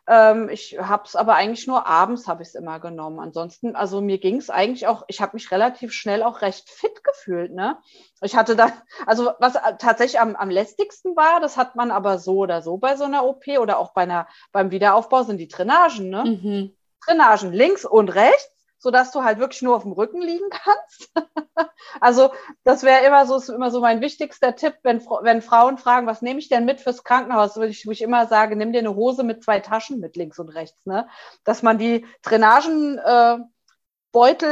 Ähm, 0.07 0.47
ich 0.49 0.77
habe 0.79 1.03
es 1.05 1.15
aber 1.15 1.33
eigentlich 1.33 1.65
nur 1.65 1.87
abends 1.87 2.27
habe 2.27 2.43
ich 2.43 2.49
es 2.49 2.55
immer 2.55 2.79
genommen. 2.79 3.19
Ansonsten, 3.19 3.75
also 3.75 3.99
mir 3.99 4.19
ging 4.19 4.37
es 4.37 4.51
eigentlich 4.51 4.85
auch, 4.85 5.05
ich 5.07 5.21
habe 5.21 5.31
mich 5.33 5.49
relativ 5.49 5.91
schnell 5.91 6.21
auch 6.21 6.41
recht 6.41 6.69
fit 6.69 7.03
gefühlt. 7.03 7.51
Ne? 7.51 7.79
Ich 8.21 8.35
hatte 8.35 8.55
da, 8.55 8.71
also 9.07 9.31
was 9.39 9.53
tatsächlich 9.79 10.19
am, 10.19 10.35
am 10.35 10.51
lästigsten 10.51 11.15
war, 11.15 11.39
das 11.39 11.57
hat 11.57 11.75
man 11.75 11.89
aber 11.89 12.19
so 12.19 12.37
oder 12.37 12.61
so 12.61 12.77
bei 12.77 12.95
so 12.95 13.05
einer 13.05 13.25
OP 13.25 13.47
oder 13.59 13.79
auch 13.79 13.93
bei 13.93 14.03
einer, 14.03 14.27
beim 14.51 14.69
Wiederaufbau 14.69 15.23
sind 15.23 15.37
die 15.37 15.47
Drainagen. 15.47 16.09
Ne? 16.09 16.25
Mhm. 16.25 16.75
Drainagen 17.07 17.51
links 17.51 17.85
und 17.85 18.09
rechts 18.09 18.50
sodass 18.81 19.11
du 19.11 19.23
halt 19.23 19.37
wirklich 19.37 19.61
nur 19.61 19.75
auf 19.75 19.83
dem 19.83 19.91
Rücken 19.91 20.21
liegen 20.21 20.49
kannst. 20.49 21.11
also 22.01 22.31
das 22.63 22.81
wäre 22.81 23.05
immer 23.05 23.27
so, 23.27 23.37
ist 23.37 23.49
immer 23.49 23.69
so 23.69 23.79
mein 23.79 24.01
wichtigster 24.01 24.55
Tipp, 24.55 24.73
wenn, 24.81 24.99
wenn 25.21 25.43
Frauen 25.43 25.77
fragen, 25.77 26.07
was 26.07 26.23
nehme 26.23 26.39
ich 26.39 26.49
denn 26.49 26.65
mit 26.65 26.81
fürs 26.81 27.03
Krankenhaus, 27.03 27.57
würde 27.57 27.69
ich, 27.69 27.85
wo 27.85 27.91
ich 27.91 28.01
immer 28.01 28.25
sage, 28.25 28.55
nimm 28.55 28.73
dir 28.73 28.79
eine 28.79 28.95
Hose 28.95 29.23
mit 29.23 29.43
zwei 29.43 29.59
Taschen 29.59 29.99
mit 29.99 30.15
links 30.15 30.39
und 30.39 30.49
rechts, 30.49 30.83
ne? 30.87 31.07
Dass 31.43 31.61
man 31.61 31.77
die 31.77 32.07
Drainagenbeutel 32.23 33.45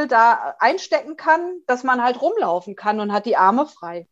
äh, 0.03 0.07
da 0.07 0.55
einstecken 0.59 1.17
kann, 1.17 1.61
dass 1.65 1.83
man 1.83 2.03
halt 2.03 2.21
rumlaufen 2.21 2.75
kann 2.75 2.99
und 2.99 3.11
hat 3.11 3.25
die 3.25 3.35
Arme 3.35 3.65
frei. 3.65 4.07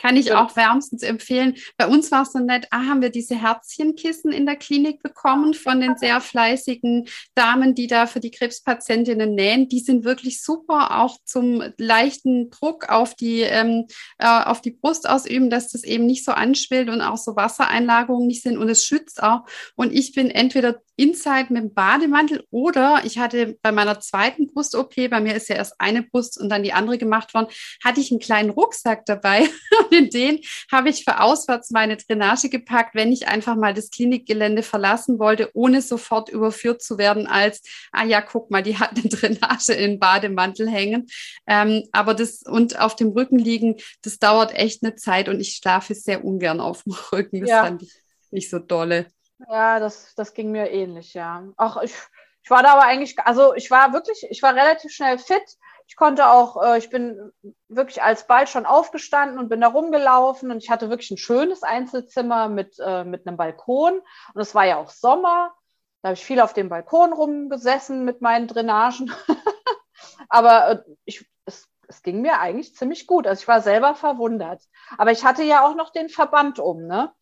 Kann 0.00 0.16
ich 0.16 0.32
auch 0.32 0.56
wärmstens 0.56 1.02
empfehlen. 1.02 1.56
Bei 1.76 1.86
uns 1.86 2.10
war 2.10 2.22
es 2.22 2.32
so 2.32 2.38
nett, 2.38 2.66
ah, 2.70 2.86
haben 2.86 3.02
wir 3.02 3.10
diese 3.10 3.40
Herzchenkissen 3.40 4.32
in 4.32 4.46
der 4.46 4.56
Klinik 4.56 5.02
bekommen 5.02 5.54
von 5.54 5.80
den 5.80 5.96
sehr 5.96 6.20
fleißigen 6.20 7.06
Damen, 7.34 7.74
die 7.74 7.86
da 7.86 8.06
für 8.06 8.20
die 8.20 8.30
Krebspatientinnen 8.30 9.34
nähen. 9.34 9.68
Die 9.68 9.80
sind 9.80 10.04
wirklich 10.04 10.42
super, 10.42 11.00
auch 11.00 11.18
zum 11.24 11.62
leichten 11.76 12.50
Druck 12.50 12.88
auf 12.88 13.14
die, 13.14 13.40
ähm, 13.40 13.86
äh, 14.18 14.26
auf 14.26 14.60
die 14.60 14.70
Brust 14.70 15.08
ausüben, 15.08 15.50
dass 15.50 15.68
das 15.68 15.84
eben 15.84 16.06
nicht 16.06 16.24
so 16.24 16.32
anschwillt 16.32 16.88
und 16.88 17.02
auch 17.02 17.16
so 17.16 17.36
Wassereinlagerungen 17.36 18.26
nicht 18.26 18.42
sind 18.42 18.56
und 18.56 18.68
es 18.68 18.84
schützt 18.84 19.22
auch. 19.22 19.42
Und 19.76 19.92
ich 19.92 20.12
bin 20.12 20.30
entweder 20.30 20.80
inside 21.00 21.46
mit 21.50 21.62
dem 21.62 21.74
Bademantel 21.74 22.44
oder 22.50 23.00
ich 23.04 23.18
hatte 23.18 23.58
bei 23.62 23.72
meiner 23.72 24.00
zweiten 24.00 24.46
Brust-OP, 24.46 24.94
bei 25.08 25.20
mir 25.20 25.34
ist 25.34 25.48
ja 25.48 25.56
erst 25.56 25.80
eine 25.80 26.02
Brust 26.02 26.38
und 26.38 26.50
dann 26.50 26.62
die 26.62 26.74
andere 26.74 26.98
gemacht 26.98 27.32
worden, 27.32 27.48
hatte 27.82 28.00
ich 28.00 28.10
einen 28.10 28.20
kleinen 28.20 28.50
Rucksack 28.50 29.06
dabei 29.06 29.48
und 29.98 29.98
in 29.98 30.10
den 30.10 30.40
habe 30.70 30.88
ich 30.88 31.04
für 31.04 31.20
auswärts 31.20 31.70
meine 31.70 31.96
Drainage 31.96 32.48
gepackt, 32.48 32.94
wenn 32.94 33.12
ich 33.12 33.28
einfach 33.28 33.56
mal 33.56 33.74
das 33.74 33.90
Klinikgelände 33.90 34.62
verlassen 34.62 35.18
wollte, 35.18 35.50
ohne 35.54 35.82
sofort 35.82 36.28
überführt 36.28 36.82
zu 36.82 36.98
werden 36.98 37.26
als, 37.26 37.62
ah 37.92 38.04
ja, 38.04 38.20
guck 38.20 38.50
mal, 38.50 38.62
die 38.62 38.78
hat 38.78 38.90
eine 38.90 39.02
Drainage 39.08 39.72
in 39.72 39.98
Bademantel 39.98 40.68
hängen. 40.68 41.06
Ähm, 41.46 41.84
aber 41.92 42.14
das 42.14 42.42
und 42.42 42.78
auf 42.78 42.96
dem 42.96 43.08
Rücken 43.08 43.38
liegen, 43.38 43.76
das 44.02 44.18
dauert 44.18 44.54
echt 44.54 44.82
eine 44.82 44.94
Zeit 44.96 45.28
und 45.28 45.40
ich 45.40 45.56
schlafe 45.56 45.94
sehr 45.94 46.24
ungern 46.24 46.60
auf 46.60 46.84
dem 46.84 46.92
Rücken. 47.12 47.40
Das 47.40 47.50
ja. 47.50 47.64
fand 47.64 47.82
ich 47.82 47.92
nicht 48.30 48.50
so 48.50 48.58
dolle. 48.58 49.06
Ja, 49.48 49.80
das, 49.80 50.14
das 50.14 50.34
ging 50.34 50.50
mir 50.50 50.70
ähnlich, 50.70 51.14
ja. 51.14 51.48
Ach, 51.56 51.82
ich, 51.82 51.94
ich 52.42 52.50
war 52.50 52.62
da 52.62 52.72
aber 52.72 52.84
eigentlich, 52.84 53.18
also 53.20 53.54
ich 53.54 53.70
war 53.70 53.92
wirklich, 53.92 54.26
ich 54.28 54.42
war 54.42 54.54
relativ 54.54 54.92
schnell 54.92 55.18
fit. 55.18 55.42
Ich 55.90 55.96
konnte 55.96 56.30
auch, 56.30 56.62
äh, 56.62 56.78
ich 56.78 56.88
bin 56.88 57.32
wirklich 57.66 58.00
alsbald 58.00 58.48
schon 58.48 58.64
aufgestanden 58.64 59.40
und 59.40 59.48
bin 59.48 59.60
da 59.60 59.66
rumgelaufen 59.66 60.52
und 60.52 60.58
ich 60.58 60.70
hatte 60.70 60.88
wirklich 60.88 61.10
ein 61.10 61.18
schönes 61.18 61.64
Einzelzimmer 61.64 62.48
mit, 62.48 62.76
äh, 62.78 63.02
mit 63.02 63.26
einem 63.26 63.36
Balkon 63.36 64.00
und 64.32 64.40
es 64.40 64.54
war 64.54 64.64
ja 64.64 64.76
auch 64.76 64.90
Sommer. 64.90 65.52
Da 66.00 66.10
habe 66.10 66.14
ich 66.14 66.24
viel 66.24 66.38
auf 66.38 66.52
dem 66.52 66.68
Balkon 66.68 67.12
rumgesessen 67.12 68.04
mit 68.04 68.20
meinen 68.20 68.46
Drainagen. 68.46 69.12
aber 70.28 70.70
äh, 70.70 70.82
ich, 71.04 71.28
es 71.44 71.68
es 71.88 72.04
ging 72.04 72.20
mir 72.20 72.38
eigentlich 72.38 72.76
ziemlich 72.76 73.08
gut. 73.08 73.26
Also 73.26 73.42
ich 73.42 73.48
war 73.48 73.60
selber 73.60 73.96
verwundert. 73.96 74.62
Aber 74.96 75.10
ich 75.10 75.24
hatte 75.24 75.42
ja 75.42 75.66
auch 75.66 75.74
noch 75.74 75.90
den 75.90 76.08
Verband 76.08 76.60
um, 76.60 76.86
ne? 76.86 77.12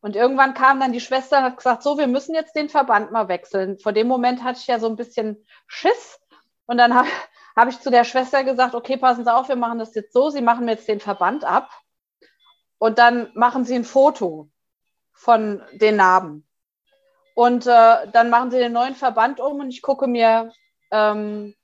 Und 0.00 0.16
irgendwann 0.16 0.54
kam 0.54 0.80
dann 0.80 0.92
die 0.92 1.00
Schwester 1.00 1.36
und 1.36 1.44
hat 1.44 1.56
gesagt, 1.58 1.82
so, 1.82 1.98
wir 1.98 2.06
müssen 2.06 2.34
jetzt 2.34 2.56
den 2.56 2.70
Verband 2.70 3.12
mal 3.12 3.28
wechseln. 3.28 3.78
Vor 3.78 3.92
dem 3.92 4.08
Moment 4.08 4.42
hatte 4.42 4.58
ich 4.58 4.66
ja 4.68 4.78
so 4.78 4.86
ein 4.86 4.96
bisschen 4.96 5.46
Schiss. 5.66 6.18
Und 6.64 6.78
dann 6.78 6.94
habe 6.94 7.08
hab 7.56 7.68
ich 7.68 7.80
zu 7.80 7.90
der 7.90 8.04
Schwester 8.04 8.44
gesagt, 8.44 8.74
okay, 8.74 8.98
passen 8.98 9.24
Sie 9.24 9.34
auf, 9.34 9.48
wir 9.48 9.56
machen 9.56 9.78
das 9.78 9.94
jetzt 9.94 10.12
so, 10.12 10.28
Sie 10.28 10.42
machen 10.42 10.66
mir 10.66 10.72
jetzt 10.72 10.88
den 10.88 11.00
Verband 11.00 11.44
ab 11.44 11.70
und 12.78 12.98
dann 12.98 13.30
machen 13.34 13.64
Sie 13.64 13.74
ein 13.74 13.84
Foto 13.84 14.50
von 15.12 15.62
den 15.72 15.96
Narben. 15.96 16.46
Und 17.34 17.66
äh, 17.66 18.08
dann 18.12 18.30
machen 18.30 18.50
Sie 18.50 18.58
den 18.58 18.72
neuen 18.72 18.94
Verband 18.94 19.40
um 19.40 19.60
und 19.60 19.70
ich 19.70 19.82
gucke 19.82 20.06
mir 20.06 20.52
ähm, 20.90 21.54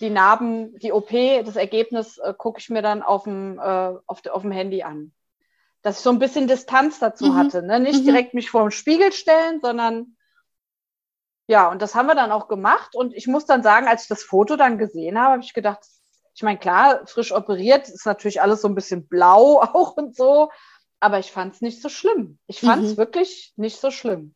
die 0.00 0.10
Narben, 0.10 0.78
die 0.78 0.92
OP, 0.92 1.10
das 1.10 1.56
Ergebnis 1.56 2.18
äh, 2.18 2.34
gucke 2.36 2.60
ich 2.60 2.70
mir 2.70 2.82
dann 2.82 3.02
auf 3.02 3.24
dem, 3.24 3.58
äh, 3.58 3.62
auf, 4.06 4.24
auf 4.26 4.42
dem 4.42 4.52
Handy 4.52 4.82
an. 4.82 5.12
Dass 5.82 5.98
ich 5.98 6.04
so 6.04 6.10
ein 6.10 6.18
bisschen 6.18 6.46
Distanz 6.46 7.00
dazu 7.00 7.26
mhm. 7.26 7.36
hatte. 7.36 7.62
Ne? 7.62 7.80
Nicht 7.80 8.00
mhm. 8.00 8.06
direkt 8.06 8.34
mich 8.34 8.50
vor 8.50 8.62
den 8.62 8.70
Spiegel 8.70 9.12
stellen, 9.12 9.60
sondern 9.60 10.16
ja, 11.46 11.70
und 11.70 11.82
das 11.82 11.94
haben 11.94 12.06
wir 12.06 12.14
dann 12.14 12.32
auch 12.32 12.48
gemacht. 12.48 12.94
Und 12.94 13.14
ich 13.14 13.26
muss 13.26 13.46
dann 13.46 13.62
sagen, 13.62 13.88
als 13.88 14.02
ich 14.02 14.08
das 14.08 14.22
Foto 14.22 14.56
dann 14.56 14.78
gesehen 14.78 15.18
habe, 15.18 15.32
habe 15.32 15.42
ich 15.42 15.54
gedacht, 15.54 15.80
ich 16.34 16.42
meine, 16.42 16.58
klar, 16.58 17.06
frisch 17.06 17.32
operiert 17.32 17.88
ist 17.88 18.06
natürlich 18.06 18.40
alles 18.40 18.62
so 18.62 18.68
ein 18.68 18.74
bisschen 18.74 19.06
blau 19.06 19.60
auch 19.62 19.96
und 19.96 20.16
so, 20.16 20.50
aber 21.00 21.18
ich 21.18 21.32
fand 21.32 21.54
es 21.54 21.60
nicht 21.60 21.82
so 21.82 21.88
schlimm. 21.88 22.38
Ich 22.46 22.60
fand 22.60 22.84
es 22.84 22.92
mhm. 22.92 22.96
wirklich 22.96 23.52
nicht 23.56 23.80
so 23.80 23.90
schlimm. 23.90 24.34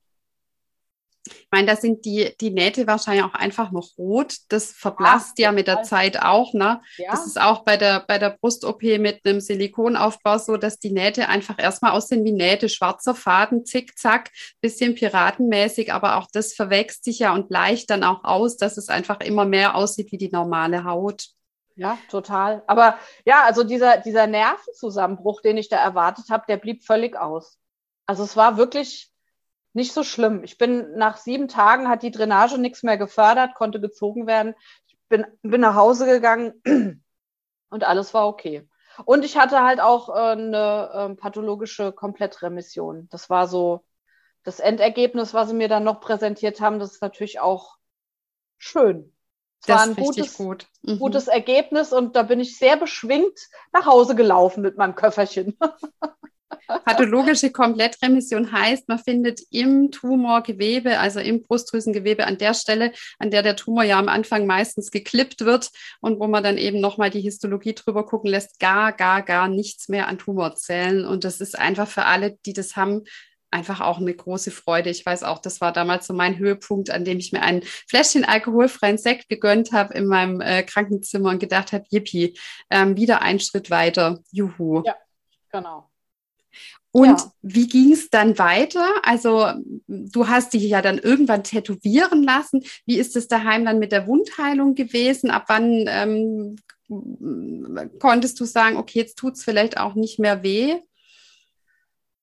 Ich 1.26 1.48
meine, 1.50 1.66
da 1.66 1.76
sind 1.76 2.04
die, 2.04 2.34
die 2.40 2.50
Nähte 2.50 2.86
wahrscheinlich 2.86 3.24
auch 3.24 3.34
einfach 3.34 3.72
noch 3.72 3.96
rot. 3.98 4.36
Das 4.48 4.72
verblasst 4.72 5.38
ja, 5.38 5.48
ja 5.48 5.52
mit 5.52 5.66
der 5.66 5.82
Zeit 5.82 6.22
auch. 6.22 6.54
Ne? 6.54 6.80
Ja. 6.96 7.10
Das 7.10 7.26
ist 7.26 7.40
auch 7.40 7.64
bei 7.64 7.76
der, 7.76 8.04
bei 8.06 8.18
der 8.18 8.30
Brust-OP 8.30 8.82
mit 8.82 9.20
einem 9.24 9.40
Silikonaufbau 9.40 10.38
so, 10.38 10.56
dass 10.56 10.78
die 10.78 10.92
Nähte 10.92 11.28
einfach 11.28 11.58
erstmal 11.58 11.92
aussehen 11.92 12.24
wie 12.24 12.32
Nähte, 12.32 12.68
schwarzer 12.68 13.14
Faden, 13.14 13.64
zickzack, 13.64 14.30
bisschen 14.60 14.94
piratenmäßig, 14.94 15.92
aber 15.92 16.16
auch 16.16 16.28
das 16.32 16.54
verwächst 16.54 17.04
sich 17.04 17.20
ja 17.20 17.34
und 17.34 17.50
leicht 17.50 17.90
dann 17.90 18.04
auch 18.04 18.24
aus, 18.24 18.56
dass 18.56 18.76
es 18.76 18.88
einfach 18.88 19.20
immer 19.20 19.44
mehr 19.44 19.74
aussieht 19.74 20.12
wie 20.12 20.18
die 20.18 20.30
normale 20.30 20.84
Haut. 20.84 21.28
Ja, 21.76 21.98
total. 22.10 22.62
Aber 22.66 22.98
ja, 23.26 23.44
also 23.44 23.62
dieser, 23.62 23.98
dieser 23.98 24.26
Nervenzusammenbruch, 24.26 25.42
den 25.42 25.58
ich 25.58 25.68
da 25.68 25.76
erwartet 25.76 26.30
habe, 26.30 26.44
der 26.48 26.56
blieb 26.56 26.84
völlig 26.84 27.16
aus. 27.16 27.58
Also 28.06 28.24
es 28.24 28.36
war 28.36 28.56
wirklich 28.56 29.12
nicht 29.76 29.92
so 29.92 30.02
schlimm. 30.02 30.42
Ich 30.42 30.56
bin 30.56 30.96
nach 30.96 31.18
sieben 31.18 31.48
Tagen 31.48 31.88
hat 31.88 32.02
die 32.02 32.10
Drainage 32.10 32.56
nichts 32.56 32.82
mehr 32.82 32.96
gefördert, 32.96 33.54
konnte 33.54 33.78
gezogen 33.78 34.26
werden. 34.26 34.54
Ich 34.86 34.96
bin, 35.10 35.26
bin 35.42 35.60
nach 35.60 35.74
Hause 35.74 36.06
gegangen 36.06 36.54
und 37.68 37.84
alles 37.84 38.14
war 38.14 38.26
okay. 38.26 38.66
Und 39.04 39.22
ich 39.22 39.36
hatte 39.36 39.62
halt 39.62 39.80
auch 39.80 40.08
äh, 40.08 40.32
eine 40.32 41.10
äh, 41.12 41.14
pathologische 41.16 41.92
Komplettremission. 41.92 43.06
Das 43.10 43.28
war 43.28 43.46
so 43.46 43.84
das 44.44 44.60
Endergebnis, 44.60 45.34
was 45.34 45.50
sie 45.50 45.54
mir 45.54 45.68
dann 45.68 45.84
noch 45.84 46.00
präsentiert 46.00 46.62
haben. 46.62 46.78
Das 46.78 46.92
ist 46.92 47.02
natürlich 47.02 47.40
auch 47.40 47.76
schön. 48.56 49.14
Es 49.60 49.68
war 49.68 49.82
ein 49.82 49.94
gutes, 49.94 50.38
gut. 50.38 50.68
mhm. 50.80 50.98
gutes 50.98 51.28
Ergebnis 51.28 51.92
und 51.92 52.16
da 52.16 52.22
bin 52.22 52.40
ich 52.40 52.56
sehr 52.56 52.78
beschwingt 52.78 53.38
nach 53.74 53.84
Hause 53.84 54.14
gelaufen 54.14 54.62
mit 54.62 54.78
meinem 54.78 54.94
Köfferchen. 54.94 55.58
Pathologische 56.84 57.50
Komplettremission 57.50 58.52
heißt, 58.52 58.88
man 58.88 58.98
findet 58.98 59.40
im 59.50 59.90
Tumorgewebe, 59.90 60.98
also 60.98 61.20
im 61.20 61.42
Brustdrüsengewebe 61.42 62.26
an 62.26 62.38
der 62.38 62.54
Stelle, 62.54 62.92
an 63.18 63.30
der 63.30 63.42
der 63.42 63.56
Tumor 63.56 63.84
ja 63.84 63.98
am 63.98 64.08
Anfang 64.08 64.46
meistens 64.46 64.90
geklippt 64.90 65.44
wird 65.44 65.70
und 66.00 66.20
wo 66.20 66.26
man 66.26 66.42
dann 66.42 66.58
eben 66.58 66.80
nochmal 66.80 67.10
die 67.10 67.20
Histologie 67.20 67.74
drüber 67.74 68.04
gucken 68.04 68.30
lässt, 68.30 68.58
gar, 68.60 68.92
gar, 68.92 69.22
gar 69.22 69.48
nichts 69.48 69.88
mehr 69.88 70.08
an 70.08 70.18
Tumorzellen. 70.18 71.04
Und 71.04 71.24
das 71.24 71.40
ist 71.40 71.58
einfach 71.58 71.88
für 71.88 72.04
alle, 72.04 72.38
die 72.46 72.52
das 72.52 72.76
haben, 72.76 73.02
einfach 73.50 73.80
auch 73.80 73.98
eine 73.98 74.14
große 74.14 74.50
Freude. 74.50 74.90
Ich 74.90 75.04
weiß 75.06 75.22
auch, 75.22 75.38
das 75.38 75.60
war 75.60 75.72
damals 75.72 76.06
so 76.06 76.14
mein 76.14 76.38
Höhepunkt, 76.38 76.90
an 76.90 77.04
dem 77.04 77.18
ich 77.18 77.32
mir 77.32 77.42
ein 77.42 77.62
Fläschchen 77.62 78.24
alkoholfreien 78.24 78.98
Sekt 78.98 79.28
gegönnt 79.28 79.72
habe 79.72 79.94
in 79.94 80.06
meinem 80.06 80.40
äh, 80.40 80.62
Krankenzimmer 80.62 81.30
und 81.30 81.38
gedacht 81.38 81.72
habe, 81.72 81.84
yippie, 81.90 82.38
ähm, 82.70 82.96
wieder 82.96 83.22
einen 83.22 83.40
Schritt 83.40 83.70
weiter. 83.70 84.20
Juhu. 84.30 84.82
Ja, 84.84 84.96
genau. 85.50 85.90
Und 86.96 87.20
ja. 87.20 87.32
wie 87.42 87.68
ging 87.68 87.92
es 87.92 88.08
dann 88.08 88.38
weiter? 88.38 88.86
Also 89.02 89.48
du 89.86 90.28
hast 90.28 90.54
dich 90.54 90.62
ja 90.62 90.80
dann 90.80 90.96
irgendwann 90.96 91.44
tätowieren 91.44 92.22
lassen. 92.22 92.64
Wie 92.86 92.96
ist 92.96 93.16
es 93.16 93.28
daheim 93.28 93.66
dann 93.66 93.78
mit 93.78 93.92
der 93.92 94.06
Wundheilung 94.06 94.74
gewesen? 94.74 95.30
Ab 95.30 95.44
wann 95.48 95.84
ähm, 95.88 96.56
konntest 98.00 98.40
du 98.40 98.46
sagen, 98.46 98.78
okay, 98.78 98.98
jetzt 98.98 99.18
tut 99.18 99.34
es 99.34 99.44
vielleicht 99.44 99.76
auch 99.76 99.92
nicht 99.94 100.18
mehr 100.18 100.42
weh? 100.42 100.78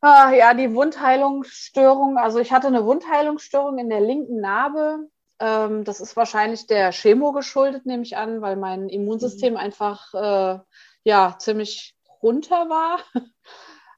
Ah, 0.02 0.34
ja, 0.34 0.56
die 0.56 0.74
Wundheilungsstörung. 0.74 2.18
Also 2.18 2.40
ich 2.40 2.52
hatte 2.52 2.66
eine 2.66 2.84
Wundheilungsstörung 2.84 3.78
in 3.78 3.92
der 3.92 4.02
linken 4.02 4.42
Narbe. 4.42 5.08
Ähm, 5.40 5.84
das 5.84 6.02
ist 6.02 6.16
wahrscheinlich 6.16 6.66
der 6.66 6.92
Chemo 6.94 7.32
geschuldet, 7.32 7.86
nehme 7.86 8.02
ich 8.02 8.18
an, 8.18 8.42
weil 8.42 8.56
mein 8.56 8.90
Immunsystem 8.90 9.54
mhm. 9.54 9.60
einfach 9.60 10.16
äh, 10.16 10.60
ja 11.04 11.36
ziemlich 11.38 11.96
runter 12.24 12.70
war. 12.70 13.02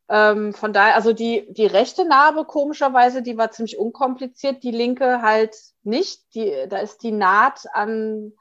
Ähm, 0.08 0.54
von 0.54 0.72
daher, 0.74 0.96
also 0.96 1.14
die, 1.14 1.52
die 1.52 1.66
rechte 1.66 2.06
Narbe 2.06 2.46
komischerweise, 2.46 3.22
die 3.22 3.38
war 3.38 3.52
ziemlich 3.52 3.78
unkompliziert, 3.78 4.64
die 4.64 4.72
linke 4.72 5.22
halt 5.22 5.56
nicht. 5.84 6.36
Die, 6.36 6.54
da 6.70 6.78
ist 6.78 7.04
die 7.04 7.12
Naht 7.12 7.66
an 7.74 8.34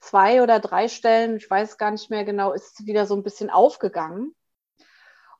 zwei 0.00 0.42
oder 0.42 0.58
drei 0.58 0.88
Stellen, 0.88 1.36
ich 1.36 1.48
weiß 1.48 1.78
gar 1.78 1.92
nicht 1.92 2.10
mehr 2.10 2.24
genau, 2.24 2.52
ist 2.52 2.86
wieder 2.86 3.06
so 3.06 3.14
ein 3.14 3.22
bisschen 3.22 3.50
aufgegangen. 3.50 4.34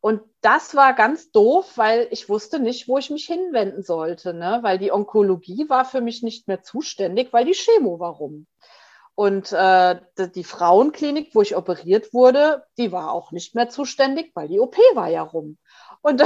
Und 0.00 0.22
das 0.40 0.74
war 0.74 0.94
ganz 0.94 1.30
doof, 1.30 1.72
weil 1.76 2.08
ich 2.10 2.28
wusste 2.28 2.58
nicht, 2.58 2.88
wo 2.88 2.98
ich 2.98 3.10
mich 3.10 3.26
hinwenden 3.26 3.84
sollte, 3.84 4.34
ne? 4.34 4.58
weil 4.62 4.78
die 4.78 4.90
Onkologie 4.90 5.68
war 5.68 5.84
für 5.84 6.00
mich 6.00 6.24
nicht 6.24 6.48
mehr 6.48 6.62
zuständig, 6.62 7.32
weil 7.32 7.44
die 7.44 7.54
Chemo 7.54 8.00
war 8.00 8.14
rum. 8.14 8.48
Und 9.14 9.52
äh, 9.52 10.00
die 10.34 10.42
Frauenklinik, 10.42 11.34
wo 11.34 11.42
ich 11.42 11.54
operiert 11.54 12.12
wurde, 12.12 12.64
die 12.78 12.90
war 12.90 13.12
auch 13.12 13.30
nicht 13.30 13.54
mehr 13.54 13.68
zuständig, 13.68 14.32
weil 14.34 14.48
die 14.48 14.58
OP 14.58 14.76
war 14.94 15.08
ja 15.08 15.22
rum. 15.22 15.58
Und 16.02 16.22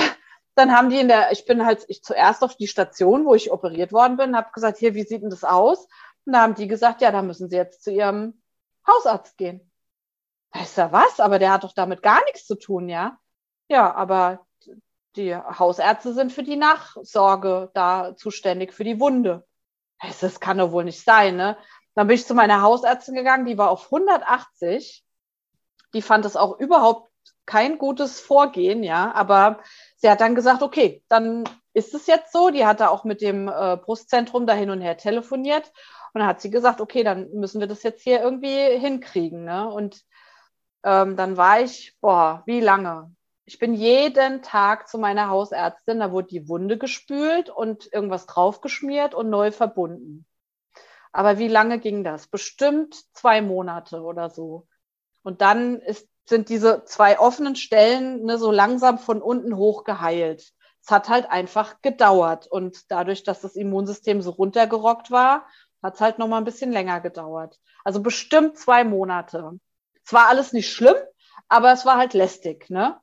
dann 0.54 0.72
haben 0.74 0.90
die 0.90 0.98
in 0.98 1.08
der, 1.08 1.32
ich 1.32 1.44
bin 1.44 1.64
halt 1.64 1.84
ich 1.88 2.02
zuerst 2.02 2.42
auf 2.42 2.56
die 2.56 2.66
Station, 2.66 3.26
wo 3.26 3.34
ich 3.34 3.52
operiert 3.52 3.92
worden 3.92 4.16
bin, 4.16 4.36
habe 4.36 4.50
gesagt, 4.52 4.78
hier, 4.78 4.94
wie 4.94 5.04
sieht 5.04 5.22
denn 5.22 5.30
das 5.30 5.44
aus? 5.44 5.86
Und 6.24 6.32
da 6.32 6.42
haben 6.42 6.54
die 6.54 6.66
gesagt, 6.66 7.02
ja, 7.02 7.12
da 7.12 7.22
müssen 7.22 7.48
Sie 7.48 7.56
jetzt 7.56 7.84
zu 7.84 7.92
Ihrem 7.92 8.42
Hausarzt 8.86 9.36
gehen. 9.36 9.70
Weißt 10.52 10.78
du 10.78 10.92
was? 10.92 11.20
Aber 11.20 11.38
der 11.38 11.52
hat 11.52 11.64
doch 11.64 11.74
damit 11.74 12.02
gar 12.02 12.24
nichts 12.24 12.46
zu 12.46 12.56
tun, 12.56 12.88
ja? 12.88 13.18
Ja, 13.68 13.94
aber 13.94 14.46
die 15.16 15.34
Hausärzte 15.36 16.12
sind 16.14 16.32
für 16.32 16.42
die 16.42 16.56
Nachsorge 16.56 17.70
da 17.74 18.16
zuständig, 18.16 18.72
für 18.72 18.84
die 18.84 19.00
Wunde. 19.00 19.46
Das 20.20 20.40
kann 20.40 20.58
doch 20.58 20.72
wohl 20.72 20.84
nicht 20.84 21.02
sein, 21.02 21.36
ne? 21.36 21.56
Dann 21.94 22.06
bin 22.06 22.16
ich 22.16 22.26
zu 22.26 22.34
meiner 22.34 22.62
Hausärztin 22.62 23.14
gegangen, 23.14 23.46
die 23.46 23.56
war 23.56 23.70
auf 23.70 23.86
180. 23.86 25.04
Die 25.94 26.02
fand 26.02 26.24
es 26.26 26.36
auch 26.36 26.58
überhaupt 26.58 27.10
kein 27.46 27.78
gutes 27.78 28.20
Vorgehen, 28.20 28.82
ja. 28.82 29.12
Aber 29.14 29.60
sie 29.96 30.10
hat 30.10 30.20
dann 30.20 30.34
gesagt, 30.34 30.62
okay, 30.62 31.02
dann 31.08 31.44
ist 31.72 31.94
es 31.94 32.06
jetzt 32.06 32.32
so. 32.32 32.50
Die 32.50 32.66
hatte 32.66 32.90
auch 32.90 33.04
mit 33.04 33.20
dem 33.20 33.48
äh, 33.48 33.76
Brustzentrum 33.76 34.46
da 34.46 34.54
hin 34.54 34.70
und 34.70 34.80
her 34.80 34.96
telefoniert. 34.96 35.72
Und 36.12 36.20
dann 36.20 36.28
hat 36.28 36.40
sie 36.40 36.50
gesagt, 36.50 36.80
okay, 36.80 37.04
dann 37.04 37.30
müssen 37.32 37.60
wir 37.60 37.66
das 37.66 37.82
jetzt 37.82 38.02
hier 38.02 38.20
irgendwie 38.20 38.78
hinkriegen. 38.78 39.44
Ne? 39.44 39.68
Und 39.68 40.02
ähm, 40.82 41.16
dann 41.16 41.36
war 41.36 41.60
ich, 41.60 41.96
boah, 42.00 42.42
wie 42.46 42.60
lange? 42.60 43.14
Ich 43.44 43.58
bin 43.58 43.74
jeden 43.74 44.42
Tag 44.42 44.88
zu 44.88 44.98
meiner 44.98 45.28
Hausärztin, 45.28 46.00
da 46.00 46.10
wurde 46.10 46.28
die 46.28 46.48
Wunde 46.48 46.78
gespült 46.78 47.48
und 47.48 47.92
irgendwas 47.92 48.26
draufgeschmiert 48.26 49.14
und 49.14 49.30
neu 49.30 49.52
verbunden. 49.52 50.26
Aber 51.12 51.38
wie 51.38 51.48
lange 51.48 51.78
ging 51.78 52.04
das? 52.04 52.26
Bestimmt 52.26 52.94
zwei 53.14 53.42
Monate 53.42 54.02
oder 54.02 54.30
so. 54.30 54.66
Und 55.22 55.40
dann 55.40 55.80
ist, 55.80 56.08
sind 56.28 56.48
diese 56.48 56.84
zwei 56.84 57.18
offenen 57.18 57.56
Stellen 57.56 58.24
ne, 58.24 58.38
so 58.38 58.50
langsam 58.50 58.98
von 58.98 59.22
unten 59.22 59.56
hoch 59.56 59.84
geheilt. 59.84 60.52
Es 60.82 60.90
hat 60.90 61.08
halt 61.08 61.30
einfach 61.30 61.82
gedauert. 61.82 62.46
Und 62.46 62.90
dadurch, 62.90 63.22
dass 63.24 63.40
das 63.40 63.56
Immunsystem 63.56 64.22
so 64.22 64.30
runtergerockt 64.30 65.10
war, 65.10 65.46
hat 65.82 65.94
es 65.94 66.00
halt 66.00 66.18
noch 66.18 66.28
mal 66.28 66.38
ein 66.38 66.44
bisschen 66.44 66.72
länger 66.72 67.00
gedauert. 67.00 67.58
Also 67.84 68.00
bestimmt 68.00 68.58
zwei 68.58 68.84
Monate. 68.84 69.52
Es 70.04 70.12
war 70.12 70.28
alles 70.28 70.52
nicht 70.52 70.70
schlimm, 70.70 70.96
aber 71.48 71.72
es 71.72 71.86
war 71.86 71.96
halt 71.96 72.14
lästig, 72.14 72.70
ne? 72.70 73.00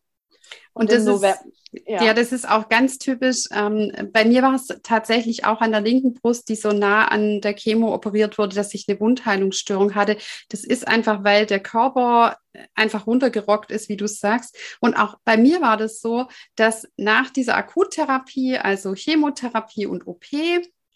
Und, 0.73 0.83
und 0.83 0.91
das 0.91 1.05
November, 1.05 1.39
ist, 1.71 1.87
ja. 1.87 2.03
ja. 2.03 2.13
das 2.13 2.31
ist 2.31 2.49
auch 2.49 2.69
ganz 2.69 2.97
typisch. 2.97 3.45
Ähm, 3.51 3.91
bei 4.11 4.25
mir 4.25 4.41
war 4.41 4.55
es 4.55 4.67
tatsächlich 4.83 5.45
auch 5.45 5.61
an 5.61 5.71
der 5.71 5.81
linken 5.81 6.13
Brust, 6.13 6.49
die 6.49 6.55
so 6.55 6.71
nah 6.71 7.07
an 7.07 7.41
der 7.41 7.53
Chemo 7.53 7.93
operiert 7.93 8.37
wurde, 8.37 8.55
dass 8.55 8.73
ich 8.73 8.85
eine 8.87 8.99
Wundheilungsstörung 8.99 9.95
hatte. 9.95 10.17
Das 10.49 10.63
ist 10.63 10.87
einfach, 10.87 11.23
weil 11.23 11.45
der 11.45 11.59
Körper 11.59 12.37
einfach 12.75 13.07
runtergerockt 13.07 13.71
ist, 13.71 13.89
wie 13.89 13.97
du 13.97 14.07
sagst. 14.07 14.57
Und 14.79 14.95
auch 14.95 15.17
bei 15.23 15.37
mir 15.37 15.61
war 15.61 15.77
das 15.77 15.99
so, 15.99 16.27
dass 16.55 16.87
nach 16.97 17.29
dieser 17.29 17.55
Akuttherapie, 17.55 18.57
also 18.57 18.93
Chemotherapie 18.93 19.85
und 19.85 20.07
OP 20.07 20.25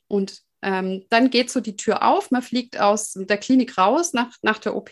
und 0.08 0.47
ähm, 0.68 1.06
dann 1.10 1.30
geht 1.30 1.50
so 1.50 1.62
die 1.62 1.78
Tür 1.78 2.04
auf, 2.04 2.30
man 2.30 2.42
fliegt 2.42 2.78
aus 2.78 3.14
der 3.16 3.38
Klinik 3.38 3.78
raus 3.78 4.12
nach, 4.12 4.36
nach 4.42 4.60
der 4.60 4.76
OP 4.76 4.90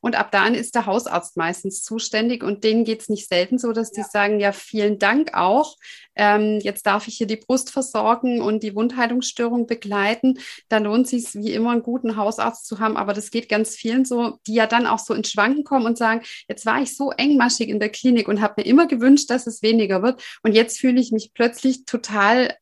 und 0.00 0.16
ab 0.18 0.32
dann 0.32 0.56
ist 0.56 0.74
der 0.74 0.86
Hausarzt 0.86 1.36
meistens 1.36 1.84
zuständig 1.84 2.42
und 2.42 2.64
denen 2.64 2.82
geht 2.82 3.02
es 3.02 3.08
nicht 3.08 3.28
selten 3.28 3.56
so, 3.56 3.70
dass 3.72 3.96
ja. 3.96 4.02
die 4.02 4.10
sagen, 4.10 4.40
ja, 4.40 4.50
vielen 4.50 4.98
Dank 4.98 5.34
auch. 5.34 5.76
Ähm, 6.16 6.58
jetzt 6.60 6.86
darf 6.86 7.06
ich 7.06 7.18
hier 7.18 7.28
die 7.28 7.36
Brust 7.36 7.70
versorgen 7.70 8.42
und 8.42 8.64
die 8.64 8.74
Wundheilungsstörung 8.74 9.68
begleiten. 9.68 10.40
Da 10.68 10.78
lohnt 10.78 11.06
sich 11.06 11.26
es 11.26 11.34
wie 11.36 11.52
immer 11.52 11.70
einen 11.70 11.84
guten 11.84 12.16
Hausarzt 12.16 12.66
zu 12.66 12.80
haben, 12.80 12.96
aber 12.96 13.12
das 13.12 13.30
geht 13.30 13.48
ganz 13.48 13.76
vielen 13.76 14.04
so, 14.04 14.38
die 14.48 14.54
ja 14.54 14.66
dann 14.66 14.88
auch 14.88 14.98
so 14.98 15.14
ins 15.14 15.30
Schwanken 15.30 15.62
kommen 15.62 15.86
und 15.86 15.96
sagen, 15.96 16.22
jetzt 16.48 16.66
war 16.66 16.82
ich 16.82 16.96
so 16.96 17.12
engmaschig 17.12 17.68
in 17.68 17.78
der 17.78 17.90
Klinik 17.90 18.26
und 18.26 18.40
habe 18.40 18.54
mir 18.56 18.66
immer 18.66 18.88
gewünscht, 18.88 19.30
dass 19.30 19.46
es 19.46 19.62
weniger 19.62 20.02
wird 20.02 20.20
und 20.42 20.52
jetzt 20.52 20.80
fühle 20.80 21.00
ich 21.00 21.12
mich 21.12 21.30
plötzlich 21.32 21.84
total 21.84 22.56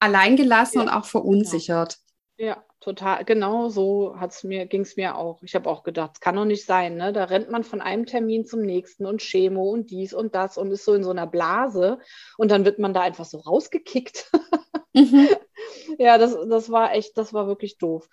alleingelassen 0.00 0.80
ja, 0.80 0.82
und 0.82 0.88
auch 0.88 1.04
verunsichert. 1.04 1.98
Genau. 2.36 2.50
Ja, 2.52 2.64
total. 2.80 3.24
Genau 3.26 3.68
so 3.68 4.16
hat's 4.18 4.44
mir, 4.44 4.66
ging 4.66 4.80
es 4.80 4.96
mir 4.96 5.16
auch. 5.16 5.42
Ich 5.42 5.54
habe 5.54 5.68
auch 5.68 5.82
gedacht, 5.82 6.12
es 6.14 6.20
kann 6.20 6.36
doch 6.36 6.46
nicht 6.46 6.64
sein. 6.64 6.96
Ne? 6.96 7.12
Da 7.12 7.24
rennt 7.24 7.50
man 7.50 7.64
von 7.64 7.82
einem 7.82 8.06
Termin 8.06 8.46
zum 8.46 8.62
nächsten 8.62 9.04
und 9.04 9.20
Chemo 9.20 9.70
und 9.70 9.90
dies 9.90 10.14
und 10.14 10.34
das 10.34 10.56
und 10.56 10.70
ist 10.70 10.86
so 10.86 10.94
in 10.94 11.04
so 11.04 11.10
einer 11.10 11.26
Blase 11.26 11.98
und 12.38 12.50
dann 12.50 12.64
wird 12.64 12.78
man 12.78 12.94
da 12.94 13.02
einfach 13.02 13.26
so 13.26 13.38
rausgekickt. 13.38 14.30
Mhm. 14.94 15.28
ja, 15.98 16.18
das, 16.18 16.36
das 16.48 16.70
war 16.70 16.94
echt, 16.94 17.16
das 17.18 17.34
war 17.34 17.46
wirklich 17.46 17.78
doof. 17.78 18.08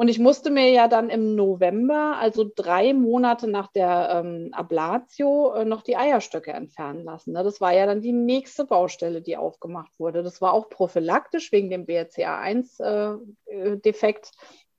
Und 0.00 0.06
ich 0.06 0.20
musste 0.20 0.50
mir 0.50 0.70
ja 0.70 0.86
dann 0.86 1.10
im 1.10 1.34
November, 1.34 2.18
also 2.20 2.48
drei 2.54 2.94
Monate 2.94 3.48
nach 3.48 3.66
der 3.72 4.22
ähm, 4.24 4.50
Ablatio, 4.52 5.54
äh, 5.54 5.64
noch 5.64 5.82
die 5.82 5.96
Eierstöcke 5.96 6.52
entfernen 6.52 7.02
lassen. 7.02 7.32
Ne? 7.32 7.42
Das 7.42 7.60
war 7.60 7.74
ja 7.74 7.84
dann 7.84 8.00
die 8.00 8.12
nächste 8.12 8.64
Baustelle, 8.64 9.22
die 9.22 9.36
aufgemacht 9.36 9.90
wurde. 9.98 10.22
Das 10.22 10.40
war 10.40 10.52
auch 10.52 10.68
prophylaktisch 10.68 11.50
wegen 11.50 11.68
dem 11.68 11.84
BRCA1-Defekt. 11.84 14.26
Äh, 14.26 14.30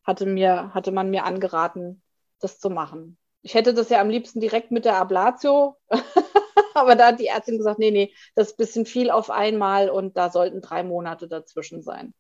hatte, 0.06 0.26
mir, 0.26 0.74
hatte 0.74 0.94
man 0.94 1.10
mir 1.10 1.26
angeraten, 1.26 2.02
das 2.40 2.62
zu 2.62 2.70
machen. 2.70 3.18
Ich 3.42 3.56
hätte 3.56 3.74
das 3.74 3.90
ja 3.90 4.00
am 4.00 4.10
liebsten 4.10 4.40
direkt 4.40 4.72
mit 4.72 4.86
der 4.86 4.96
Ablatio, 4.96 5.76
aber 6.74 6.96
da 6.96 7.08
hat 7.08 7.20
die 7.20 7.28
Ärztin 7.28 7.58
gesagt, 7.58 7.80
nee, 7.80 7.92
nee, 7.92 8.14
das 8.36 8.48
ist 8.48 8.54
ein 8.54 8.64
bisschen 8.64 8.86
viel 8.86 9.12
auf 9.12 9.30
einmal 9.30 9.90
und 9.90 10.16
da 10.16 10.30
sollten 10.30 10.62
drei 10.62 10.84
Monate 10.84 11.28
dazwischen 11.28 11.84
sein. 11.84 12.14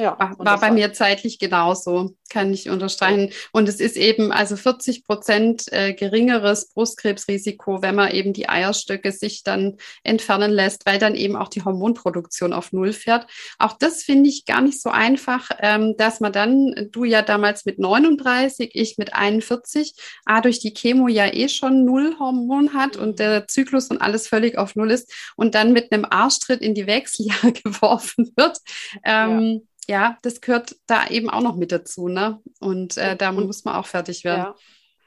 Ja, 0.00 0.18
war, 0.18 0.34
war 0.38 0.58
bei 0.58 0.70
mir 0.70 0.94
zeitlich 0.94 1.38
genauso, 1.38 2.16
kann 2.30 2.54
ich 2.54 2.70
unterstreichen. 2.70 3.32
Und 3.52 3.68
es 3.68 3.80
ist 3.80 3.98
eben 3.98 4.32
also 4.32 4.56
40 4.56 5.04
Prozent 5.04 5.70
äh, 5.72 5.92
geringeres 5.92 6.72
Brustkrebsrisiko, 6.72 7.82
wenn 7.82 7.96
man 7.96 8.10
eben 8.10 8.32
die 8.32 8.48
Eierstöcke 8.48 9.12
sich 9.12 9.42
dann 9.42 9.76
entfernen 10.02 10.52
lässt, 10.52 10.86
weil 10.86 10.98
dann 10.98 11.14
eben 11.14 11.36
auch 11.36 11.48
die 11.48 11.62
Hormonproduktion 11.62 12.54
auf 12.54 12.72
Null 12.72 12.94
fährt. 12.94 13.26
Auch 13.58 13.74
das 13.74 14.02
finde 14.02 14.30
ich 14.30 14.46
gar 14.46 14.62
nicht 14.62 14.80
so 14.80 14.88
einfach, 14.88 15.50
ähm, 15.58 15.94
dass 15.98 16.20
man 16.20 16.32
dann, 16.32 16.88
du 16.90 17.04
ja 17.04 17.20
damals 17.20 17.66
mit 17.66 17.78
39, 17.78 18.70
ich 18.72 18.96
mit 18.96 19.12
41, 19.12 19.94
A, 20.24 20.40
durch 20.40 20.60
die 20.60 20.72
Chemo 20.72 21.08
ja 21.08 21.26
eh 21.30 21.50
schon 21.50 21.84
Null 21.84 22.16
Hormon 22.18 22.72
hat 22.72 22.96
und 22.96 23.18
der 23.18 23.48
Zyklus 23.48 23.88
und 23.88 24.00
alles 24.00 24.28
völlig 24.28 24.56
auf 24.56 24.76
Null 24.76 24.92
ist 24.92 25.12
und 25.36 25.54
dann 25.54 25.74
mit 25.74 25.92
einem 25.92 26.06
Arschtritt 26.08 26.62
in 26.62 26.74
die 26.74 26.86
Wechseljahre 26.86 27.52
geworfen 27.64 28.32
wird. 28.34 28.56
Ähm, 29.04 29.40
ja 29.40 29.69
ja, 29.90 30.16
das 30.22 30.40
gehört 30.40 30.76
da 30.86 31.08
eben 31.08 31.28
auch 31.28 31.40
noch 31.40 31.56
mit 31.56 31.72
dazu, 31.72 32.06
ne? 32.06 32.40
Und 32.60 32.96
äh, 32.96 33.16
da 33.16 33.32
muss 33.32 33.64
man 33.64 33.74
auch 33.74 33.86
fertig 33.86 34.22
werden. 34.22 34.38
Ja. 34.38 34.54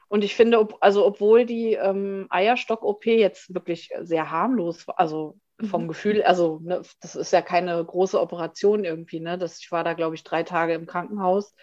Und 0.08 0.24
ich 0.24 0.36
finde, 0.36 0.58
ob, 0.60 0.76
also 0.80 1.06
obwohl 1.06 1.46
die 1.46 1.72
ähm, 1.72 2.26
Eierstock-OP 2.28 3.06
jetzt 3.06 3.54
wirklich 3.54 3.88
sehr 4.02 4.30
harmlos 4.30 4.86
war, 4.86 5.00
also 5.00 5.38
vom 5.62 5.84
mhm. 5.84 5.88
Gefühl, 5.88 6.22
also 6.22 6.60
ne, 6.62 6.82
das 7.00 7.16
ist 7.16 7.32
ja 7.32 7.40
keine 7.40 7.82
große 7.82 8.20
Operation 8.20 8.84
irgendwie, 8.84 9.20
ne? 9.20 9.38
Das, 9.38 9.58
ich 9.58 9.72
war 9.72 9.84
da, 9.84 9.94
glaube 9.94 10.16
ich, 10.16 10.22
drei 10.22 10.42
Tage 10.42 10.74
im 10.74 10.84
Krankenhaus. 10.84 11.54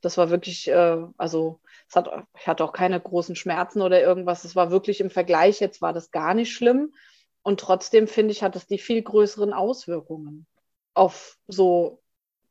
Das 0.00 0.18
war 0.18 0.30
wirklich, 0.30 0.66
äh, 0.66 1.04
also 1.16 1.60
es 1.88 1.94
hat, 1.94 2.10
ich 2.36 2.48
hatte 2.48 2.64
auch 2.64 2.72
keine 2.72 3.00
großen 3.00 3.36
Schmerzen 3.36 3.82
oder 3.82 4.02
irgendwas. 4.02 4.42
Das 4.42 4.56
war 4.56 4.72
wirklich 4.72 5.00
im 5.00 5.10
Vergleich, 5.10 5.60
jetzt 5.60 5.80
war 5.80 5.92
das 5.92 6.10
gar 6.10 6.34
nicht 6.34 6.52
schlimm. 6.52 6.92
Und 7.42 7.60
trotzdem 7.60 8.08
finde 8.08 8.32
ich, 8.32 8.42
hat 8.42 8.56
es 8.56 8.66
die 8.66 8.78
viel 8.78 9.00
größeren 9.00 9.52
Auswirkungen 9.52 10.48
auf 10.92 11.36
so 11.46 12.00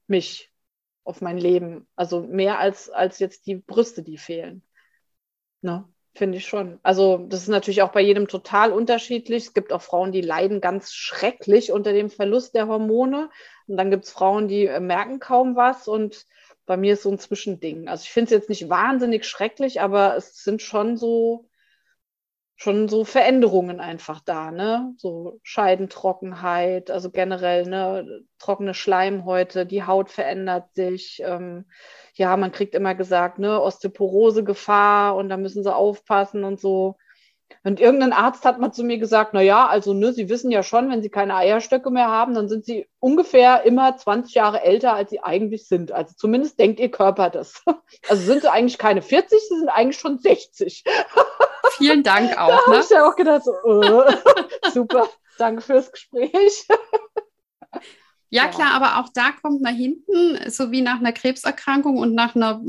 mich, 0.08 0.52
auf 1.04 1.22
mein 1.22 1.38
Leben. 1.38 1.88
Also 1.96 2.22
mehr 2.22 2.60
als, 2.60 2.90
als 2.90 3.20
jetzt 3.20 3.46
die 3.46 3.56
Brüste, 3.56 4.04
die 4.04 4.18
fehlen. 4.18 4.64
Ne? 5.62 5.88
Finde 6.16 6.38
ich 6.38 6.46
schon. 6.46 6.80
Also, 6.84 7.26
das 7.28 7.42
ist 7.42 7.48
natürlich 7.48 7.82
auch 7.82 7.92
bei 7.92 8.02
jedem 8.02 8.28
total 8.28 8.72
unterschiedlich. 8.72 9.46
Es 9.46 9.54
gibt 9.54 9.74
auch 9.74 9.82
Frauen, 9.82 10.12
die 10.12 10.22
leiden 10.22 10.62
ganz 10.62 10.94
schrecklich 10.94 11.72
unter 11.72 11.92
dem 11.92 12.12
Verlust 12.12 12.54
der 12.54 12.68
Hormone. 12.68 13.32
Und 13.66 13.78
dann 13.78 13.90
gibt 13.90 14.06
es 14.06 14.12
Frauen, 14.12 14.48
die 14.48 14.68
äh, 14.68 14.80
merken 14.80 15.20
kaum 15.20 15.56
was. 15.56 15.88
Und 15.88 16.28
bei 16.68 16.78
mir 16.78 16.94
ist 16.94 17.04
so 17.04 17.10
ein 17.10 17.18
Zwischending. 17.18 17.88
Also, 17.88 18.04
ich 18.04 18.12
finde 18.12 18.26
es 18.26 18.32
jetzt 18.32 18.50
nicht 18.50 18.70
wahnsinnig 18.70 19.26
schrecklich, 19.26 19.82
aber 19.82 20.16
es 20.16 20.44
sind 20.44 20.62
schon 20.62 20.98
so 20.98 21.50
schon 22.56 22.88
so 22.88 23.04
Veränderungen 23.04 23.80
einfach 23.80 24.22
da, 24.22 24.52
ne? 24.52 24.94
So 24.98 25.40
Scheidentrockenheit, 25.44 26.92
also 26.92 27.12
generell, 27.12 27.66
ne, 27.66 28.22
trockene 28.40 28.74
Schleimhäute, 28.74 29.66
die 29.66 29.84
Haut 29.84 30.10
verändert 30.12 30.74
sich. 30.76 31.22
Ähm, 31.26 31.66
ja, 32.14 32.38
man 32.38 32.52
kriegt 32.52 32.76
immer 32.76 32.96
gesagt, 32.96 33.40
ne, 33.40 33.62
Osteoporose-Gefahr 33.62 35.16
und 35.16 35.30
da 35.30 35.38
müssen 35.38 35.64
sie 35.64 35.76
aufpassen 35.76 36.44
und 36.44 36.60
so. 36.60 36.98
Und 37.64 37.80
irgendein 37.80 38.14
Arzt 38.14 38.46
hat 38.46 38.60
mal 38.60 38.72
zu 38.72 38.84
mir 38.84 38.98
gesagt, 38.98 39.34
na 39.34 39.42
ja, 39.42 39.68
also 39.68 39.94
ne, 39.94 40.14
Sie 40.14 40.30
wissen 40.30 40.52
ja 40.52 40.64
schon, 40.64 40.90
wenn 40.90 41.02
Sie 41.02 41.10
keine 41.10 41.36
Eierstöcke 41.36 41.90
mehr 41.90 42.08
haben, 42.08 42.34
dann 42.34 42.50
sind 42.50 42.66
Sie 42.66 42.88
ungefähr 43.00 43.64
immer 43.64 43.96
20 43.96 44.34
Jahre 44.36 44.62
älter, 44.62 44.94
als 44.94 45.10
Sie 45.10 45.22
eigentlich 45.22 45.68
sind. 45.68 45.92
Also 45.92 46.14
zumindest 46.16 46.60
denkt 46.60 46.80
Ihr 46.80 46.92
Körper 46.92 47.30
das. 47.30 47.64
Also 48.10 48.24
sind 48.24 48.42
Sie 48.42 48.52
eigentlich 48.52 48.78
keine 48.78 49.02
40, 49.02 49.40
Sie 49.40 49.60
sind 49.60 49.70
eigentlich 49.70 50.00
schon 50.00 50.20
60. 50.20 50.84
Vielen 51.78 52.04
Dank 52.04 52.38
auch. 52.38 52.50
Da 52.50 52.56
ne? 52.56 52.78
habe 52.78 52.80
ich 52.80 52.90
ja 52.90 53.08
auch 53.08 53.16
gedacht, 53.16 53.44
so, 53.44 53.54
oh, 53.64 54.04
super, 54.74 55.08
danke 55.38 55.62
fürs 55.62 55.92
Gespräch. 55.92 56.68
Ja, 58.34 58.48
klar, 58.48 58.74
aber 58.74 59.00
auch 59.00 59.10
da 59.14 59.30
kommt 59.32 59.62
nach 59.62 59.76
hinten, 59.76 60.40
so 60.50 60.72
wie 60.72 60.82
nach 60.82 61.00
einer 61.00 61.12
Krebserkrankung 61.12 61.98
und 61.98 62.16
nach 62.16 62.36
einer 62.36 62.60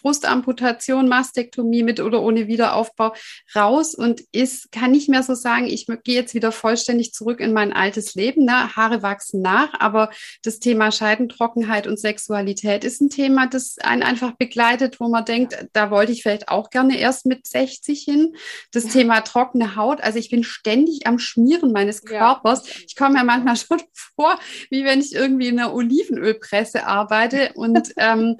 Brustamputation, 0.00 1.10
Mastektomie 1.10 1.82
mit 1.82 2.00
oder 2.00 2.22
ohne 2.22 2.46
Wiederaufbau 2.46 3.12
raus 3.54 3.94
und 3.94 4.22
ist, 4.32 4.72
kann 4.72 4.92
nicht 4.92 5.10
mehr 5.10 5.22
so 5.22 5.34
sagen, 5.34 5.66
ich 5.66 5.86
gehe 6.04 6.14
jetzt 6.14 6.32
wieder 6.32 6.52
vollständig 6.52 7.12
zurück 7.12 7.40
in 7.40 7.52
mein 7.52 7.74
altes 7.74 8.14
Leben. 8.14 8.46
Ne? 8.46 8.74
Haare 8.74 9.02
wachsen 9.02 9.42
nach, 9.42 9.78
aber 9.78 10.08
das 10.42 10.58
Thema 10.58 10.90
Scheidentrockenheit 10.90 11.86
und 11.86 12.00
Sexualität 12.00 12.82
ist 12.82 13.02
ein 13.02 13.10
Thema, 13.10 13.46
das 13.46 13.76
einen 13.82 14.02
einfach 14.02 14.32
begleitet, 14.38 15.00
wo 15.00 15.08
man 15.08 15.26
denkt, 15.26 15.66
da 15.74 15.90
wollte 15.90 16.12
ich 16.12 16.22
vielleicht 16.22 16.48
auch 16.48 16.70
gerne 16.70 16.96
erst 16.96 17.26
mit 17.26 17.46
60 17.46 18.02
hin. 18.02 18.36
Das 18.72 18.84
ja. 18.84 18.90
Thema 18.90 19.20
trockene 19.20 19.76
Haut, 19.76 20.00
also 20.00 20.18
ich 20.18 20.30
bin 20.30 20.44
ständig 20.44 21.06
am 21.06 21.18
Schmieren 21.18 21.72
meines 21.72 22.06
Körpers. 22.06 22.66
Ja. 22.66 22.74
Ich 22.88 22.96
komme 22.96 23.18
mir 23.18 23.24
manchmal 23.24 23.56
schon 23.58 23.82
vor, 24.16 24.38
wie 24.70 24.84
wenn 24.84 24.93
wenn 24.94 25.00
ich 25.00 25.12
irgendwie 25.12 25.48
in 25.48 25.58
einer 25.58 25.74
Olivenölpresse 25.74 26.86
arbeite 26.86 27.50
und 27.54 27.92
ähm, 27.96 28.36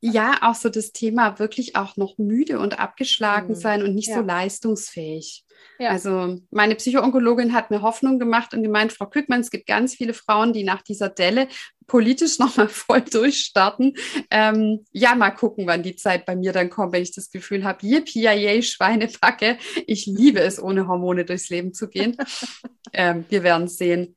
ja, 0.00 0.34
auch 0.42 0.54
so 0.54 0.68
das 0.68 0.92
Thema 0.92 1.38
wirklich 1.38 1.76
auch 1.76 1.96
noch 1.96 2.18
müde 2.18 2.58
und 2.58 2.78
abgeschlagen 2.78 3.48
mhm. 3.48 3.54
sein 3.54 3.82
und 3.82 3.94
nicht 3.94 4.08
ja. 4.08 4.16
so 4.16 4.20
leistungsfähig. 4.20 5.44
Ja. 5.78 5.90
Also 5.90 6.40
meine 6.50 6.74
Psychoonkologin 6.74 7.54
hat 7.54 7.70
mir 7.70 7.80
Hoffnung 7.80 8.18
gemacht 8.18 8.52
und 8.52 8.62
gemeint, 8.62 8.92
Frau 8.92 9.06
Kückmann, 9.06 9.40
es 9.40 9.50
gibt 9.50 9.66
ganz 9.66 9.94
viele 9.94 10.12
Frauen, 10.12 10.52
die 10.52 10.62
nach 10.62 10.82
dieser 10.82 11.08
Delle 11.08 11.48
politisch 11.86 12.38
nochmal 12.38 12.68
voll 12.68 13.00
durchstarten. 13.00 13.94
Ähm, 14.30 14.84
ja, 14.92 15.14
mal 15.14 15.30
gucken, 15.30 15.66
wann 15.66 15.82
die 15.82 15.96
Zeit 15.96 16.26
bei 16.26 16.36
mir 16.36 16.52
dann 16.52 16.68
kommt, 16.68 16.92
wenn 16.92 17.02
ich 17.02 17.14
das 17.14 17.30
Gefühl 17.30 17.64
habe, 17.64 17.86
yippie, 17.86 18.20
yay, 18.20 18.62
Schweinepacke. 18.62 19.56
Ich 19.86 20.04
liebe 20.04 20.40
es, 20.40 20.62
ohne 20.62 20.86
Hormone 20.86 21.24
durchs 21.24 21.48
Leben 21.48 21.72
zu 21.72 21.88
gehen. 21.88 22.18
ähm, 22.92 23.24
wir 23.30 23.42
werden 23.42 23.68
sehen. 23.68 24.16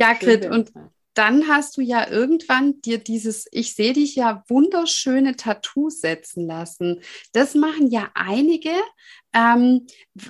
Ja, 0.00 0.12
Grit, 0.14 0.46
und 0.46 0.72
dann 1.14 1.48
hast 1.48 1.76
du 1.76 1.82
ja 1.82 2.08
irgendwann 2.08 2.80
dir 2.80 2.98
dieses, 2.98 3.46
ich 3.52 3.74
sehe 3.74 3.92
dich 3.92 4.14
ja 4.14 4.44
wunderschöne 4.48 5.36
Tattoo 5.36 5.90
setzen 5.90 6.46
lassen. 6.46 7.00
Das 7.32 7.54
machen 7.54 7.90
ja 7.90 8.10
einige. 8.14 8.70
Ähm, 9.34 9.86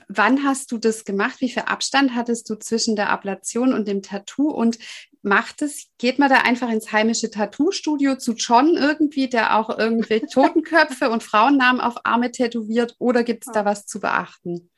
wann 0.09 0.45
hast 0.45 0.73
du 0.73 0.79
das 0.79 1.05
gemacht? 1.05 1.41
Wie 1.41 1.51
viel 1.51 1.63
Abstand 1.63 2.15
hattest 2.15 2.51
du 2.51 2.57
zwischen 2.57 2.97
der 2.97 3.11
Ablation 3.11 3.73
und 3.73 3.87
dem 3.87 4.03
Tattoo? 4.03 4.51
Und 4.51 4.79
macht 5.23 5.63
es, 5.63 5.87
geht 5.99 6.19
man 6.19 6.31
da 6.31 6.39
einfach 6.39 6.71
ins 6.71 6.91
heimische 6.91 7.31
Tattoo-Studio 7.31 8.17
zu 8.17 8.33
John 8.33 8.77
irgendwie, 8.77 9.29
der 9.29 9.57
auch 9.57 9.77
irgendwelche 9.79 10.27
Totenköpfe 10.33 11.11
und 11.11 11.23
Frauennamen 11.23 11.81
auf 11.81 12.05
Arme 12.05 12.33
tätowiert? 12.33 12.97
Oder 12.99 13.23
gibt 13.23 13.47
es 13.47 13.53
da 13.53 13.65
was 13.65 13.87
zu 13.87 14.01
beachten? 14.01 14.72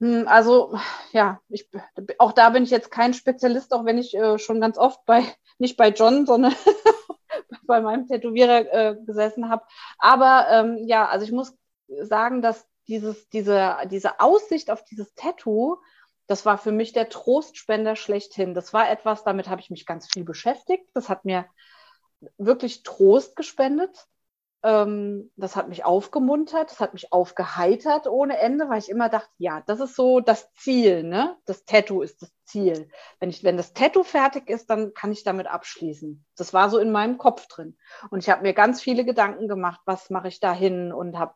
Hm, 0.00 0.26
also 0.28 0.78
ja, 1.12 1.40
ich, 1.48 1.68
auch 2.18 2.32
da 2.32 2.50
bin 2.50 2.64
ich 2.64 2.70
jetzt 2.70 2.90
kein 2.90 3.14
Spezialist, 3.14 3.72
auch 3.72 3.84
wenn 3.84 3.98
ich 3.98 4.14
äh, 4.14 4.38
schon 4.38 4.60
ganz 4.60 4.78
oft 4.78 5.04
bei, 5.06 5.22
nicht 5.58 5.76
bei 5.76 5.90
John, 5.90 6.26
sondern 6.26 6.54
bei 7.66 7.80
meinem 7.80 8.06
Tätowierer 8.06 8.72
äh, 8.72 8.96
gesessen 9.04 9.48
habe. 9.48 9.64
Aber 9.98 10.46
ähm, 10.50 10.78
ja, 10.86 11.08
also 11.08 11.24
ich 11.24 11.32
muss 11.32 11.56
sagen, 12.02 12.42
dass 12.42 12.66
dieses, 12.86 13.28
diese, 13.30 13.76
diese 13.90 14.20
Aussicht 14.20 14.70
auf 14.70 14.84
dieses 14.84 15.14
Tattoo 15.14 15.78
das 16.28 16.44
war 16.44 16.58
für 16.58 16.72
mich 16.72 16.92
der 16.92 17.08
Trostspender 17.08 17.96
schlechthin. 17.96 18.52
Das 18.54 18.74
war 18.74 18.88
etwas, 18.88 19.24
damit 19.24 19.48
habe 19.48 19.62
ich 19.62 19.70
mich 19.70 19.86
ganz 19.86 20.06
viel 20.12 20.24
beschäftigt. 20.24 20.84
Das 20.92 21.08
hat 21.08 21.24
mir 21.24 21.46
wirklich 22.36 22.82
Trost 22.82 23.34
gespendet. 23.34 24.06
Ähm, 24.64 25.30
das 25.36 25.54
hat 25.54 25.68
mich 25.68 25.84
aufgemuntert, 25.84 26.70
das 26.72 26.80
hat 26.80 26.92
mich 26.92 27.12
aufgeheitert 27.12 28.08
ohne 28.08 28.38
Ende, 28.38 28.68
weil 28.68 28.80
ich 28.80 28.88
immer 28.88 29.08
dachte, 29.08 29.30
ja, 29.38 29.62
das 29.66 29.78
ist 29.78 29.94
so 29.94 30.18
das 30.18 30.52
Ziel, 30.54 31.04
ne? 31.04 31.36
Das 31.46 31.64
Tattoo 31.64 32.02
ist 32.02 32.22
das 32.22 32.32
Ziel. 32.44 32.90
Wenn 33.20 33.30
ich, 33.30 33.44
wenn 33.44 33.56
das 33.56 33.72
Tattoo 33.72 34.02
fertig 34.02 34.50
ist, 34.50 34.68
dann 34.68 34.94
kann 34.94 35.12
ich 35.12 35.22
damit 35.22 35.46
abschließen. 35.46 36.24
Das 36.36 36.52
war 36.52 36.70
so 36.70 36.78
in 36.78 36.90
meinem 36.90 37.18
Kopf 37.18 37.46
drin. 37.46 37.76
Und 38.10 38.18
ich 38.20 38.30
habe 38.30 38.42
mir 38.42 38.52
ganz 38.52 38.82
viele 38.82 39.04
Gedanken 39.04 39.46
gemacht, 39.46 39.80
was 39.84 40.10
mache 40.10 40.28
ich 40.28 40.40
da 40.40 40.52
hin 40.52 40.92
und 40.92 41.18
habe 41.18 41.34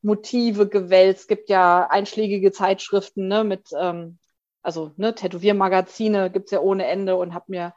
Motive 0.00 0.68
gewälzt. 0.68 1.22
Es 1.22 1.28
gibt 1.28 1.48
ja 1.48 1.88
einschlägige 1.88 2.52
Zeitschriften, 2.52 3.26
ne, 3.26 3.42
mit, 3.42 3.70
ähm, 3.76 4.18
also 4.62 4.92
ne, 4.96 5.14
Tätowiermagazine 5.16 6.30
gibt 6.30 6.46
es 6.46 6.52
ja 6.52 6.60
ohne 6.60 6.86
Ende 6.86 7.16
und 7.16 7.34
habe 7.34 7.46
mir 7.48 7.74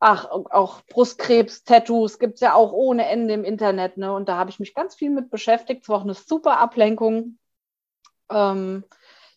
ach, 0.00 0.24
auch 0.30 0.80
Brustkrebs-Tattoos 0.88 2.18
gibt 2.18 2.34
es 2.34 2.40
ja 2.40 2.54
auch 2.54 2.72
ohne 2.72 3.06
Ende 3.06 3.34
im 3.34 3.44
Internet, 3.44 3.98
ne? 3.98 4.12
Und 4.12 4.28
da 4.28 4.36
habe 4.36 4.50
ich 4.50 4.58
mich 4.58 4.74
ganz 4.74 4.94
viel 4.94 5.10
mit 5.10 5.30
beschäftigt. 5.30 5.82
Es 5.82 5.88
war 5.88 5.98
auch 5.98 6.04
eine 6.04 6.14
super 6.14 6.58
Ablenkung. 6.58 7.38
Ähm, 8.30 8.84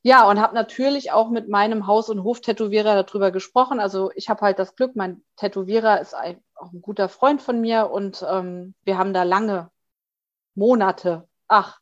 ja, 0.01 0.29
und 0.29 0.39
habe 0.41 0.55
natürlich 0.55 1.11
auch 1.11 1.29
mit 1.29 1.49
meinem 1.49 1.87
Haus- 1.87 2.09
und 2.09 2.23
Hof-Tätowierer 2.23 3.03
darüber 3.03 3.31
gesprochen. 3.31 3.79
Also 3.79 4.11
ich 4.15 4.29
habe 4.29 4.41
halt 4.41 4.59
das 4.59 4.75
Glück, 4.75 4.95
mein 4.95 5.23
Tätowierer 5.37 6.01
ist 6.01 6.13
ein, 6.13 6.41
auch 6.55 6.71
ein 6.73 6.81
guter 6.81 7.09
Freund 7.09 7.41
von 7.41 7.61
mir 7.61 7.89
und 7.91 8.25
ähm, 8.29 8.73
wir 8.83 8.97
haben 8.97 9.13
da 9.13 9.23
lange 9.23 9.69
Monate, 10.55 11.27
ach, 11.47 11.79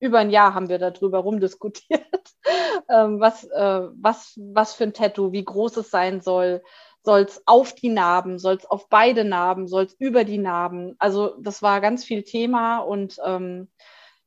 über 0.00 0.18
ein 0.18 0.30
Jahr 0.30 0.54
haben 0.54 0.68
wir 0.68 0.78
darüber 0.78 1.18
rumdiskutiert, 1.18 2.04
ähm, 2.88 3.20
was, 3.20 3.44
äh, 3.44 3.88
was, 3.94 4.38
was 4.52 4.74
für 4.74 4.84
ein 4.84 4.92
Tattoo, 4.92 5.32
wie 5.32 5.44
groß 5.44 5.78
es 5.78 5.90
sein 5.90 6.20
soll, 6.20 6.62
soll 7.04 7.20
es 7.20 7.42
auf 7.46 7.74
die 7.74 7.90
Narben, 7.90 8.38
soll 8.38 8.56
es 8.56 8.66
auf 8.66 8.88
beide 8.88 9.24
Narben, 9.24 9.68
soll 9.68 9.84
es 9.84 9.94
über 9.98 10.24
die 10.24 10.38
Narben. 10.38 10.96
Also 10.98 11.36
das 11.40 11.62
war 11.62 11.80
ganz 11.80 12.04
viel 12.04 12.22
Thema 12.22 12.78
und 12.78 13.18
ähm, 13.24 13.68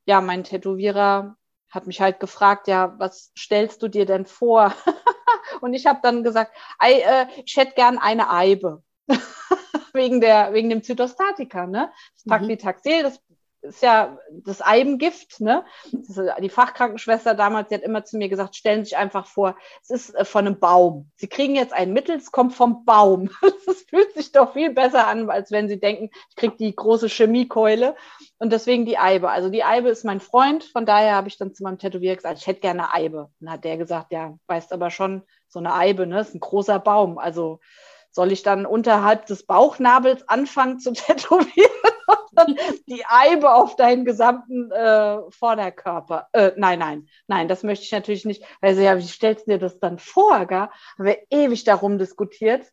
ja, 0.06 0.20
mein 0.20 0.44
Tätowierer 0.44 1.36
hat 1.70 1.86
mich 1.86 2.00
halt 2.00 2.20
gefragt, 2.20 2.68
ja, 2.68 2.94
was 2.98 3.32
stellst 3.36 3.82
du 3.82 3.88
dir 3.88 4.06
denn 4.06 4.26
vor? 4.26 4.72
und 5.60 5.74
ich 5.74 5.86
habe 5.86 6.00
dann 6.02 6.22
gesagt, 6.22 6.52
äh, 6.80 7.26
ich 7.44 7.56
hätte 7.56 7.74
gern 7.74 7.98
eine 7.98 8.30
Eibe. 8.30 8.82
wegen, 9.92 10.20
der, 10.20 10.52
wegen 10.52 10.70
dem 10.70 10.82
Zytostatika, 10.82 11.66
ne? 11.66 11.90
Das 12.14 12.24
Paclitaxel, 12.24 12.98
mhm. 12.98 13.02
das 13.02 13.20
ist 13.62 13.82
ja 13.82 14.18
das 14.30 14.62
Eibengift, 14.62 15.40
ne? 15.40 15.64
die 15.92 16.48
Fachkrankenschwester 16.48 17.34
damals, 17.34 17.68
die 17.68 17.74
hat 17.74 17.82
immer 17.82 18.04
zu 18.04 18.16
mir 18.16 18.28
gesagt, 18.28 18.56
stellen 18.56 18.84
Sie 18.84 18.90
sich 18.90 18.96
einfach 18.96 19.26
vor, 19.26 19.56
es 19.82 19.90
ist 19.90 20.14
äh, 20.14 20.24
von 20.24 20.46
einem 20.46 20.58
Baum. 20.58 21.10
Sie 21.16 21.26
kriegen 21.26 21.54
jetzt 21.54 21.72
ein 21.72 21.92
Mittel, 21.92 22.16
es 22.16 22.32
kommt 22.32 22.54
vom 22.54 22.84
Baum. 22.84 23.30
Das 23.66 23.82
fühlt 23.82 24.14
sich 24.14 24.32
doch 24.32 24.54
viel 24.54 24.72
besser 24.72 25.06
an, 25.06 25.28
als 25.28 25.50
wenn 25.50 25.68
Sie 25.68 25.78
denken, 25.78 26.10
ich 26.30 26.36
kriege 26.36 26.56
die 26.56 26.74
große 26.74 27.08
Chemiekeule. 27.08 27.96
Und 28.38 28.50
deswegen 28.52 28.86
die 28.86 28.96
Eibe. 28.96 29.28
Also 29.28 29.50
die 29.50 29.64
Eibe 29.64 29.90
ist 29.90 30.04
mein 30.04 30.20
Freund, 30.20 30.64
von 30.64 30.86
daher 30.86 31.16
habe 31.16 31.28
ich 31.28 31.36
dann 31.36 31.54
zu 31.54 31.62
meinem 31.64 31.78
Tätowierer 31.78 32.16
gesagt, 32.16 32.38
ich 32.38 32.46
hätte 32.46 32.60
gerne 32.60 32.84
eine 32.84 32.94
Eibe. 32.94 33.22
Und 33.24 33.32
dann 33.40 33.50
hat 33.50 33.64
der 33.64 33.76
gesagt, 33.76 34.12
ja, 34.12 34.38
weißt 34.46 34.72
aber 34.72 34.90
schon, 34.90 35.22
so 35.48 35.58
eine 35.58 35.74
Eibe, 35.74 36.06
ne, 36.06 36.20
ist 36.20 36.34
ein 36.34 36.40
großer 36.40 36.78
Baum. 36.78 37.18
Also 37.18 37.60
soll 38.10 38.32
ich 38.32 38.42
dann 38.42 38.64
unterhalb 38.64 39.26
des 39.26 39.44
Bauchnabels 39.44 40.28
anfangen 40.28 40.78
zu 40.78 40.92
tätowieren? 40.94 41.97
die 42.86 43.04
Eibe 43.06 43.52
auf 43.54 43.76
deinen 43.76 44.04
gesamten 44.04 44.70
äh, 44.70 45.18
Vorderkörper. 45.30 46.28
Äh, 46.32 46.52
nein, 46.56 46.78
nein, 46.78 47.08
nein, 47.26 47.48
das 47.48 47.62
möchte 47.62 47.84
ich 47.84 47.92
natürlich 47.92 48.24
nicht. 48.24 48.44
Also 48.60 48.80
ja, 48.80 48.98
wie 48.98 49.06
stellst 49.06 49.46
du 49.46 49.52
dir 49.52 49.58
das 49.58 49.78
dann 49.78 49.98
vor? 49.98 50.46
Gell? 50.46 50.68
Haben 50.68 51.04
wir 51.04 51.18
ewig 51.30 51.64
darum 51.64 51.98
diskutiert. 51.98 52.66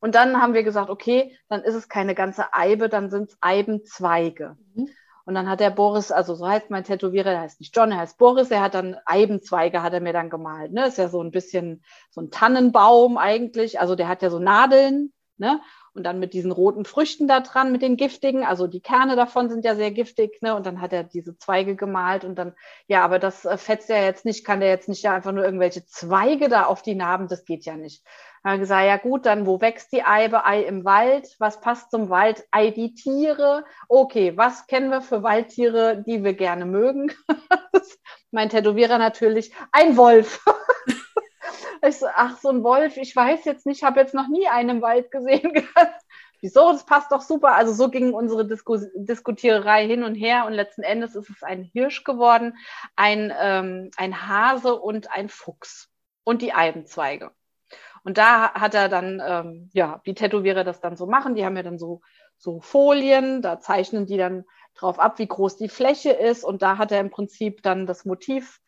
Und 0.00 0.14
dann 0.14 0.40
haben 0.40 0.54
wir 0.54 0.62
gesagt, 0.62 0.90
okay, 0.90 1.36
dann 1.48 1.62
ist 1.62 1.74
es 1.74 1.88
keine 1.88 2.14
ganze 2.14 2.54
Eibe, 2.54 2.88
dann 2.88 3.10
sind 3.10 3.30
es 3.30 3.38
Eibenzweige. 3.40 4.56
Mhm. 4.74 4.88
Und 5.24 5.34
dann 5.34 5.48
hat 5.48 5.60
der 5.60 5.70
Boris, 5.70 6.10
also 6.10 6.34
so 6.34 6.48
heißt 6.48 6.70
mein 6.70 6.84
Tätowierer, 6.84 7.30
der 7.30 7.40
heißt 7.40 7.60
nicht 7.60 7.76
John, 7.76 7.92
er 7.92 7.98
heißt 7.98 8.16
Boris, 8.16 8.50
er 8.50 8.62
hat 8.62 8.72
dann 8.72 8.96
Eibenzweige, 9.04 9.82
hat 9.82 9.92
er 9.92 10.00
mir 10.00 10.14
dann 10.14 10.30
gemalt. 10.30 10.72
Ne? 10.72 10.86
Ist 10.86 10.96
ja 10.96 11.08
so 11.08 11.22
ein 11.22 11.32
bisschen 11.32 11.84
so 12.10 12.22
ein 12.22 12.30
Tannenbaum 12.30 13.18
eigentlich. 13.18 13.78
Also 13.78 13.94
der 13.94 14.08
hat 14.08 14.22
ja 14.22 14.30
so 14.30 14.38
Nadeln, 14.38 15.12
ne? 15.38 15.60
Und 15.94 16.04
dann 16.04 16.18
mit 16.18 16.32
diesen 16.32 16.52
roten 16.52 16.84
Früchten 16.84 17.26
da 17.26 17.40
dran, 17.40 17.72
mit 17.72 17.82
den 17.82 17.96
giftigen, 17.96 18.44
also 18.44 18.66
die 18.66 18.80
Kerne 18.80 19.16
davon 19.16 19.48
sind 19.48 19.64
ja 19.64 19.74
sehr 19.74 19.90
giftig, 19.90 20.40
ne? 20.42 20.54
Und 20.54 20.66
dann 20.66 20.80
hat 20.80 20.92
er 20.92 21.04
diese 21.04 21.36
Zweige 21.38 21.76
gemalt 21.76 22.24
und 22.24 22.36
dann, 22.36 22.54
ja, 22.86 23.04
aber 23.04 23.18
das 23.18 23.44
äh, 23.44 23.56
fetzt 23.56 23.88
ja 23.88 24.02
jetzt 24.02 24.24
nicht, 24.24 24.44
kann 24.44 24.60
der 24.60 24.68
jetzt 24.68 24.88
nicht 24.88 25.02
ja 25.02 25.14
einfach 25.14 25.32
nur 25.32 25.44
irgendwelche 25.44 25.84
Zweige 25.86 26.48
da 26.48 26.64
auf 26.64 26.82
die 26.82 26.94
Narben, 26.94 27.28
das 27.28 27.44
geht 27.44 27.64
ja 27.64 27.76
nicht. 27.76 28.04
Dann 28.42 28.54
ich 28.54 28.60
gesagt, 28.60 28.86
ja 28.86 28.96
gut, 28.96 29.26
dann 29.26 29.46
wo 29.46 29.60
wächst 29.60 29.92
die 29.92 30.04
Eibe? 30.04 30.44
Ei 30.44 30.62
im 30.62 30.84
Wald. 30.84 31.34
Was 31.38 31.60
passt 31.60 31.90
zum 31.90 32.08
Wald? 32.08 32.46
Ei 32.50 32.70
die 32.70 32.94
Tiere. 32.94 33.64
Okay, 33.88 34.36
was 34.36 34.66
kennen 34.66 34.90
wir 34.90 35.02
für 35.02 35.22
Waldtiere, 35.22 36.02
die 36.06 36.22
wir 36.22 36.34
gerne 36.34 36.64
mögen? 36.64 37.12
mein 38.30 38.48
Tätowierer 38.48 38.98
natürlich, 38.98 39.52
ein 39.72 39.96
Wolf. 39.96 40.44
Ich 41.86 41.98
so, 41.98 42.06
ach, 42.12 42.38
so 42.38 42.48
ein 42.48 42.62
Wolf, 42.64 42.96
ich 42.96 43.14
weiß 43.14 43.44
jetzt 43.44 43.66
nicht, 43.66 43.82
habe 43.82 44.00
jetzt 44.00 44.14
noch 44.14 44.28
nie 44.28 44.48
einen 44.48 44.68
im 44.68 44.82
Wald 44.82 45.10
gesehen. 45.10 45.52
Wieso? 46.40 46.72
Das 46.72 46.86
passt 46.86 47.10
doch 47.10 47.20
super. 47.20 47.54
Also 47.54 47.72
so 47.72 47.90
ging 47.90 48.12
unsere 48.12 48.46
Disku 48.46 48.78
Diskutiererei 48.94 49.86
hin 49.86 50.04
und 50.04 50.14
her 50.14 50.46
und 50.46 50.52
letzten 50.52 50.82
Endes 50.82 51.14
ist 51.16 51.30
es 51.30 51.42
ein 51.42 51.64
Hirsch 51.64 52.04
geworden, 52.04 52.56
ein, 52.96 53.32
ähm, 53.38 53.90
ein 53.96 54.28
Hase 54.28 54.76
und 54.76 55.10
ein 55.10 55.28
Fuchs 55.28 55.90
und 56.24 56.42
die 56.42 56.52
Eibenzweige. 56.52 57.32
Und 58.04 58.18
da 58.18 58.54
hat 58.54 58.74
er 58.74 58.88
dann, 58.88 59.20
ähm, 59.24 59.70
ja, 59.72 60.00
die 60.06 60.14
Tätowierer 60.14 60.64
das 60.64 60.80
dann 60.80 60.96
so 60.96 61.06
machen. 61.06 61.34
Die 61.34 61.44
haben 61.44 61.56
ja 61.56 61.62
dann 61.62 61.78
so, 61.78 62.00
so 62.36 62.60
Folien, 62.60 63.42
da 63.42 63.58
zeichnen 63.60 64.06
die 64.06 64.16
dann 64.16 64.44
drauf 64.74 65.00
ab, 65.00 65.18
wie 65.18 65.26
groß 65.26 65.56
die 65.56 65.68
Fläche 65.68 66.10
ist. 66.10 66.44
Und 66.44 66.62
da 66.62 66.78
hat 66.78 66.92
er 66.92 67.00
im 67.00 67.10
Prinzip 67.10 67.62
dann 67.62 67.86
das 67.86 68.04
Motiv 68.04 68.60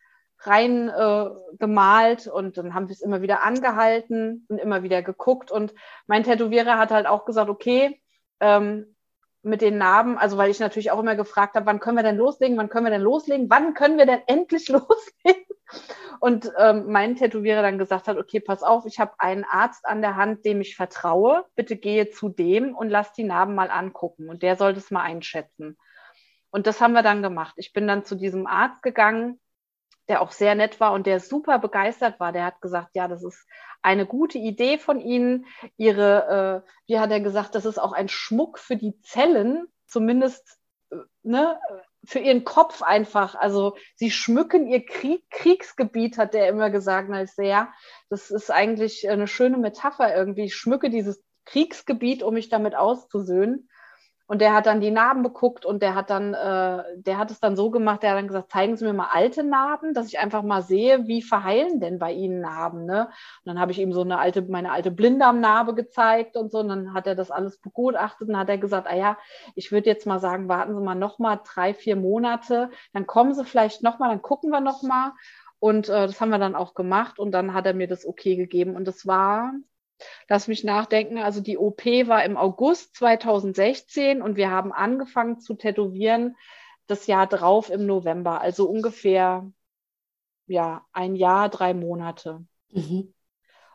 rein 0.43 0.88
äh, 0.88 1.30
gemalt 1.59 2.26
und 2.26 2.57
dann 2.57 2.74
haben 2.74 2.88
wir 2.88 2.95
es 2.95 3.03
immer 3.03 3.22
wieder 3.22 3.43
angehalten 3.45 4.47
und 4.49 4.59
immer 4.59 4.82
wieder 4.82 5.03
geguckt. 5.03 5.51
Und 5.51 5.74
mein 6.07 6.24
Tätowierer 6.24 6.78
hat 6.78 6.91
halt 6.91 7.07
auch 7.07 7.24
gesagt, 7.24 7.51
okay, 7.51 8.01
ähm, 8.41 8.97
mit 9.43 9.62
den 9.62 9.78
Narben, 9.78 10.18
also 10.18 10.36
weil 10.36 10.51
ich 10.51 10.61
natürlich 10.61 10.91
auch 10.91 10.99
immer 10.99 11.16
gefragt 11.16 11.55
habe, 11.55 11.66
wann 11.66 11.80
können 11.80 11.97
wir 11.97 12.03
denn 12.03 12.16
loslegen, 12.16 12.59
wann 12.59 12.68
können 12.68 12.86
wir 12.86 12.91
denn 12.91 13.03
loslegen, 13.03 13.49
wann 13.49 13.74
können 13.74 13.99
wir 13.99 14.07
denn 14.07 14.22
endlich 14.26 14.68
loslegen? 14.68 15.45
Und 16.18 16.53
ähm, 16.59 16.86
mein 16.88 17.16
Tätowierer 17.16 17.62
dann 17.62 17.78
gesagt 17.78 18.09
hat, 18.09 18.18
okay, 18.18 18.41
pass 18.41 18.62
auf, 18.62 18.84
ich 18.86 18.99
habe 18.99 19.12
einen 19.18 19.45
Arzt 19.45 19.86
an 19.86 20.03
der 20.03 20.16
Hand, 20.16 20.45
dem 20.45 20.61
ich 20.61 20.76
vertraue, 20.76 21.47
bitte 21.55 21.76
gehe 21.76 22.11
zu 22.11 22.28
dem 22.28 22.74
und 22.74 22.91
lass 22.91 23.12
die 23.12 23.24
Narben 23.24 23.55
mal 23.55 23.70
angucken 23.70 24.28
und 24.28 24.43
der 24.43 24.57
soll 24.57 24.74
das 24.74 24.91
mal 24.91 25.03
einschätzen. 25.03 25.78
Und 26.51 26.66
das 26.66 26.80
haben 26.80 26.93
wir 26.93 27.03
dann 27.03 27.22
gemacht. 27.22 27.55
Ich 27.57 27.72
bin 27.72 27.86
dann 27.86 28.05
zu 28.05 28.16
diesem 28.16 28.47
Arzt 28.47 28.82
gegangen 28.82 29.38
der 30.11 30.23
auch 30.23 30.33
sehr 30.33 30.57
nett 30.57 30.81
war 30.81 30.93
und 30.93 31.07
der 31.07 31.21
super 31.21 31.61
begeistert 31.61 32.19
war. 32.19 32.33
Der 32.33 32.45
hat 32.45 32.61
gesagt, 32.61 32.91
ja, 32.95 33.07
das 33.07 33.23
ist 33.23 33.47
eine 33.81 34.07
gute 34.07 34.39
Idee 34.39 34.77
von 34.77 35.01
Ihnen. 35.01 35.47
Ihre, 35.77 36.65
äh, 36.67 36.71
wie 36.89 36.99
hat 36.99 37.13
er 37.13 37.21
gesagt, 37.21 37.55
das 37.55 37.65
ist 37.65 37.79
auch 37.79 37.93
ein 37.93 38.09
Schmuck 38.09 38.59
für 38.59 38.75
die 38.77 39.01
Zellen, 39.03 39.69
zumindest 39.87 40.59
äh, 40.91 40.97
ne, 41.23 41.61
für 42.05 42.19
ihren 42.19 42.43
Kopf 42.43 42.83
einfach. 42.83 43.37
Also 43.37 43.77
sie 43.95 44.11
schmücken 44.11 44.67
ihr 44.67 44.85
Krieg, 44.85 45.23
Kriegsgebiet, 45.31 46.19
hat 46.19 46.35
der 46.35 46.49
immer 46.49 46.71
gesagt. 46.71 47.09
Na, 47.09 47.23
ich 47.23 47.31
das 48.09 48.33
ist 48.33 48.51
eigentlich 48.51 49.09
eine 49.09 49.29
schöne 49.29 49.59
Metapher 49.59 50.13
irgendwie. 50.13 50.47
Ich 50.47 50.57
schmücke 50.57 50.91
dieses 50.91 51.23
Kriegsgebiet, 51.45 52.25
um 52.25 52.35
mich 52.35 52.49
damit 52.49 52.75
auszusöhnen. 52.75 53.70
Und 54.31 54.41
der 54.41 54.55
hat 54.55 54.66
dann 54.66 54.81
die 54.81 54.93
Narben 54.93 55.24
beguckt 55.24 55.66
und 55.66 55.83
der 55.83 55.97
hat 55.97 56.09
dann, 56.09 56.35
äh, 56.35 56.85
der 56.95 57.18
hat 57.18 57.33
es 57.33 57.41
dann 57.41 57.57
so 57.57 57.68
gemacht, 57.72 58.05
der 58.05 58.11
hat 58.11 58.18
dann 58.18 58.28
gesagt, 58.28 58.53
zeigen 58.53 58.76
Sie 58.76 58.85
mir 58.85 58.93
mal 58.93 59.09
alte 59.11 59.43
Narben, 59.43 59.93
dass 59.93 60.07
ich 60.07 60.20
einfach 60.20 60.45
mal 60.45 60.62
sehe, 60.62 61.09
wie 61.09 61.20
verheilen 61.20 61.81
denn 61.81 61.99
bei 61.99 62.12
Ihnen 62.12 62.41
Narben, 62.41 62.85
ne? 62.85 63.07
Und 63.07 63.47
dann 63.47 63.59
habe 63.59 63.72
ich 63.72 63.81
ihm 63.81 63.93
so 63.93 64.03
eine 64.03 64.20
alte, 64.20 64.43
meine 64.43 64.70
alte 64.70 64.93
Blinddarmnarbe 64.93 65.74
gezeigt 65.74 66.37
und 66.37 66.53
so, 66.53 66.61
und 66.61 66.68
dann 66.68 66.95
hat 66.95 67.09
er 67.09 67.16
das 67.16 67.33
alles 67.33 67.59
begutachtet 67.59 68.28
und 68.28 68.39
hat 68.39 68.49
er 68.49 68.59
gesagt, 68.59 68.87
ah 68.89 68.95
ja, 68.95 69.18
ich 69.57 69.72
würde 69.72 69.91
jetzt 69.91 70.07
mal 70.07 70.20
sagen, 70.20 70.49
warten 70.49 70.76
Sie 70.76 70.81
mal 70.81 70.95
noch 70.95 71.18
mal 71.18 71.41
drei, 71.43 71.74
vier 71.74 71.97
Monate, 71.97 72.70
dann 72.93 73.09
kommen 73.09 73.35
Sie 73.35 73.45
vielleicht 73.45 73.83
noch 73.83 73.99
mal, 73.99 74.11
dann 74.11 74.22
gucken 74.22 74.51
wir 74.51 74.61
noch 74.61 74.85
mal. 74.85 75.11
Und 75.59 75.89
äh, 75.89 76.07
das 76.07 76.20
haben 76.20 76.31
wir 76.31 76.39
dann 76.39 76.55
auch 76.55 76.74
gemacht 76.74 77.18
und 77.18 77.33
dann 77.33 77.53
hat 77.53 77.66
er 77.66 77.74
mir 77.74 77.89
das 77.89 78.07
okay 78.07 78.37
gegeben. 78.37 78.76
Und 78.76 78.87
das 78.87 79.09
war 79.09 79.55
Lass 80.29 80.49
mich 80.49 80.65
nachdenken. 80.65 81.19
Also 81.19 81.41
die 81.41 81.59
OP 81.59 81.85
war 81.85 82.25
im 82.25 82.37
August 82.37 82.97
2016 82.97 84.23
und 84.23 84.37
wir 84.37 84.51
haben 84.51 84.73
angefangen 84.73 85.41
zu 85.41 85.55
tätowieren 85.55 86.37
das 86.87 87.07
Jahr 87.07 87.27
drauf 87.27 87.71
im 87.71 87.87
November. 87.87 88.41
Also 88.41 88.69
ungefähr 88.69 89.51
ja 90.47 90.85
ein 90.93 91.15
Jahr, 91.15 91.49
drei 91.49 91.75
Monate. 91.75 92.45
Mhm. 92.71 93.15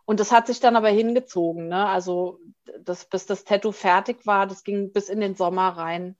Und 0.06 0.20
das 0.20 0.32
hat 0.32 0.48
sich 0.48 0.60
dann 0.60 0.76
aber 0.76 0.90
hingezogen. 0.90 1.68
Ne? 1.68 1.88
Also 1.88 2.40
das, 2.80 3.06
bis 3.06 3.26
das 3.26 3.44
Tattoo 3.44 3.72
fertig 3.72 4.26
war, 4.26 4.46
das 4.46 4.64
ging 4.64 4.92
bis 4.92 5.10
in 5.10 5.20
den 5.20 5.36
Sommer 5.36 5.70
rein, 5.70 6.16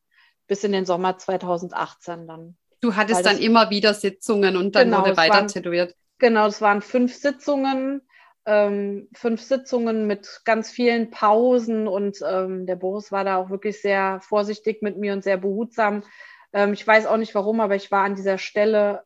bis 0.48 0.64
in 0.64 0.72
den 0.72 0.86
Sommer 0.86 1.18
2018 1.18 2.28
dann. 2.28 2.58
Du 2.82 2.96
hattest 2.96 3.26
dann 3.26 3.38
immer 3.38 3.70
wieder 3.70 3.94
Sitzungen 3.94 4.58
und 4.58 4.76
dann 4.76 4.90
genau, 4.90 5.02
wurde 5.02 5.18
weiter 5.18 5.34
waren, 5.36 5.48
tätowiert. 5.48 5.96
Genau, 6.18 6.48
es 6.48 6.62
waren 6.62 6.82
fünf 6.82 7.16
Sitzungen, 7.16 8.02
ähm, 8.46 9.10
fünf 9.14 9.42
Sitzungen 9.42 10.08
mit 10.08 10.42
ganz 10.46 10.70
vielen 10.70 11.10
Pausen 11.10 11.88
und 11.88 12.20
ähm, 12.28 12.66
der 12.66 12.76
Boris 12.76 13.12
war 13.12 13.24
da 13.24 13.38
auch 13.38 13.50
wirklich 13.50 13.82
sehr 13.82 14.20
vorsichtig 14.22 14.82
mit 14.82 14.98
mir 14.98 15.14
und 15.14 15.24
sehr 15.24 15.38
behutsam. 15.38 16.04
Ähm, 16.54 16.74
ich 16.74 16.86
weiß 16.86 17.08
auch 17.08 17.18
nicht 17.18 17.34
warum, 17.34 17.60
aber 17.60 17.76
ich 17.76 17.92
war 17.92 18.04
an 18.04 18.16
dieser 18.16 18.38
Stelle 18.38 19.04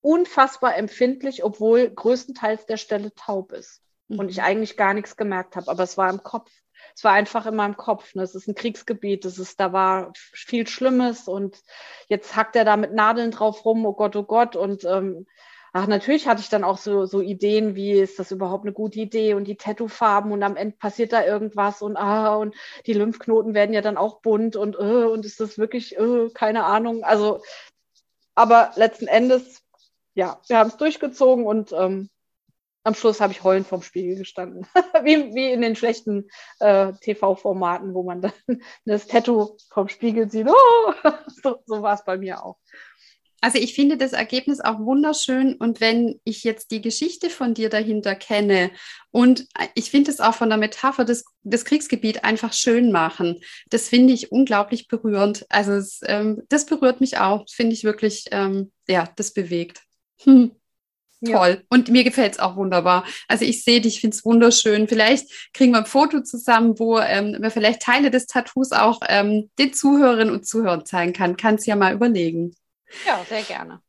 unfassbar 0.00 0.76
empfindlich, 0.76 1.44
obwohl 1.44 1.88
größtenteils 1.90 2.66
der 2.66 2.78
Stelle 2.78 3.14
taub 3.14 3.52
ist 3.52 3.82
mhm. 4.08 4.18
und 4.18 4.30
ich 4.30 4.38
mhm. 4.38 4.44
eigentlich 4.44 4.76
gar 4.76 4.94
nichts 4.94 5.16
gemerkt 5.16 5.56
habe, 5.56 5.70
aber 5.70 5.82
es 5.82 5.96
war 5.96 6.10
im 6.10 6.22
Kopf. 6.22 6.50
Es 6.96 7.04
war 7.04 7.12
einfach 7.12 7.46
in 7.46 7.54
meinem 7.54 7.76
Kopf. 7.76 8.14
Ne? 8.14 8.22
Es 8.22 8.34
ist 8.34 8.48
ein 8.48 8.54
Kriegsgebiet, 8.54 9.24
es 9.24 9.38
ist, 9.38 9.60
da 9.60 9.72
war 9.72 10.12
viel 10.14 10.66
Schlimmes 10.66 11.28
und 11.28 11.62
jetzt 12.08 12.34
hackt 12.34 12.56
er 12.56 12.64
da 12.64 12.76
mit 12.76 12.92
Nadeln 12.92 13.30
drauf 13.30 13.64
rum, 13.64 13.86
oh 13.86 13.92
Gott, 13.92 14.16
oh 14.16 14.24
Gott. 14.24 14.56
Und 14.56 14.84
ähm, 14.84 15.26
ach, 15.72 15.86
natürlich 15.86 16.26
hatte 16.26 16.40
ich 16.40 16.48
dann 16.48 16.64
auch 16.64 16.78
so, 16.78 17.06
so 17.06 17.20
Ideen, 17.20 17.74
wie 17.74 17.92
ist 17.92 18.18
das 18.18 18.30
überhaupt 18.30 18.64
eine 18.64 18.72
gute 18.72 19.00
Idee 19.00 19.34
und 19.34 19.44
die 19.44 19.56
Tattoo-Farben 19.56 20.32
und 20.32 20.42
am 20.42 20.56
Ende 20.56 20.76
passiert 20.76 21.12
da 21.12 21.24
irgendwas 21.24 21.82
und 21.82 21.96
ah, 21.96 22.36
und 22.36 22.54
die 22.86 22.92
Lymphknoten 22.92 23.54
werden 23.54 23.74
ja 23.74 23.80
dann 23.82 23.96
auch 23.96 24.20
bunt 24.20 24.56
und 24.56 24.76
äh, 24.76 24.78
und 24.78 25.24
ist 25.24 25.40
das 25.40 25.58
wirklich, 25.58 25.98
äh, 25.98 26.30
keine 26.34 26.64
Ahnung. 26.64 27.04
Also, 27.04 27.42
aber 28.34 28.72
letzten 28.76 29.06
Endes, 29.06 29.62
ja, 30.14 30.40
wir 30.48 30.58
haben 30.58 30.68
es 30.68 30.76
durchgezogen 30.76 31.46
und 31.46 31.72
ähm, 31.72 32.10
am 32.82 32.94
Schluss 32.94 33.20
habe 33.20 33.32
ich 33.32 33.44
heulend 33.44 33.66
vorm 33.66 33.82
Spiegel 33.82 34.16
gestanden. 34.16 34.66
wie, 35.04 35.34
wie 35.34 35.52
in 35.52 35.60
den 35.60 35.76
schlechten 35.76 36.30
äh, 36.60 36.92
TV-Formaten, 36.94 37.94
wo 37.94 38.02
man 38.02 38.22
dann 38.22 38.32
das 38.84 39.06
Tattoo 39.06 39.56
vom 39.70 39.88
Spiegel 39.88 40.30
sieht. 40.30 40.48
Oh! 40.48 40.92
so, 41.42 41.62
so 41.66 41.82
war 41.82 41.94
es 41.94 42.04
bei 42.04 42.16
mir 42.16 42.42
auch. 42.44 42.56
Also 43.40 43.58
ich 43.58 43.74
finde 43.74 43.96
das 43.96 44.12
Ergebnis 44.12 44.60
auch 44.60 44.80
wunderschön 44.80 45.54
und 45.54 45.80
wenn 45.80 46.20
ich 46.24 46.44
jetzt 46.44 46.70
die 46.70 46.82
Geschichte 46.82 47.30
von 47.30 47.54
dir 47.54 47.70
dahinter 47.70 48.14
kenne 48.14 48.70
und 49.10 49.46
ich 49.74 49.90
finde 49.90 50.10
es 50.10 50.20
auch 50.20 50.34
von 50.34 50.50
der 50.50 50.58
Metapher 50.58 51.04
des, 51.04 51.24
des 51.42 51.64
Kriegsgebiet 51.64 52.22
einfach 52.24 52.52
schön 52.52 52.92
machen, 52.92 53.40
das 53.70 53.88
finde 53.88 54.12
ich 54.12 54.30
unglaublich 54.30 54.88
berührend. 54.88 55.46
Also 55.48 55.72
es, 55.72 56.00
ähm, 56.04 56.42
das 56.48 56.66
berührt 56.66 57.00
mich 57.00 57.18
auch, 57.18 57.46
finde 57.50 57.72
ich 57.72 57.84
wirklich, 57.84 58.26
ähm, 58.30 58.72
ja, 58.86 59.08
das 59.16 59.32
bewegt. 59.32 59.82
Hm. 60.22 60.52
Toll. 61.24 61.58
Ja. 61.60 61.66
Und 61.68 61.90
mir 61.90 62.02
gefällt 62.02 62.32
es 62.32 62.38
auch 62.38 62.56
wunderbar. 62.56 63.04
Also 63.28 63.44
ich 63.44 63.62
sehe 63.62 63.82
dich, 63.82 64.00
finde 64.00 64.16
es 64.16 64.24
wunderschön. 64.24 64.88
Vielleicht 64.88 65.52
kriegen 65.52 65.72
wir 65.72 65.80
ein 65.80 65.86
Foto 65.86 66.22
zusammen, 66.22 66.78
wo 66.78 66.98
ähm, 66.98 67.36
wir 67.38 67.50
vielleicht 67.50 67.82
Teile 67.82 68.10
des 68.10 68.26
Tattoos 68.26 68.72
auch 68.72 69.00
ähm, 69.06 69.50
den 69.58 69.74
Zuhörerinnen 69.74 70.32
und 70.32 70.46
Zuhörern 70.46 70.86
zeigen 70.86 71.12
kann. 71.12 71.36
Kannst 71.36 71.66
ja 71.66 71.76
mal 71.76 71.92
überlegen. 71.92 72.54
Ja, 73.06 73.24
sehr 73.28 73.42
gerne. 73.42 73.80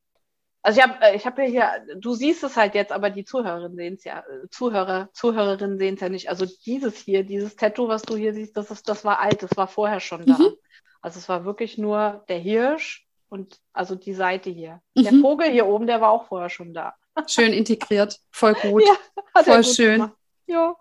Also 0.63 0.79
ich 0.79 0.87
habe 0.87 1.01
äh, 1.01 1.15
ich 1.15 1.25
hab 1.25 1.37
ja 1.39 1.45
hier, 1.45 1.85
du 1.97 2.13
siehst 2.13 2.43
es 2.43 2.55
halt 2.55 2.75
jetzt, 2.75 2.91
aber 2.91 3.09
die 3.09 3.25
Zuhörerinnen 3.25 3.75
sehen 3.75 3.93
es 3.95 4.03
ja, 4.03 4.19
äh, 4.19 4.47
Zuhörer, 4.49 5.09
Zuhörerinnen 5.13 5.79
sehen 5.79 5.95
es 5.95 6.01
ja 6.01 6.09
nicht. 6.09 6.29
Also 6.29 6.45
dieses 6.65 6.97
hier, 6.97 7.23
dieses 7.23 7.55
Tattoo, 7.55 7.87
was 7.87 8.03
du 8.03 8.15
hier 8.15 8.33
siehst, 8.33 8.55
das 8.57 8.69
ist, 8.69 8.87
das 8.87 9.03
war 9.03 9.19
alt, 9.19 9.41
das 9.41 9.57
war 9.57 9.67
vorher 9.67 9.99
schon 9.99 10.25
da. 10.25 10.37
Mhm. 10.37 10.53
Also 11.01 11.17
es 11.17 11.27
war 11.27 11.45
wirklich 11.45 11.77
nur 11.77 12.23
der 12.29 12.37
Hirsch 12.37 13.07
und 13.29 13.59
also 13.73 13.95
die 13.95 14.13
Seite 14.13 14.51
hier. 14.51 14.81
Mhm. 14.93 15.03
Der 15.03 15.13
Vogel 15.13 15.49
hier 15.49 15.65
oben, 15.65 15.87
der 15.87 15.99
war 15.99 16.11
auch 16.11 16.27
vorher 16.27 16.49
schon 16.49 16.73
da. 16.73 16.93
Schön 17.27 17.53
integriert, 17.53 18.19
voll 18.29 18.53
gut. 18.61 18.83
Ja, 18.85 19.43
voll 19.43 19.63
schön. 19.63 19.93
Gemacht. 19.93 20.17
Ja. 20.45 20.75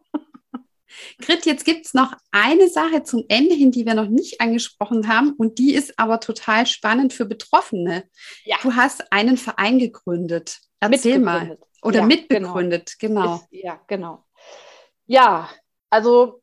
Grit, 1.21 1.47
jetzt 1.47 1.65
gibt 1.65 1.87
es 1.87 1.95
noch 1.95 2.15
eine 2.31 2.69
Sache 2.69 3.03
zum 3.03 3.25
Ende 3.29 3.55
hin, 3.55 3.71
die 3.71 3.87
wir 3.87 3.95
noch 3.95 4.09
nicht 4.09 4.41
angesprochen 4.41 5.09
haben 5.09 5.33
und 5.33 5.59
die 5.59 5.75
ist 5.75 5.99
aber 5.99 6.21
total 6.21 6.67
spannend 6.67 7.13
für 7.13 7.27
Betroffene. 7.27 8.05
Ja. 8.45 8.57
Du 8.63 8.75
hast 8.75 9.13
einen 9.13 9.37
Verein 9.37 9.79
gegründet. 9.79 10.59
Erzähl 10.81 11.19
mal. 11.19 11.59
Oder 11.83 12.01
ja, 12.01 12.07
mitbegründet, 12.07 12.97
genau. 12.99 13.23
genau. 13.23 13.35
Ist, 13.37 13.47
ja, 13.51 13.81
genau. 13.87 14.25
Ja, 15.07 15.49
also 15.89 16.43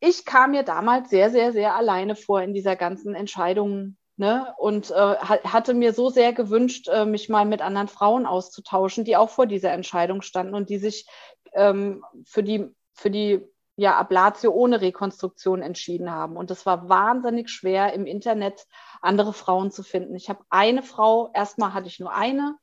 ich 0.00 0.24
kam 0.24 0.50
mir 0.52 0.62
damals 0.62 1.10
sehr, 1.10 1.30
sehr, 1.30 1.52
sehr 1.52 1.74
alleine 1.74 2.16
vor 2.16 2.42
in 2.42 2.52
dieser 2.52 2.76
ganzen 2.76 3.14
Entscheidung 3.14 3.96
Ne? 4.18 4.54
Und 4.56 4.90
äh, 4.90 4.94
hatte 4.94 5.74
mir 5.74 5.92
so 5.92 6.08
sehr 6.08 6.32
gewünscht, 6.32 6.88
äh, 6.88 7.04
mich 7.04 7.28
mal 7.28 7.44
mit 7.44 7.60
anderen 7.60 7.88
Frauen 7.88 8.24
auszutauschen, 8.24 9.04
die 9.04 9.14
auch 9.14 9.28
vor 9.28 9.46
dieser 9.46 9.72
Entscheidung 9.72 10.22
standen 10.22 10.54
und 10.54 10.70
die 10.70 10.78
sich 10.78 11.06
ähm, 11.52 12.02
für 12.24 12.42
die, 12.42 12.64
für 12.94 13.10
die 13.10 13.44
ja, 13.76 13.96
Ablatio 13.96 14.52
ohne 14.52 14.80
Rekonstruktion 14.80 15.62
entschieden 15.62 16.10
haben. 16.10 16.36
Und 16.36 16.50
es 16.50 16.64
war 16.64 16.88
wahnsinnig 16.88 17.50
schwer, 17.50 17.92
im 17.92 18.06
Internet 18.06 18.66
andere 19.02 19.32
Frauen 19.32 19.70
zu 19.70 19.82
finden. 19.82 20.16
Ich 20.16 20.28
habe 20.28 20.44
eine 20.48 20.82
Frau, 20.82 21.30
erstmal 21.34 21.74
hatte 21.74 21.88
ich 21.88 22.00
nur 22.00 22.12
eine, 22.12 22.56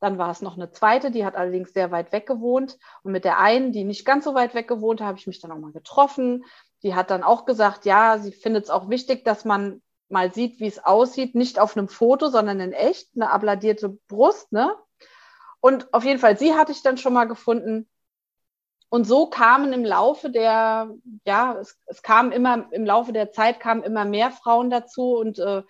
dann 0.00 0.18
war 0.18 0.30
es 0.30 0.42
noch 0.42 0.56
eine 0.56 0.70
zweite, 0.70 1.10
die 1.10 1.24
hat 1.24 1.36
allerdings 1.36 1.72
sehr 1.72 1.90
weit 1.90 2.12
weg 2.12 2.26
gewohnt. 2.26 2.78
Und 3.02 3.12
mit 3.12 3.24
der 3.24 3.38
einen, 3.38 3.72
die 3.72 3.84
nicht 3.84 4.04
ganz 4.04 4.24
so 4.24 4.34
weit 4.34 4.54
weg 4.54 4.68
gewohnt, 4.68 5.00
habe 5.00 5.18
ich 5.18 5.26
mich 5.26 5.40
dann 5.40 5.52
auch 5.52 5.58
mal 5.58 5.72
getroffen. 5.72 6.44
Die 6.82 6.94
hat 6.94 7.10
dann 7.10 7.22
auch 7.22 7.46
gesagt, 7.46 7.86
ja, 7.86 8.18
sie 8.18 8.32
findet 8.32 8.64
es 8.64 8.70
auch 8.70 8.90
wichtig, 8.90 9.24
dass 9.24 9.44
man 9.44 9.82
mal 10.08 10.32
sieht, 10.32 10.60
wie 10.60 10.66
es 10.66 10.84
aussieht, 10.84 11.34
nicht 11.34 11.58
auf 11.58 11.76
einem 11.76 11.88
Foto, 11.88 12.28
sondern 12.28 12.60
in 12.60 12.72
echt, 12.72 13.08
eine 13.14 13.30
abladierte 13.30 13.98
Brust, 14.08 14.52
ne? 14.52 14.74
Und 15.60 15.92
auf 15.92 16.04
jeden 16.04 16.20
Fall, 16.20 16.38
sie 16.38 16.54
hatte 16.54 16.70
ich 16.72 16.82
dann 16.82 16.98
schon 16.98 17.12
mal 17.12 17.24
gefunden. 17.24 17.88
Und 18.88 19.04
so 19.06 19.26
kamen 19.26 19.72
im 19.72 19.84
Laufe 19.84 20.30
der, 20.30 20.90
ja, 21.24 21.56
es, 21.60 21.78
es 21.86 22.02
kam 22.02 22.32
immer, 22.32 22.66
im 22.70 22.84
Laufe 22.84 23.12
der 23.12 23.32
Zeit 23.32 23.60
kamen 23.60 23.82
immer 23.82 24.04
mehr 24.04 24.30
Frauen 24.30 24.70
dazu 24.70 25.16
und 25.16 25.38
äh, 25.38 25.62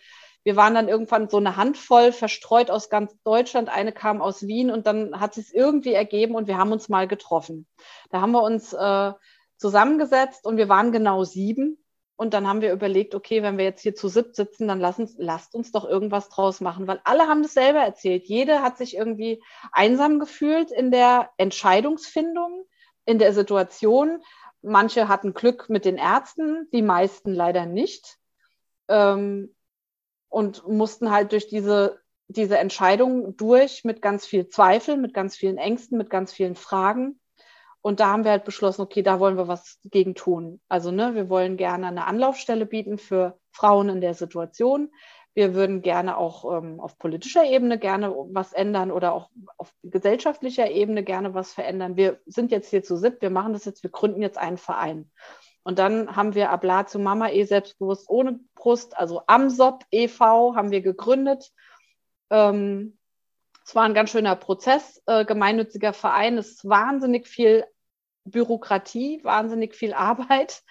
wir 0.45 0.55
waren 0.55 0.75
dann 0.75 0.89
irgendwann 0.89 1.29
so 1.29 1.39
eine 1.39 1.57
Handvoll 1.57 2.13
verstreut 2.13 2.71
aus 2.71 2.89
ganz 2.89 3.21
Deutschland. 3.25 3.69
Eine 3.69 3.91
kam 3.91 4.23
aus 4.23 4.47
Wien 4.47 4.71
und 4.71 4.87
dann 4.87 5.19
hat 5.19 5.37
es 5.39 5.53
irgendwie 5.53 5.93
ergeben 5.93 6.37
und 6.37 6.47
wir 6.47 6.57
haben 6.57 6.71
uns 6.71 6.89
mal 6.89 7.09
getroffen. 7.09 7.67
Da 8.11 8.21
haben 8.21 8.31
wir 8.31 8.45
uns 8.45 8.73
äh, 8.73 9.13
zusammengesetzt 9.57 10.47
und 10.47 10.57
wir 10.57 10.69
waren 10.69 10.93
genau 10.93 11.25
sieben 11.25 11.79
und 12.15 12.33
dann 12.33 12.47
haben 12.47 12.63
wir 12.63 12.73
überlegt, 12.73 13.15
okay, 13.15 13.43
wenn 13.43 13.59
wir 13.59 13.65
jetzt 13.65 13.83
hier 13.83 13.95
zu 13.95 14.09
sieb 14.09 14.37
sitzen, 14.37 14.69
dann 14.69 14.81
lass 14.81 14.99
uns, 14.99 15.17
lasst 15.19 15.55
uns 15.55 15.73
doch 15.73 15.85
irgendwas 15.85 16.29
draus 16.29 16.61
machen, 16.61 16.87
weil 16.87 17.01
alle 17.05 17.29
haben 17.29 17.43
das 17.43 17.53
selber 17.53 17.81
erzählt. 17.81 18.27
Jede 18.27 18.63
hat 18.63 18.79
sich 18.79 18.97
irgendwie 18.97 19.43
einsam 19.73 20.19
gefühlt 20.19 20.71
in 20.71 20.91
der 20.91 21.31
Entscheidungsfindung, 21.37 22.65
in 23.07 23.19
der 23.19 23.33
Situation. 23.33 24.23
Manche 24.61 25.09
hatten 25.09 25.33
Glück 25.33 25.71
mit 25.71 25.85
den 25.85 25.97
Ärzten, 25.97 26.69
die 26.73 26.83
meisten 26.83 27.33
leider 27.33 27.65
nicht. 27.65 28.19
Ähm, 28.89 29.55
und 30.29 30.67
mussten 30.69 31.11
halt 31.11 31.33
durch 31.33 31.49
diese, 31.49 32.01
diese 32.29 32.59
Entscheidung 32.59 33.37
durch 33.37 33.85
mit 33.85 34.03
ganz 34.03 34.27
viel 34.27 34.49
Zweifel, 34.49 34.97
mit 34.97 35.15
ganz 35.15 35.37
vielen 35.37 35.57
Ängsten, 35.57 35.97
mit 35.97 36.11
ganz 36.11 36.33
vielen 36.33 36.57
Fragen. 36.57 37.21
Und 37.81 38.01
da 38.01 38.09
haben 38.09 38.25
wir 38.25 38.33
halt 38.33 38.45
beschlossen, 38.45 38.83
okay, 38.83 39.03
da 39.03 39.21
wollen 39.21 39.37
wir 39.37 39.47
was 39.47 39.79
gegen 39.85 40.17
tun. 40.17 40.61
Also, 40.69 40.91
ne, 40.91 41.15
wir 41.15 41.31
wollen 41.31 41.57
gerne 41.57 41.87
eine 41.87 42.07
Anlaufstelle 42.07 42.67
bieten 42.67 42.99
für 42.99 43.39
Frauen 43.53 43.89
in 43.89 44.01
der 44.01 44.15
Situation. 44.15 44.91
Wir 45.37 45.55
würden 45.55 45.83
gerne 45.83 46.17
auch 46.17 46.51
ähm, 46.51 46.81
auf 46.81 46.99
politischer 46.99 47.45
Ebene 47.45 47.79
gerne 47.79 48.11
was 48.31 48.55
ändern 48.55 48.91
oder 48.91 49.13
auch 49.13 49.29
auf 49.59 49.71
gesellschaftlicher 49.83 50.71
Ebene 50.71 51.05
gerne 51.05 51.35
was 51.35 51.53
verändern. 51.53 51.97
Wir 51.97 52.19
sind 52.25 52.51
jetzt 52.51 52.71
hier 52.71 52.83
zu 52.83 52.97
SIP, 52.97 53.21
wir 53.21 53.29
machen 53.29 53.53
das 53.53 53.67
jetzt, 53.67 53.83
wir 53.83 53.91
gründen 53.91 54.23
jetzt 54.23 54.39
einen 54.39 54.57
Verein. 54.57 55.11
Und 55.63 55.79
dann 55.79 56.17
haben 56.17 56.35
wir 56.35 56.49
Ablatio 56.49 56.99
Mama 57.01 57.29
E 57.29 57.45
selbstbewusst 57.45 58.09
ohne 58.09 58.41
Brust, 58.55 58.97
also 58.97 59.25
Amsop 59.27 59.85
e.V. 59.91 60.57
haben 60.57 60.71
wir 60.71 60.81
gegründet. 60.81 61.53
Ähm, 62.31 62.97
es 63.63 63.75
war 63.75 63.83
ein 63.83 63.93
ganz 63.93 64.13
schöner 64.13 64.37
Prozess, 64.37 65.03
äh, 65.05 65.27
gemeinnütziger 65.27 65.93
Verein. 65.93 66.39
Es 66.39 66.53
ist 66.53 66.67
wahnsinnig 66.67 67.27
viel 67.27 67.67
Bürokratie, 68.25 69.21
wahnsinnig 69.23 69.75
viel 69.75 69.93
Arbeit. 69.93 70.63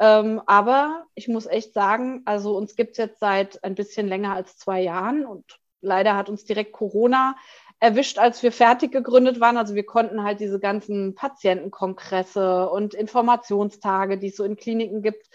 Ähm, 0.00 0.40
aber 0.46 1.04
ich 1.14 1.28
muss 1.28 1.46
echt 1.46 1.74
sagen, 1.74 2.22
also 2.24 2.56
uns 2.56 2.74
gibt 2.74 2.92
es 2.92 2.96
jetzt 2.96 3.20
seit 3.20 3.62
ein 3.62 3.74
bisschen 3.74 4.08
länger 4.08 4.34
als 4.34 4.56
zwei 4.56 4.80
Jahren 4.80 5.26
und 5.26 5.60
leider 5.82 6.16
hat 6.16 6.30
uns 6.30 6.44
direkt 6.44 6.72
Corona 6.72 7.36
erwischt, 7.80 8.18
als 8.18 8.42
wir 8.42 8.50
fertig 8.50 8.92
gegründet 8.92 9.40
waren. 9.40 9.58
Also 9.58 9.74
wir 9.74 9.84
konnten 9.84 10.24
halt 10.24 10.40
diese 10.40 10.58
ganzen 10.58 11.14
Patientenkongresse 11.14 12.70
und 12.70 12.94
Informationstage, 12.94 14.16
die 14.16 14.28
es 14.28 14.36
so 14.36 14.44
in 14.44 14.56
Kliniken 14.56 15.02
gibt, 15.02 15.28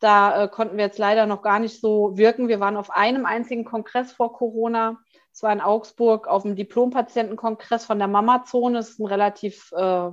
da 0.00 0.44
äh, 0.44 0.48
konnten 0.48 0.76
wir 0.76 0.84
jetzt 0.84 0.98
leider 0.98 1.24
noch 1.24 1.40
gar 1.40 1.58
nicht 1.58 1.80
so 1.80 2.16
wirken. 2.18 2.48
Wir 2.48 2.60
waren 2.60 2.76
auf 2.76 2.90
einem 2.90 3.24
einzigen 3.24 3.64
Kongress 3.64 4.12
vor 4.12 4.34
Corona. 4.34 4.98
Es 5.32 5.42
war 5.42 5.52
in 5.52 5.60
Augsburg 5.62 6.26
auf 6.28 6.42
dem 6.42 6.56
Diplompatientenkongress 6.56 7.86
von 7.86 7.98
der 7.98 8.08
Mama-Zone. 8.08 8.78
Das 8.78 8.90
ist 8.90 8.98
ein 8.98 9.06
relativ 9.06 9.72
äh, 9.72 10.10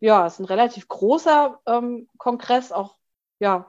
ja, 0.00 0.26
es 0.26 0.34
ist 0.34 0.40
ein 0.40 0.46
relativ 0.46 0.88
großer 0.88 1.60
ähm, 1.66 2.08
Kongress, 2.16 2.72
auch, 2.72 2.96
ja, 3.40 3.66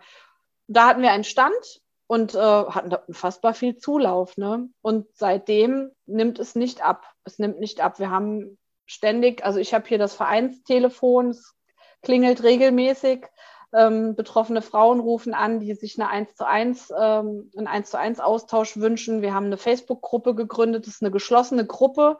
da 0.67 0.87
hatten 0.87 1.01
wir 1.01 1.11
einen 1.11 1.23
Stand 1.23 1.81
und 2.07 2.35
äh, 2.35 2.37
hatten 2.37 2.89
da 2.89 2.97
unfassbar 3.07 3.53
viel 3.53 3.77
Zulauf. 3.77 4.37
Ne? 4.37 4.69
Und 4.81 5.07
seitdem 5.13 5.91
nimmt 6.05 6.39
es 6.39 6.55
nicht 6.55 6.83
ab. 6.83 7.05
Es 7.23 7.39
nimmt 7.39 7.59
nicht 7.59 7.81
ab. 7.81 7.99
Wir 7.99 8.11
haben 8.11 8.57
ständig, 8.85 9.45
also 9.45 9.59
ich 9.59 9.73
habe 9.73 9.87
hier 9.87 9.97
das 9.97 10.13
Vereinstelefon, 10.13 11.29
es 11.29 11.55
klingelt 12.01 12.43
regelmäßig. 12.43 13.27
Ähm, 13.73 14.17
betroffene 14.17 14.61
Frauen 14.61 14.99
rufen 14.99 15.33
an, 15.33 15.61
die 15.61 15.73
sich 15.75 15.97
eine 15.97 16.09
1 16.09 16.35
zu 16.35 16.45
1, 16.45 16.91
ähm, 16.91 17.49
einen 17.55 17.67
1 17.67 17.89
zu 17.91 17.97
1 17.97 18.19
Austausch 18.19 18.75
wünschen. 18.75 19.21
Wir 19.21 19.33
haben 19.33 19.45
eine 19.45 19.55
Facebook-Gruppe 19.55 20.35
gegründet, 20.35 20.87
das 20.87 20.95
ist 20.95 21.01
eine 21.01 21.11
geschlossene 21.11 21.65
Gruppe 21.65 22.19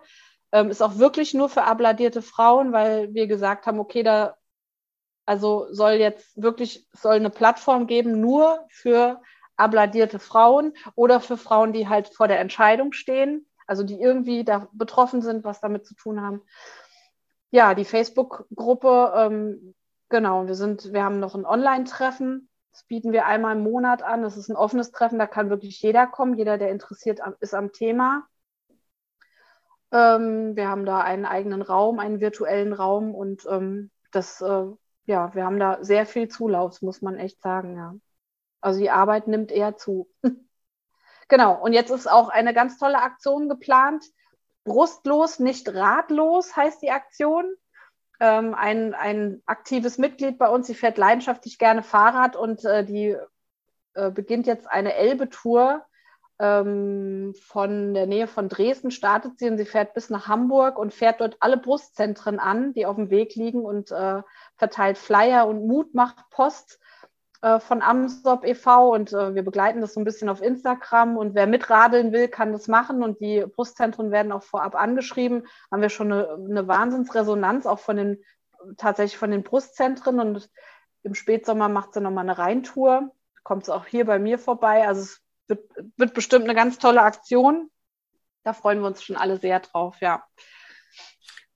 Ähm, 0.54 0.70
ist 0.70 0.82
auch 0.82 0.98
wirklich 0.98 1.34
nur 1.34 1.50
für 1.50 1.64
abladierte 1.64 2.22
Frauen, 2.22 2.74
weil 2.74 3.14
wir 3.14 3.28
gesagt 3.28 3.66
haben, 3.66 3.80
okay, 3.80 4.04
da 4.04 4.38
also 5.26 5.68
soll 5.72 5.94
jetzt 5.94 6.42
wirklich 6.42 6.88
soll 6.94 7.16
eine 7.16 7.30
Plattform 7.30 7.88
geben 7.88 8.20
nur 8.20 8.66
für 8.70 9.22
abladierte 9.56 10.20
Frauen 10.20 10.74
oder 10.96 11.20
für 11.20 11.38
Frauen, 11.38 11.74
die 11.74 11.88
halt 11.88 12.10
vor 12.10 12.28
der 12.28 12.40
Entscheidung 12.40 12.94
stehen, 12.94 13.46
also 13.68 13.84
die 13.84 14.02
irgendwie 14.02 14.44
da 14.44 14.68
betroffen 14.74 15.22
sind, 15.22 15.44
was 15.44 15.62
damit 15.62 15.86
zu 15.86 15.96
tun 15.96 16.22
haben. 16.22 16.42
Ja, 17.52 17.76
die 17.76 17.86
Facebook-Gruppe, 17.86 19.14
ähm, 19.16 19.76
genau, 20.10 20.48
wir 20.48 20.56
sind, 20.56 20.94
wir 20.94 21.04
haben 21.04 21.20
noch 21.20 21.36
ein 21.36 21.46
Online-Treffen. 21.46 22.50
Das 22.72 22.84
bieten 22.86 23.12
wir 23.12 23.26
einmal 23.26 23.58
im 23.58 23.64
Monat 23.64 24.02
an. 24.02 24.22
Das 24.22 24.38
ist 24.38 24.50
ein 24.50 24.56
offenes 24.56 24.92
Treffen, 24.92 25.20
da 25.20 25.28
kann 25.28 25.50
wirklich 25.50 25.82
jeder 25.82 26.08
kommen, 26.08 26.38
jeder, 26.38 26.58
der 26.58 26.72
interessiert 26.72 27.20
ist 27.42 27.54
am 27.54 27.74
Thema. 27.74 28.26
Ähm, 29.92 30.56
wir 30.56 30.70
haben 30.70 30.86
da 30.86 31.02
einen 31.02 31.26
eigenen 31.26 31.62
Raum, 31.62 32.00
einen 32.00 32.22
virtuellen 32.22 32.72
Raum 32.72 33.14
und 33.14 33.46
ähm, 33.50 33.92
das, 34.12 34.42
äh, 34.42 34.66
ja, 35.06 35.34
wir 35.34 35.46
haben 35.46 35.60
da 35.60 35.84
sehr 35.84 36.06
viel 36.06 36.28
Zulauf, 36.28 36.82
muss 36.82 37.02
man 37.02 37.18
echt 37.18 37.42
sagen, 37.42 37.76
ja. 37.76 37.96
Also 38.62 38.80
die 38.80 38.92
Arbeit 38.92 39.28
nimmt 39.28 39.52
eher 39.52 39.76
zu. 39.76 40.10
genau, 41.28 41.62
und 41.62 41.74
jetzt 41.74 41.90
ist 41.90 42.10
auch 42.10 42.30
eine 42.30 42.54
ganz 42.54 42.78
tolle 42.78 43.02
Aktion 43.02 43.50
geplant. 43.50 44.06
Brustlos, 44.64 45.40
nicht 45.40 45.74
ratlos 45.74 46.56
heißt 46.56 46.82
die 46.82 46.92
Aktion. 46.92 47.56
Ähm, 48.20 48.54
ein, 48.54 48.94
ein 48.94 49.42
aktives 49.48 49.98
Mitglied 49.98 50.38
bei 50.38 50.48
uns, 50.48 50.68
sie 50.68 50.76
fährt 50.76 51.00
leidenschaftlich 51.00 51.58
gerne 51.58 51.82
Fahrrad 51.82 52.36
und 52.36 52.64
äh, 52.66 52.86
die 52.86 53.18
äh, 53.96 54.12
beginnt 54.12 54.46
jetzt 54.46 54.70
eine 54.70 54.94
Elbe-Tour 54.94 55.84
ähm, 56.42 57.36
von 57.40 57.94
der 57.94 58.08
Nähe 58.08 58.26
von 58.26 58.50
Dresden 58.50 58.90
startet 58.90 59.38
sie 59.38 59.48
und 59.48 59.60
sie 59.60 59.66
fährt 59.66 59.94
bis 59.94 60.10
nach 60.10 60.28
Hamburg 60.28 60.80
und 60.80 60.92
fährt 60.92 61.22
dort 61.22 61.38
alle 61.40 61.58
Brustzentren 61.58 62.40
an, 62.40 62.74
die 62.74 62.88
auf 62.88 62.96
dem 62.96 63.12
Weg 63.12 63.36
liegen 63.36 63.64
und 63.64 63.92
äh, 63.92 64.24
verteilt 64.58 64.98
Flyer 64.98 65.48
und 65.48 65.68
Mut 65.68 65.94
macht 65.94 66.18
Post 66.32 66.80
äh, 67.44 67.60
von 67.60 67.84
Amsop 67.84 68.44
e.V. 68.44 68.92
und 68.92 69.14
äh, 69.14 69.36
wir 69.36 69.44
begleiten 69.44 69.82
das 69.82 69.94
so 69.94 70.02
ein 70.02 70.04
bisschen 70.04 70.30
auf 70.30 70.42
Instagram 70.42 71.16
und 71.16 71.36
wer 71.36 71.46
mitradeln 71.46 72.12
will, 72.12 72.28
kann 72.28 72.54
das 72.54 72.68
machen 72.68 73.04
und 73.04 73.20
die 73.20 73.46
Brustzentren 73.46 74.10
werden 74.10 74.32
auch 74.32 74.44
vorab 74.44 74.74
angeschrieben. 74.74 75.46
Haben 75.72 75.82
wir 75.84 75.90
schon 75.90 76.12
eine, 76.12 76.28
eine 76.34 76.68
Wahnsinnsresonanz 76.68 77.68
auch 77.68 77.80
von 77.80 77.98
den 77.98 78.24
tatsächlich 78.78 79.18
von 79.18 79.30
den 79.30 79.44
Brustzentren 79.44 80.20
und 80.20 80.50
im 81.04 81.14
Spätsommer 81.14 81.70
macht 81.70 81.94
sie 81.94 82.02
nochmal 82.02 82.26
eine 82.26 82.40
Rheintour. 82.40 83.12
Kommt 83.44 83.64
es 83.64 83.70
auch 83.70 83.86
hier 83.86 84.06
bei 84.06 84.18
mir 84.18 84.40
vorbei. 84.40 84.88
Also 84.88 85.02
es 85.02 85.21
wird, 85.98 86.14
bestimmt 86.14 86.46
eine 86.46 86.56
ganz 86.56 86.78
tolle 86.78 87.02
Aktion. 87.02 87.70
Da 88.44 88.54
freuen 88.54 88.80
wir 88.80 88.88
uns 88.88 89.04
schon 89.04 89.16
alle 89.16 89.38
sehr 89.38 89.60
drauf, 89.60 89.98
ja. 90.02 90.24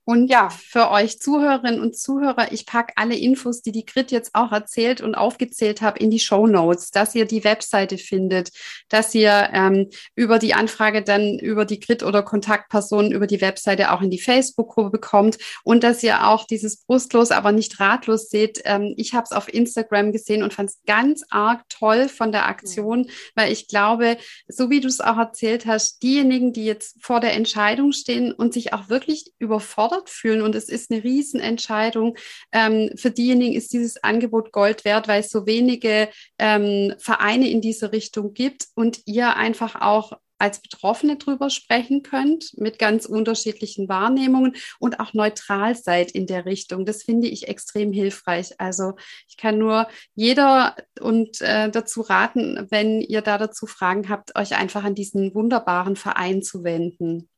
Und 0.08 0.28
ja, 0.28 0.50
für 0.50 0.92
euch 0.92 1.18
Zuhörerinnen 1.18 1.80
und 1.80 1.96
Zuhörer, 1.98 2.52
ich 2.52 2.64
packe 2.64 2.92
alle 2.94 3.16
Infos, 3.16 3.60
die 3.60 3.72
die 3.72 3.84
Grit 3.84 4.12
jetzt 4.12 4.36
auch 4.36 4.52
erzählt 4.52 5.00
und 5.00 5.16
aufgezählt 5.16 5.82
habe, 5.82 5.98
in 5.98 6.12
die 6.12 6.20
Show 6.20 6.46
Notes, 6.46 6.92
dass 6.92 7.16
ihr 7.16 7.24
die 7.24 7.42
Webseite 7.42 7.98
findet, 7.98 8.52
dass 8.88 9.12
ihr 9.16 9.50
ähm, 9.52 9.90
über 10.14 10.38
die 10.38 10.54
Anfrage 10.54 11.02
dann 11.02 11.40
über 11.40 11.64
die 11.64 11.80
Grit 11.80 12.04
oder 12.04 12.22
Kontaktpersonen 12.22 13.10
über 13.10 13.26
die 13.26 13.40
Webseite 13.40 13.90
auch 13.90 14.00
in 14.00 14.10
die 14.10 14.20
Facebook-Gruppe 14.20 14.90
bekommt 14.90 15.38
und 15.64 15.82
dass 15.82 16.04
ihr 16.04 16.28
auch 16.28 16.46
dieses 16.46 16.84
brustlos, 16.84 17.32
aber 17.32 17.50
nicht 17.50 17.80
ratlos 17.80 18.28
seht. 18.28 18.62
Ähm, 18.64 18.94
ich 18.96 19.12
habe 19.12 19.24
es 19.24 19.32
auf 19.32 19.52
Instagram 19.52 20.12
gesehen 20.12 20.44
und 20.44 20.54
fand 20.54 20.70
es 20.70 20.78
ganz 20.86 21.24
arg 21.30 21.68
toll 21.68 22.08
von 22.08 22.30
der 22.30 22.46
Aktion, 22.46 23.10
weil 23.34 23.50
ich 23.50 23.66
glaube, 23.66 24.18
so 24.46 24.70
wie 24.70 24.78
du 24.78 24.86
es 24.86 25.00
auch 25.00 25.18
erzählt 25.18 25.66
hast, 25.66 26.00
diejenigen, 26.04 26.52
die 26.52 26.64
jetzt 26.64 27.02
vor 27.02 27.18
der 27.18 27.32
Entscheidung 27.32 27.90
stehen 27.90 28.30
und 28.30 28.54
sich 28.54 28.72
auch 28.72 28.88
wirklich 28.88 29.32
überfordert 29.40 29.95
gefordert 29.96 30.10
fühlen. 30.10 30.42
Und 30.42 30.54
es 30.54 30.68
ist 30.68 30.90
eine 30.90 31.02
Riesenentscheidung. 31.02 32.16
Ähm, 32.52 32.90
für 32.96 33.10
diejenigen 33.10 33.54
ist 33.54 33.72
dieses 33.72 34.02
Angebot 34.02 34.52
Gold 34.52 34.84
wert, 34.84 35.08
weil 35.08 35.20
es 35.20 35.30
so 35.30 35.46
wenige 35.46 36.08
ähm, 36.38 36.94
Vereine 36.98 37.50
in 37.50 37.60
diese 37.60 37.92
Richtung 37.92 38.34
gibt 38.34 38.66
und 38.74 39.00
ihr 39.06 39.36
einfach 39.36 39.80
auch 39.80 40.12
als 40.38 40.60
Betroffene 40.60 41.16
drüber 41.16 41.48
sprechen 41.48 42.02
könnt, 42.02 42.52
mit 42.58 42.78
ganz 42.78 43.06
unterschiedlichen 43.06 43.88
Wahrnehmungen 43.88 44.54
und 44.78 45.00
auch 45.00 45.14
neutral 45.14 45.74
seid 45.74 46.10
in 46.10 46.26
der 46.26 46.44
Richtung. 46.44 46.84
Das 46.84 47.04
finde 47.04 47.26
ich 47.26 47.48
extrem 47.48 47.90
hilfreich. 47.90 48.52
Also 48.58 48.96
ich 49.28 49.38
kann 49.38 49.56
nur 49.56 49.88
jeder 50.14 50.76
und 51.00 51.40
äh, 51.40 51.70
dazu 51.70 52.02
raten, 52.02 52.66
wenn 52.68 53.00
ihr 53.00 53.22
da 53.22 53.38
dazu 53.38 53.64
Fragen 53.64 54.10
habt, 54.10 54.36
euch 54.36 54.54
einfach 54.56 54.84
an 54.84 54.94
diesen 54.94 55.34
wunderbaren 55.34 55.96
Verein 55.96 56.42
zu 56.42 56.64
wenden. 56.64 57.30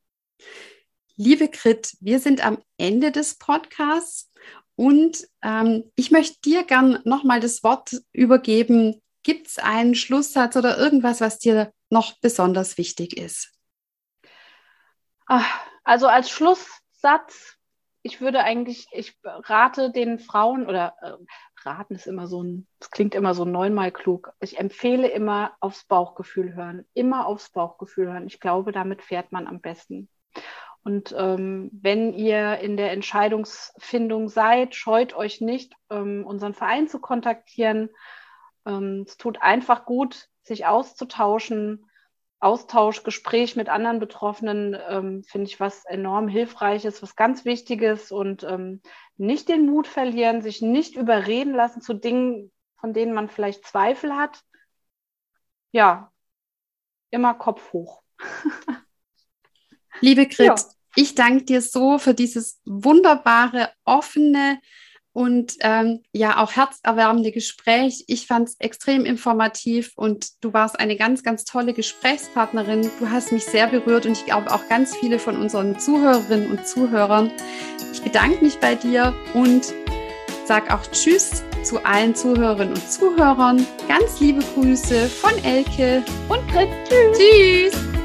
Liebe 1.20 1.48
Grit, 1.48 1.96
wir 1.98 2.20
sind 2.20 2.46
am 2.46 2.62
Ende 2.76 3.10
des 3.10 3.38
Podcasts 3.38 4.30
und 4.76 5.26
ähm, 5.42 5.90
ich 5.96 6.12
möchte 6.12 6.40
dir 6.42 6.62
gern 6.62 7.00
nochmal 7.04 7.40
das 7.40 7.64
Wort 7.64 7.90
übergeben. 8.12 9.02
Gibt 9.24 9.48
es 9.48 9.58
einen 9.58 9.96
Schlusssatz 9.96 10.54
oder 10.54 10.78
irgendwas, 10.78 11.20
was 11.20 11.40
dir 11.40 11.72
noch 11.90 12.16
besonders 12.20 12.78
wichtig 12.78 13.16
ist? 13.16 13.52
Also 15.82 16.06
als 16.06 16.30
Schlusssatz, 16.30 17.56
ich 18.02 18.20
würde 18.20 18.44
eigentlich, 18.44 18.86
ich 18.92 19.18
rate 19.24 19.90
den 19.90 20.20
Frauen 20.20 20.68
oder 20.68 20.94
äh, 21.02 21.14
raten 21.68 21.96
ist 21.96 22.06
immer 22.06 22.28
so 22.28 22.44
ein, 22.44 22.68
das 22.78 22.92
klingt 22.92 23.16
immer 23.16 23.34
so 23.34 23.44
neunmal 23.44 23.90
klug. 23.90 24.32
Ich 24.38 24.60
empfehle 24.60 25.08
immer 25.08 25.56
aufs 25.58 25.84
Bauchgefühl 25.84 26.54
hören, 26.54 26.86
immer 26.94 27.26
aufs 27.26 27.50
Bauchgefühl 27.50 28.06
hören. 28.06 28.28
Ich 28.28 28.38
glaube, 28.38 28.70
damit 28.70 29.02
fährt 29.02 29.32
man 29.32 29.48
am 29.48 29.60
besten. 29.60 30.08
Und 30.84 31.14
ähm, 31.16 31.70
wenn 31.72 32.12
ihr 32.12 32.58
in 32.58 32.76
der 32.76 32.92
Entscheidungsfindung 32.92 34.28
seid, 34.28 34.74
scheut 34.74 35.14
euch 35.14 35.40
nicht, 35.40 35.74
ähm, 35.90 36.24
unseren 36.26 36.54
Verein 36.54 36.88
zu 36.88 37.00
kontaktieren. 37.00 37.90
Ähm, 38.66 39.04
es 39.06 39.16
tut 39.16 39.42
einfach 39.42 39.84
gut, 39.84 40.28
sich 40.42 40.66
auszutauschen. 40.66 41.84
Austausch, 42.40 43.02
Gespräch 43.02 43.56
mit 43.56 43.68
anderen 43.68 43.98
Betroffenen 43.98 44.78
ähm, 44.88 45.24
finde 45.24 45.48
ich 45.48 45.58
was 45.58 45.84
enorm 45.84 46.28
Hilfreiches, 46.28 47.02
was 47.02 47.16
ganz 47.16 47.44
Wichtiges 47.44 48.12
und 48.12 48.44
ähm, 48.44 48.80
nicht 49.16 49.48
den 49.48 49.66
Mut 49.66 49.88
verlieren, 49.88 50.40
sich 50.40 50.62
nicht 50.62 50.94
überreden 50.94 51.52
lassen 51.52 51.80
zu 51.80 51.94
Dingen, 51.94 52.52
von 52.76 52.92
denen 52.92 53.12
man 53.12 53.28
vielleicht 53.28 53.66
Zweifel 53.66 54.14
hat. 54.14 54.44
Ja, 55.72 56.12
immer 57.10 57.34
Kopf 57.34 57.72
hoch. 57.72 58.02
Liebe 60.00 60.26
Grit, 60.26 60.46
ja. 60.46 60.54
Ich 60.96 61.14
danke 61.14 61.44
dir 61.44 61.62
so 61.62 61.98
für 61.98 62.12
dieses 62.12 62.60
wunderbare, 62.64 63.70
offene 63.84 64.58
und 65.12 65.54
ähm, 65.60 66.02
ja 66.12 66.38
auch 66.42 66.52
herzerwärmende 66.52 67.32
Gespräch. 67.32 68.04
Ich 68.08 68.26
fand 68.26 68.48
es 68.48 68.56
extrem 68.58 69.04
informativ 69.04 69.92
und 69.96 70.28
du 70.40 70.52
warst 70.52 70.78
eine 70.78 70.96
ganz, 70.96 71.22
ganz 71.22 71.44
tolle 71.44 71.72
Gesprächspartnerin. 71.72 72.90
Du 72.98 73.10
hast 73.10 73.32
mich 73.32 73.44
sehr 73.44 73.68
berührt 73.68 74.06
und 74.06 74.12
ich 74.12 74.24
glaube 74.26 74.52
auch 74.52 74.68
ganz 74.68 74.96
viele 74.96 75.18
von 75.18 75.36
unseren 75.36 75.78
Zuhörerinnen 75.78 76.50
und 76.50 76.66
Zuhörern. 76.66 77.30
Ich 77.92 78.02
bedanke 78.02 78.44
mich 78.44 78.58
bei 78.58 78.74
dir 78.74 79.14
und 79.34 79.72
sage 80.46 80.72
auch 80.74 80.86
Tschüss 80.90 81.42
zu 81.62 81.84
allen 81.84 82.14
Zuhörerinnen 82.14 82.74
und 82.74 82.90
Zuhörern. 82.90 83.66
Ganz 83.88 84.20
liebe 84.20 84.42
Grüße 84.54 85.08
von 85.08 85.32
Elke 85.44 86.02
und 86.28 86.46
Grit. 86.48 86.68
Tschüss. 86.88 87.18
Tschüss. 87.18 87.97